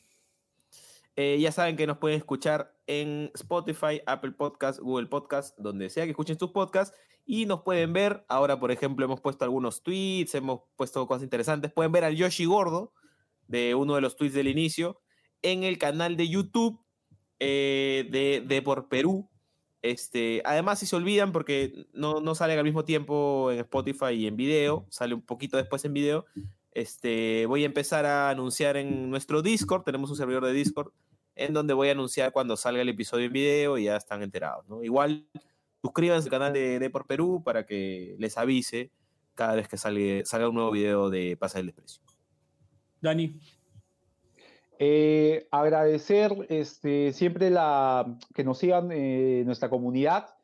Eh, 1.20 1.36
ya 1.40 1.50
saben 1.50 1.74
que 1.74 1.84
nos 1.84 1.98
pueden 1.98 2.16
escuchar 2.16 2.76
en 2.86 3.32
Spotify, 3.34 4.00
Apple 4.06 4.30
Podcast, 4.30 4.78
Google 4.78 5.08
Podcast, 5.08 5.58
donde 5.58 5.90
sea 5.90 6.04
que 6.04 6.10
escuchen 6.10 6.38
sus 6.38 6.52
podcasts. 6.52 6.96
Y 7.26 7.44
nos 7.44 7.62
pueden 7.62 7.92
ver. 7.92 8.24
Ahora, 8.28 8.60
por 8.60 8.70
ejemplo, 8.70 9.04
hemos 9.04 9.20
puesto 9.20 9.44
algunos 9.44 9.82
tweets, 9.82 10.36
hemos 10.36 10.60
puesto 10.76 11.04
cosas 11.08 11.24
interesantes. 11.24 11.72
Pueden 11.72 11.90
ver 11.90 12.04
al 12.04 12.14
Yoshi 12.14 12.44
Gordo, 12.44 12.92
de 13.48 13.74
uno 13.74 13.96
de 13.96 14.00
los 14.00 14.14
tweets 14.14 14.32
del 14.32 14.46
inicio, 14.46 15.00
en 15.42 15.64
el 15.64 15.76
canal 15.76 16.16
de 16.16 16.28
YouTube 16.28 16.78
eh, 17.40 18.06
de, 18.12 18.44
de, 18.46 18.62
Por 18.62 18.88
Perú. 18.88 19.28
Este, 19.82 20.40
además, 20.44 20.78
si 20.78 20.86
se 20.86 20.94
olvidan, 20.94 21.32
porque 21.32 21.88
no, 21.92 22.20
no 22.20 22.36
sale 22.36 22.52
al 22.56 22.62
mismo 22.62 22.84
tiempo 22.84 23.50
en 23.50 23.58
Spotify 23.58 24.12
y 24.12 24.28
en 24.28 24.36
video, 24.36 24.86
sale 24.88 25.14
un 25.14 25.22
poquito 25.22 25.56
después 25.56 25.84
en 25.84 25.94
video. 25.94 26.26
Este, 26.70 27.44
voy 27.46 27.64
a 27.64 27.66
empezar 27.66 28.06
a 28.06 28.30
anunciar 28.30 28.76
en 28.76 29.10
nuestro 29.10 29.42
Discord, 29.42 29.82
tenemos 29.82 30.10
un 30.10 30.16
servidor 30.16 30.44
de 30.44 30.52
Discord 30.52 30.92
en 31.38 31.54
donde 31.54 31.74
voy 31.74 31.88
a 31.88 31.92
anunciar 31.92 32.32
cuando 32.32 32.56
salga 32.56 32.82
el 32.82 32.88
episodio 32.88 33.26
en 33.26 33.32
video 33.32 33.78
y 33.78 33.84
ya 33.84 33.96
están 33.96 34.22
enterados. 34.22 34.68
¿no? 34.68 34.82
Igual 34.82 35.26
suscríbanse 35.82 36.26
al 36.26 36.30
canal 36.30 36.52
de, 36.52 36.78
de, 36.78 36.90
Por 36.90 37.06
Perú 37.06 37.42
para 37.44 37.64
que 37.64 38.16
les 38.18 38.36
avise 38.36 38.90
cada 39.34 39.54
vez 39.54 39.68
que 39.68 39.76
salga 39.76 40.48
un 40.48 40.54
nuevo 40.54 40.72
video 40.72 41.10
de 41.10 41.36
Pasa 41.36 41.58
del 41.58 41.66
Desprecio. 41.66 42.02
Dani. 43.00 43.40
Eh, 44.80 45.48
agradecer 45.50 46.32
este, 46.48 47.12
siempre 47.12 47.50
la, 47.50 48.18
que 48.34 48.44
nos 48.44 48.58
sigan 48.58 48.90
eh, 48.92 49.42
nuestra 49.44 49.68
comunidad 49.68 50.36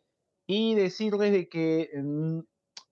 y 0.46 0.74
decirles 0.74 1.32
de 1.32 1.48
que 1.48 1.90
mm, 1.94 2.40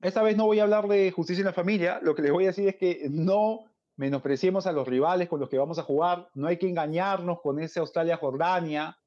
esta 0.02 0.22
vez 0.22 0.36
no 0.36 0.46
voy 0.46 0.60
a 0.60 0.64
hablar 0.64 0.88
de 0.88 1.10
justicia 1.10 1.42
en 1.42 1.46
la 1.46 1.52
familia, 1.52 2.00
lo 2.02 2.14
que 2.14 2.22
les 2.22 2.32
voy 2.32 2.44
a 2.44 2.48
decir 2.48 2.68
es 2.68 2.76
que 2.76 3.08
no 3.10 3.71
menospreciemos 3.96 4.66
a 4.66 4.72
los 4.72 4.86
rivales 4.86 5.28
con 5.28 5.40
los 5.40 5.48
que 5.48 5.58
vamos 5.58 5.78
a 5.78 5.82
jugar. 5.82 6.28
No 6.34 6.46
hay 6.46 6.58
que 6.58 6.68
engañarnos 6.68 7.40
con 7.40 7.60
ese 7.60 7.80
Australia-Jordania. 7.80 8.98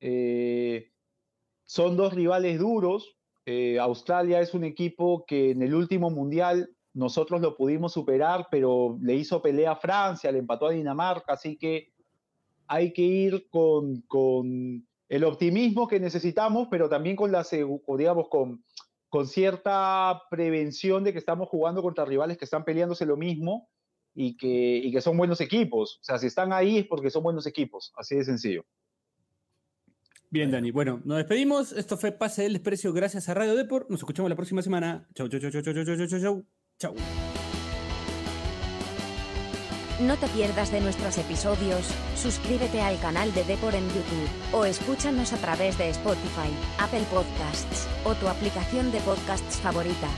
Eh, 0.00 0.90
son 1.64 1.96
dos 1.96 2.12
rivales 2.12 2.58
duros. 2.58 3.16
Eh, 3.46 3.78
Australia 3.78 4.40
es 4.40 4.54
un 4.54 4.64
equipo 4.64 5.24
que 5.26 5.50
en 5.50 5.62
el 5.62 5.74
último 5.74 6.10
mundial 6.10 6.70
nosotros 6.94 7.40
lo 7.40 7.56
pudimos 7.56 7.92
superar, 7.92 8.48
pero 8.50 8.98
le 9.00 9.14
hizo 9.14 9.40
pelea 9.40 9.72
a 9.72 9.76
Francia, 9.76 10.30
le 10.30 10.38
empató 10.38 10.66
a 10.66 10.72
Dinamarca, 10.72 11.32
así 11.32 11.56
que 11.56 11.92
hay 12.66 12.92
que 12.92 13.02
ir 13.02 13.48
con, 13.48 14.02
con 14.02 14.86
el 15.08 15.24
optimismo 15.24 15.88
que 15.88 16.00
necesitamos, 16.00 16.68
pero 16.70 16.88
también 16.88 17.16
con 17.16 17.32
la, 17.32 17.46
digamos, 17.98 18.28
con, 18.28 18.62
con 19.08 19.26
cierta 19.26 20.22
prevención 20.30 21.04
de 21.04 21.12
que 21.12 21.18
estamos 21.18 21.48
jugando 21.48 21.82
contra 21.82 22.04
rivales 22.04 22.38
que 22.38 22.44
están 22.44 22.64
peleándose 22.64 23.06
lo 23.06 23.16
mismo 23.16 23.68
y 24.14 24.36
que, 24.36 24.88
que 24.92 25.00
son 25.00 25.16
buenos 25.16 25.40
equipos. 25.40 25.98
O 26.00 26.04
sea, 26.04 26.18
si 26.18 26.26
están 26.26 26.52
ahí 26.52 26.78
es 26.78 26.86
porque 26.86 27.10
son 27.10 27.22
buenos 27.22 27.46
equipos, 27.46 27.92
así 27.96 28.16
de 28.16 28.24
sencillo. 28.24 28.64
Bien, 30.30 30.50
Dani. 30.50 30.70
Bueno, 30.70 31.02
nos 31.04 31.18
despedimos. 31.18 31.72
Esto 31.72 31.98
fue 31.98 32.12
Pase 32.12 32.42
del 32.42 32.54
Desprecio 32.54 32.92
gracias 32.92 33.28
a 33.28 33.34
Radio 33.34 33.54
Deport. 33.54 33.90
Nos 33.90 34.00
escuchamos 34.00 34.30
la 34.30 34.36
próxima 34.36 34.62
semana. 34.62 35.06
Chau, 35.14 35.28
chau, 35.28 35.38
chau, 35.38 35.50
chau, 35.50 35.62
chau, 35.62 35.74
chau, 35.74 36.06
chau, 36.08 36.20
chau. 36.20 36.44
Chau. 36.78 36.94
No 40.00 40.16
te 40.16 40.26
pierdas 40.28 40.72
de 40.72 40.80
nuestros 40.80 41.16
episodios, 41.18 41.86
suscríbete 42.16 42.80
al 42.80 42.98
canal 42.98 43.32
de 43.34 43.44
Depor 43.44 43.74
en 43.74 43.86
YouTube, 43.88 44.28
o 44.52 44.64
escúchanos 44.64 45.32
a 45.32 45.36
través 45.36 45.78
de 45.78 45.90
Spotify, 45.90 46.50
Apple 46.80 47.04
Podcasts, 47.10 47.86
o 48.04 48.14
tu 48.14 48.26
aplicación 48.26 48.90
de 48.90 48.98
podcasts 49.00 49.60
favorita. 49.60 50.08